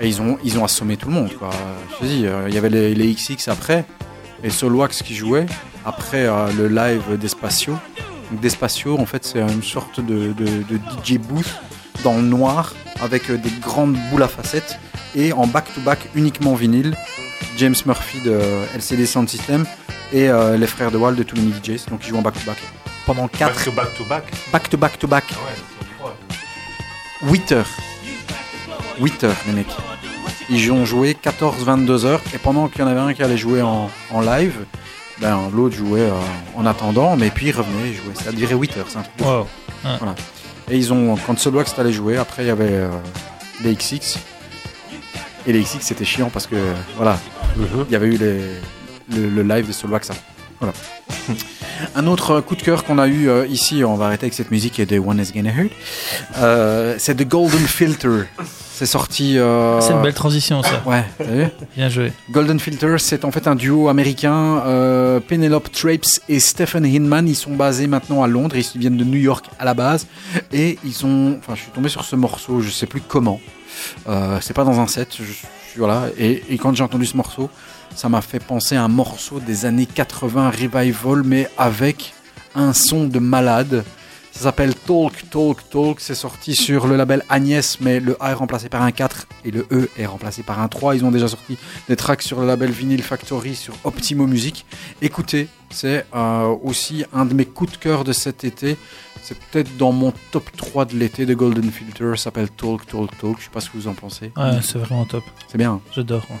et 0.00 0.06
ils 0.08 0.20
ont, 0.22 0.38
ils 0.44 0.56
ont 0.58 0.64
assommé 0.64 0.96
tout 0.96 1.08
le 1.08 1.14
monde. 1.14 1.32
Quoi. 1.38 1.50
Je 1.94 1.96
te 1.98 2.04
dis, 2.04 2.26
euh, 2.26 2.46
il 2.48 2.54
y 2.54 2.58
avait 2.58 2.70
les, 2.70 2.94
les 2.94 3.12
XX 3.12 3.48
après 3.48 3.84
et 4.44 4.50
Solwax 4.50 5.02
qui 5.02 5.14
jouait 5.16 5.46
après 5.84 6.26
euh, 6.26 6.46
le 6.56 6.68
live 6.68 7.18
d'Espacio. 7.18 7.74
Donc 8.30 8.40
Despacio, 8.40 8.98
en 8.98 9.06
fait, 9.06 9.24
c'est 9.24 9.40
une 9.40 9.62
sorte 9.62 10.00
de, 10.00 10.32
de- 10.32 10.62
de 10.68 10.78
DJ 11.04 11.18
booth 11.18 11.46
dans 12.02 12.16
le 12.16 12.22
noir 12.22 12.74
avec 13.00 13.30
euh, 13.30 13.36
des 13.36 13.50
grandes 13.60 13.96
boules 14.10 14.22
à 14.22 14.28
facettes 14.28 14.78
et 15.14 15.32
en 15.32 15.46
back-to-back 15.46 15.98
uniquement 16.14 16.54
vinyle. 16.54 16.94
James 17.56 17.74
Murphy 17.86 18.20
de 18.20 18.38
LCD 18.74 19.06
Sound 19.06 19.28
System 19.28 19.66
et 20.12 20.28
euh, 20.28 20.56
les 20.56 20.66
frères 20.66 20.90
de 20.90 20.98
Wall 20.98 21.16
de 21.16 21.22
Too 21.22 21.36
Many 21.36 21.52
DJs. 21.62 21.86
Donc 21.90 22.00
ils 22.04 22.08
jouent 22.10 22.18
en 22.18 22.22
back-to-back 22.22 22.58
pendant 23.06 23.28
4 23.28 23.54
Back 23.54 23.64
to 23.64 23.72
back 23.72 23.94
to 23.94 24.04
back. 24.04 24.24
back-to-back-to-back. 24.52 25.24
Ah 25.30 25.34
ouais, 25.34 25.54
c'est 25.80 25.98
trop. 25.98 27.30
8 27.32 27.52
heures. 27.52 27.68
8 29.00 29.24
heures, 29.24 29.36
les 29.46 29.52
mecs. 29.52 29.66
Ils 30.48 30.70
ont 30.72 30.84
joué 30.84 31.16
14-22 31.22 32.04
heures. 32.04 32.20
Et 32.34 32.38
pendant 32.38 32.68
qu'il 32.68 32.80
y 32.80 32.84
en 32.84 32.88
avait 32.88 33.00
un 33.00 33.12
qui 33.14 33.22
allait 33.22 33.36
jouer 33.36 33.62
en, 33.62 33.90
en 34.10 34.20
live, 34.20 34.64
ben, 35.20 35.50
l'autre 35.54 35.76
jouait 35.76 36.02
euh, 36.02 36.12
en 36.56 36.66
attendant. 36.66 37.16
Mais 37.16 37.30
puis 37.30 37.46
il 37.46 37.52
revenait, 37.52 37.90
il 37.90 37.94
jouait. 37.94 38.14
Ça 38.14 38.32
durait 38.32 38.54
8 38.54 38.76
heures. 38.76 38.86
C'est 38.88 38.98
un 38.98 39.02
truc 39.02 39.16
de 39.18 39.22
fou. 39.22 39.46
Et 40.70 40.76
ils 40.76 40.92
ont, 40.92 41.16
quand 41.26 41.38
Solwax 41.38 41.78
allait 41.78 41.92
jouer, 41.92 42.16
après 42.16 42.44
il 42.44 42.48
y 42.48 42.50
avait 42.50 42.72
euh, 42.72 42.88
les 43.62 43.74
XX. 43.74 44.18
Et 45.46 45.52
les 45.52 45.60
XX 45.62 45.78
c'était 45.80 46.04
chiant 46.04 46.28
parce 46.30 46.46
que 46.46 46.56
voilà, 46.96 47.18
il 47.56 47.92
y 47.92 47.96
avait 47.96 48.08
eu 48.08 48.16
les, 48.18 48.40
le, 49.16 49.28
le 49.28 49.42
live 49.42 49.68
de 49.68 49.72
Solwax. 49.72 50.10
Voilà. 50.60 50.72
Un 51.94 52.06
autre 52.06 52.40
coup 52.40 52.56
de 52.56 52.62
cœur 52.62 52.84
qu'on 52.84 52.98
a 52.98 53.06
eu 53.06 53.28
euh, 53.28 53.46
ici, 53.46 53.84
on 53.84 53.96
va 53.96 54.06
arrêter 54.06 54.24
avec 54.24 54.34
cette 54.34 54.50
musique 54.50 54.80
de 54.80 54.98
One 54.98 55.20
is 55.20 55.32
Gonna 55.34 55.50
Hurt. 55.50 55.70
Euh, 56.38 56.94
c'est 56.98 57.14
The 57.14 57.28
Golden 57.28 57.60
Filter. 57.66 58.22
C'est 58.72 58.86
sorti. 58.86 59.38
euh, 59.38 59.80
C'est 59.80 59.92
une 59.92 60.02
belle 60.02 60.14
transition 60.14 60.62
ça. 60.62 60.82
Ouais, 60.86 61.04
t'as 61.18 61.24
vu? 61.24 61.44
Bien 61.76 61.88
joué. 61.88 62.12
Golden 62.30 62.58
Filter, 62.60 62.96
c'est 62.98 63.24
en 63.24 63.32
fait 63.32 63.46
un 63.48 63.54
duo 63.54 63.88
américain. 63.88 64.62
Penelope 65.28 65.70
Trapes 65.72 66.20
et 66.28 66.40
Stephen 66.40 66.84
Hinman, 66.86 67.26
ils 67.28 67.34
sont 67.36 67.54
basés 67.54 67.86
maintenant 67.86 68.22
à 68.22 68.26
Londres. 68.26 68.56
Ils 68.56 68.80
viennent 68.80 68.96
de 68.98 69.04
New 69.04 69.18
York 69.18 69.46
à 69.58 69.64
la 69.64 69.74
base. 69.74 70.06
Et 70.52 70.78
ils 70.84 71.04
ont. 71.06 71.36
Enfin, 71.38 71.54
je 71.54 71.60
suis 71.62 71.70
tombé 71.70 71.88
sur 71.88 72.04
ce 72.04 72.16
morceau, 72.16 72.60
je 72.60 72.70
sais 72.70 72.86
plus 72.86 73.00
comment. 73.00 73.40
C'est 74.40 74.54
pas 74.54 74.64
dans 74.64 74.78
un 74.80 74.86
set. 74.86 75.08
Je, 75.18 75.24
suis- 75.32 75.46
voilà. 75.78 76.04
Et, 76.18 76.42
et 76.50 76.56
quand 76.58 76.74
j'ai 76.74 76.82
entendu 76.84 77.04
ce 77.06 77.16
morceau, 77.16 77.50
ça 77.96 78.10
m'a 78.10 78.20
fait 78.20 78.40
penser 78.40 78.76
à 78.76 78.84
un 78.84 78.88
morceau 78.88 79.40
des 79.40 79.64
années 79.64 79.86
80 79.86 80.50
revival, 80.50 81.22
mais 81.24 81.48
avec 81.56 82.12
un 82.54 82.74
son 82.74 83.06
de 83.06 83.18
malade. 83.18 83.84
Ça 84.32 84.42
s'appelle 84.42 84.74
Talk, 84.74 85.30
Talk, 85.30 85.66
Talk. 85.70 85.98
C'est 86.00 86.14
sorti 86.14 86.54
sur 86.54 86.86
le 86.88 86.96
label 86.96 87.24
Agnès, 87.30 87.80
mais 87.80 88.00
le 88.00 88.22
A 88.22 88.32
est 88.32 88.34
remplacé 88.34 88.68
par 88.68 88.82
un 88.82 88.92
4 88.92 89.26
et 89.46 89.50
le 89.50 89.66
E 89.72 89.88
est 89.96 90.04
remplacé 90.04 90.42
par 90.42 90.60
un 90.60 90.68
3. 90.68 90.96
Ils 90.96 91.06
ont 91.06 91.10
déjà 91.10 91.26
sorti 91.26 91.56
des 91.88 91.96
tracks 91.96 92.20
sur 92.20 92.38
le 92.38 92.46
label 92.46 92.70
Vinyl 92.70 93.02
Factory, 93.02 93.54
sur 93.54 93.72
Optimo 93.84 94.26
Music. 94.26 94.66
Écoutez, 95.00 95.48
c'est 95.70 96.04
euh, 96.14 96.54
aussi 96.62 97.06
un 97.14 97.24
de 97.24 97.32
mes 97.32 97.46
coups 97.46 97.72
de 97.72 97.76
cœur 97.78 98.04
de 98.04 98.12
cet 98.12 98.44
été. 98.44 98.76
C'est 99.28 99.36
peut-être 99.50 99.76
dans 99.76 99.90
mon 99.90 100.12
top 100.30 100.48
3 100.56 100.84
de 100.84 100.96
l'été 100.96 101.26
de 101.26 101.34
Golden 101.34 101.68
Filter. 101.72 102.10
Ça 102.16 102.24
s'appelle 102.24 102.48
Talk, 102.50 102.86
Talk, 102.86 103.10
Talk. 103.18 103.36
Je 103.38 103.44
sais 103.44 103.50
pas 103.52 103.60
ce 103.60 103.70
que 103.70 103.76
vous 103.76 103.88
en 103.88 103.94
pensez. 103.94 104.30
Ouais, 104.36 104.60
c'est 104.62 104.78
vraiment 104.78 105.04
top. 105.04 105.24
C'est 105.48 105.58
bien. 105.58 105.72
hein. 105.72 105.80
J'adore. 105.94 106.24
ouais. 106.30 106.36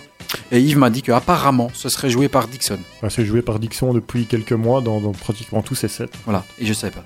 Et 0.52 0.60
Yves 0.60 0.78
m'a 0.78 0.90
dit 0.90 1.02
qu'apparemment, 1.02 1.68
ce 1.74 1.88
serait 1.88 2.10
joué 2.10 2.28
par 2.28 2.46
Dixon. 2.46 2.78
Ouais, 3.02 3.10
c'est 3.10 3.24
joué 3.24 3.42
par 3.42 3.58
Dixon 3.58 3.92
depuis 3.92 4.26
quelques 4.26 4.52
mois 4.52 4.80
dans, 4.82 5.00
dans 5.00 5.10
pratiquement 5.12 5.62
tous 5.62 5.74
ses 5.74 5.88
sets. 5.88 6.10
Voilà. 6.26 6.44
Et 6.60 6.66
je 6.66 6.72
savais 6.72 6.92
pas. 6.92 7.04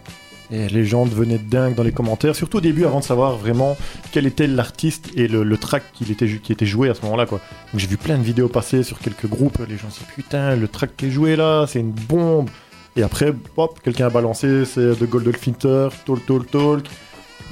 Et 0.52 0.68
les 0.68 0.84
gens 0.84 1.06
devenaient 1.06 1.38
dingues 1.38 1.76
dans 1.76 1.84
les 1.84 1.92
commentaires, 1.92 2.34
surtout 2.34 2.58
au 2.58 2.60
début 2.60 2.84
avant 2.84 2.98
de 2.98 3.04
savoir 3.04 3.36
vraiment 3.38 3.76
quel 4.10 4.26
était 4.26 4.48
l'artiste 4.48 5.08
et 5.14 5.28
le, 5.28 5.44
le 5.44 5.56
track 5.56 5.84
qui 5.94 6.10
était, 6.10 6.26
qui 6.42 6.52
était 6.52 6.66
joué 6.66 6.90
à 6.90 6.94
ce 6.94 7.02
moment-là. 7.02 7.24
quoi. 7.24 7.38
Donc 7.72 7.80
j'ai 7.80 7.86
vu 7.86 7.96
plein 7.96 8.18
de 8.18 8.22
vidéos 8.24 8.48
passer 8.48 8.82
sur 8.82 8.98
quelques 8.98 9.26
groupes, 9.28 9.58
les 9.68 9.76
gens 9.76 9.88
se 9.90 10.00
disent 10.00 10.08
putain, 10.14 10.56
le 10.56 10.66
track 10.66 10.96
qui 10.96 11.06
est 11.06 11.10
joué 11.10 11.36
là, 11.36 11.66
c'est 11.68 11.78
une 11.78 11.92
bombe. 11.92 12.50
Et 12.96 13.02
après, 13.02 13.32
hop, 13.56 13.78
quelqu'un 13.82 14.06
a 14.06 14.10
balancé, 14.10 14.64
c'est 14.64 14.94
The 14.96 15.04
Golden 15.08 15.32
Filter, 15.34 15.88
Talk, 16.04 16.26
Talk, 16.26 16.50
Talk. 16.50 16.84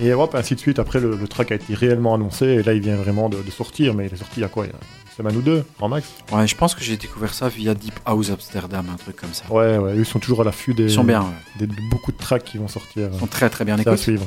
Et 0.01 0.13
hop, 0.13 0.35
ainsi 0.35 0.55
de 0.55 0.61
suite. 0.61 0.79
Après, 0.79 1.01
le, 1.01 1.17
le 1.17 1.29
track 1.29 1.51
a 1.53 1.55
été 1.57 1.75
réellement 1.75 2.15
annoncé 2.15 2.47
et 2.47 2.63
là, 2.63 2.73
il 2.75 2.81
vient 2.81 2.97
vraiment 2.97 3.29
de, 3.29 3.41
de 3.43 3.51
sortir. 3.51 3.95
Mais 3.95 4.07
il 4.07 4.13
est 4.15 4.17
sorti 4.17 4.35
il 4.39 4.43
y 4.43 4.45
a 4.45 4.49
quoi? 4.49 4.65
Il 4.67 4.71
y 4.71 4.73
a 4.73 4.77
une 4.77 5.17
semaine 5.17 5.37
ou 5.37 5.43
deux, 5.43 5.65
en 5.81 5.89
max? 5.89 6.07
Ouais, 6.33 6.47
je 6.47 6.55
pense 6.57 6.75
que 6.75 6.83
j'ai 6.85 6.97
découvert 6.97 7.35
ça 7.35 7.49
via 7.49 7.75
Deep 7.75 7.99
House 8.05 8.31
Amsterdam, 8.31 8.87
un 8.93 8.97
truc 8.97 9.17
comme 9.17 9.33
ça. 9.33 9.45
Ouais, 9.51 9.77
ouais, 9.79 9.95
ils 9.97 10.07
sont 10.07 10.19
toujours 10.21 10.43
à 10.43 10.45
l'affût 10.45 10.75
des, 10.75 10.85
Ils 10.85 10.91
sont 10.91 11.03
bien, 11.05 11.23
ouais. 11.23 11.27
des- 11.59 11.67
de 11.67 11.75
beaucoup 11.91 12.13
de 12.13 12.17
tracks 12.19 12.45
qui 12.45 12.59
vont 12.59 12.69
sortir. 12.69 13.11
Ils 13.13 13.19
sont 13.19 13.27
très 13.27 13.51
très 13.51 13.65
bien. 13.65 13.77
C'est 13.77 13.89
à 13.89 13.97
suivre. 13.97 14.25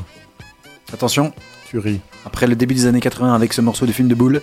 attention, 0.93 1.31
Tu 1.69 1.77
ris. 1.79 2.01
après 2.25 2.47
le 2.47 2.55
début 2.55 2.73
des 2.73 2.85
années 2.85 2.99
80 2.99 3.33
avec 3.33 3.53
ce 3.53 3.61
morceau 3.61 3.85
de 3.85 3.91
film 3.93 4.07
de 4.09 4.15
boule, 4.15 4.41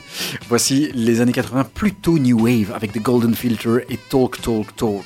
voici 0.49 0.91
les 0.95 1.21
années 1.21 1.33
80 1.33 1.65
plutôt 1.75 2.19
New 2.19 2.41
Wave 2.45 2.73
avec 2.75 2.93
The 2.93 3.03
Golden 3.03 3.35
Filter 3.35 3.79
et 3.91 3.99
Talk, 4.09 4.41
Talk, 4.41 4.75
Talk. 4.77 5.05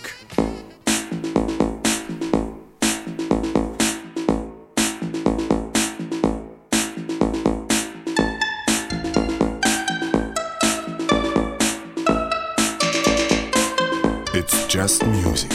Just 14.82 15.06
music. 15.06 15.48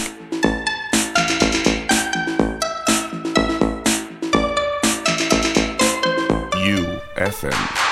UFM. 6.56 7.87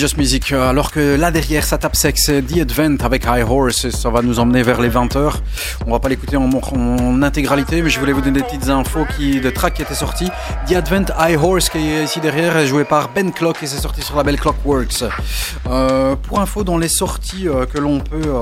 Just 0.00 0.16
Music. 0.16 0.52
Euh, 0.52 0.70
Alors 0.70 0.92
que 0.92 1.16
là 1.16 1.30
derrière, 1.30 1.62
ça 1.62 1.76
tape 1.76 1.94
sexe, 1.94 2.28
The 2.28 2.60
Advent 2.62 2.96
avec 3.04 3.24
High 3.26 3.44
Horse. 3.46 3.90
Ça 3.90 4.08
va 4.08 4.22
nous 4.22 4.40
emmener 4.40 4.62
vers 4.62 4.80
les 4.80 4.88
20h. 4.88 5.34
On 5.86 5.90
va 5.90 5.98
pas 5.98 6.08
l'écouter 6.08 6.38
en, 6.38 7.22
intégralité, 7.22 7.82
mais 7.82 7.90
je 7.90 8.00
voulais 8.00 8.14
vous 8.14 8.22
donner 8.22 8.40
des 8.40 8.46
petites 8.46 8.70
infos 8.70 9.04
qui, 9.14 9.42
de 9.42 9.50
tracks 9.50 9.74
qui 9.74 9.82
étaient 9.82 9.94
sortis. 9.94 10.30
The 10.66 10.72
Advent 10.72 11.04
High 11.18 11.36
Horse, 11.36 11.68
qui 11.68 11.76
est 11.76 12.04
ici 12.04 12.18
derrière, 12.18 12.56
est 12.56 12.66
joué 12.66 12.84
par 12.84 13.12
Ben 13.12 13.30
Clock 13.30 13.62
et 13.62 13.66
c'est 13.66 13.76
sorti 13.76 14.00
sur 14.00 14.16
la 14.16 14.22
belle 14.22 14.40
Clockworks. 14.40 15.04
Euh, 15.68 16.16
pour 16.16 16.40
info, 16.40 16.64
dans 16.64 16.78
les 16.78 16.88
sorties 16.88 17.46
euh, 17.46 17.66
que 17.66 17.76
l'on 17.76 18.00
peut 18.00 18.32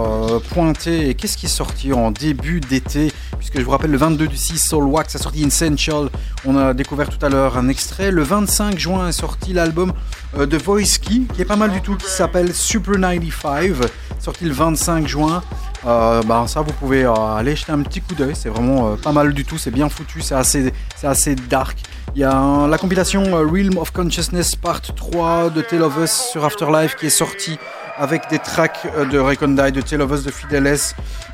pointer, 0.51 1.09
et 1.09 1.15
qu'est-ce 1.15 1.37
qui 1.37 1.47
est 1.47 1.49
sorti 1.49 1.93
en 1.93 2.13
début 2.13 2.61
d'été? 2.61 3.11
Puisque 3.37 3.59
je 3.59 3.65
vous 3.65 3.73
rappelle, 3.73 3.91
le 3.91 3.99
22 3.99 4.29
du 4.29 4.37
6, 4.37 4.59
Soul 4.59 4.85
Wax 4.85 5.17
a 5.17 5.19
sorti 5.19 5.43
Essential. 5.43 6.09
On 6.45 6.57
a 6.57 6.73
découvert 6.73 7.09
tout 7.09 7.27
à 7.27 7.29
l'heure 7.29 7.59
un 7.59 7.69
extrait. 7.69 8.13
Le 8.13 8.23
25 8.23 8.79
juin 8.79 9.09
est 9.09 9.13
sorti 9.13 9.53
l'album 9.53 9.93
de 10.37 10.57
Voice 10.59 10.99
qui 11.01 11.27
est 11.39 11.45
pas 11.45 11.57
mal 11.57 11.71
du 11.71 11.81
tout, 11.81 11.97
qui 11.97 12.09
s'appelle 12.09 12.55
Super 12.55 12.95
95, 12.95 13.81
sorti 14.19 14.45
le 14.45 14.53
25 14.53 15.07
juin. 15.07 15.43
Euh, 15.87 16.23
bah, 16.23 16.45
ça, 16.49 16.61
vous 16.61 16.73
pouvez 16.73 17.05
euh, 17.05 17.15
aller 17.15 17.55
jeter 17.55 17.73
un 17.73 17.83
petit 17.83 18.01
coup 18.01 18.15
d'œil. 18.15 18.35
C'est 18.35 18.49
vraiment 18.49 18.93
euh, 18.93 18.97
pas 18.97 19.13
mal 19.13 19.33
du 19.33 19.45
tout. 19.45 19.59
C'est 19.59 19.71
bien 19.71 19.89
foutu. 19.89 20.21
C'est 20.21 20.35
assez, 20.35 20.73
assez 21.03 21.35
dark. 21.35 21.79
Il 22.15 22.21
y 22.21 22.25
a 22.25 22.67
la 22.67 22.79
compilation 22.79 23.23
euh, 23.37 23.47
Realm 23.47 23.79
of 23.79 23.93
Consciousness 23.93 24.57
Part 24.57 24.83
3 24.83 25.51
de 25.51 25.63
Tale 25.63 25.83
of 25.83 25.97
Us 26.03 26.11
sur 26.33 26.45
Afterlife 26.45 26.97
qui 26.97 27.07
est 27.07 27.11
sortie 27.11 27.59
avec 27.99 28.31
des 28.31 28.39
tracks 28.39 28.87
euh, 28.97 29.05
de 29.05 29.19
Recondite, 29.19 29.75
de 29.75 29.81
Tale 29.81 30.03
of 30.03 30.13
Us, 30.13 30.23
de 30.23 30.31
Fideles, 30.31 30.79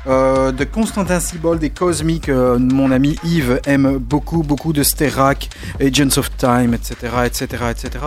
euh, 0.07 0.51
de 0.51 0.63
Constantin 0.63 1.19
Sibold 1.19 1.63
et 1.63 1.69
Cosmic. 1.69 2.29
euh, 2.29 2.57
mon 2.59 2.91
ami 2.91 3.17
Yves 3.23 3.59
aime 3.65 3.97
beaucoup, 3.97 4.43
beaucoup 4.43 4.73
de 4.73 4.83
Sterak, 4.83 5.49
Agents 5.79 6.17
of 6.17 6.35
Time, 6.37 6.73
etc., 6.73 6.95
etc., 7.25 7.63
etc. 7.69 8.05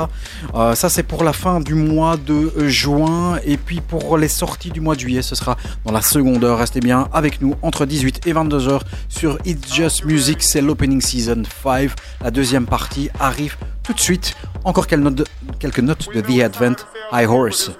Ça, 0.74 0.88
c'est 0.88 1.02
pour 1.02 1.24
la 1.24 1.32
fin 1.32 1.60
du 1.60 1.74
mois 1.74 2.16
de 2.16 2.68
juin. 2.68 3.38
Et 3.44 3.56
puis 3.56 3.80
pour 3.80 4.18
les 4.18 4.28
sorties 4.28 4.70
du 4.70 4.80
mois 4.80 4.94
de 4.94 5.00
juillet, 5.00 5.22
ce 5.22 5.34
sera 5.34 5.56
dans 5.84 5.92
la 5.92 6.02
seconde 6.02 6.44
heure. 6.44 6.58
Restez 6.58 6.80
bien 6.80 7.08
avec 7.12 7.40
nous 7.40 7.54
entre 7.62 7.86
18 7.86 8.26
et 8.26 8.32
22 8.32 8.68
heures 8.68 8.84
sur 9.08 9.38
It's 9.44 9.72
Just 9.72 10.04
Music. 10.04 10.42
C'est 10.42 10.60
l'opening 10.60 11.00
season 11.00 11.42
5. 11.62 11.90
La 12.22 12.30
deuxième 12.30 12.66
partie 12.66 13.10
arrive 13.20 13.56
tout 13.88 13.94
de 13.94 14.00
suite. 14.00 14.36
Encore 14.64 14.86
quelques 14.86 15.00
notes 15.00 15.14
de, 15.14 15.24
quelques 15.58 15.80
notes 15.80 16.08
de 16.14 16.20
The 16.20 16.42
Advent 16.42 16.76
High 17.10 17.26
Horse. 17.26 17.70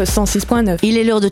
Le 0.00 0.06
106.9. 0.06 0.78
Il 0.82 0.96
est 0.96 1.04
l'heure 1.04 1.20
de 1.20 1.28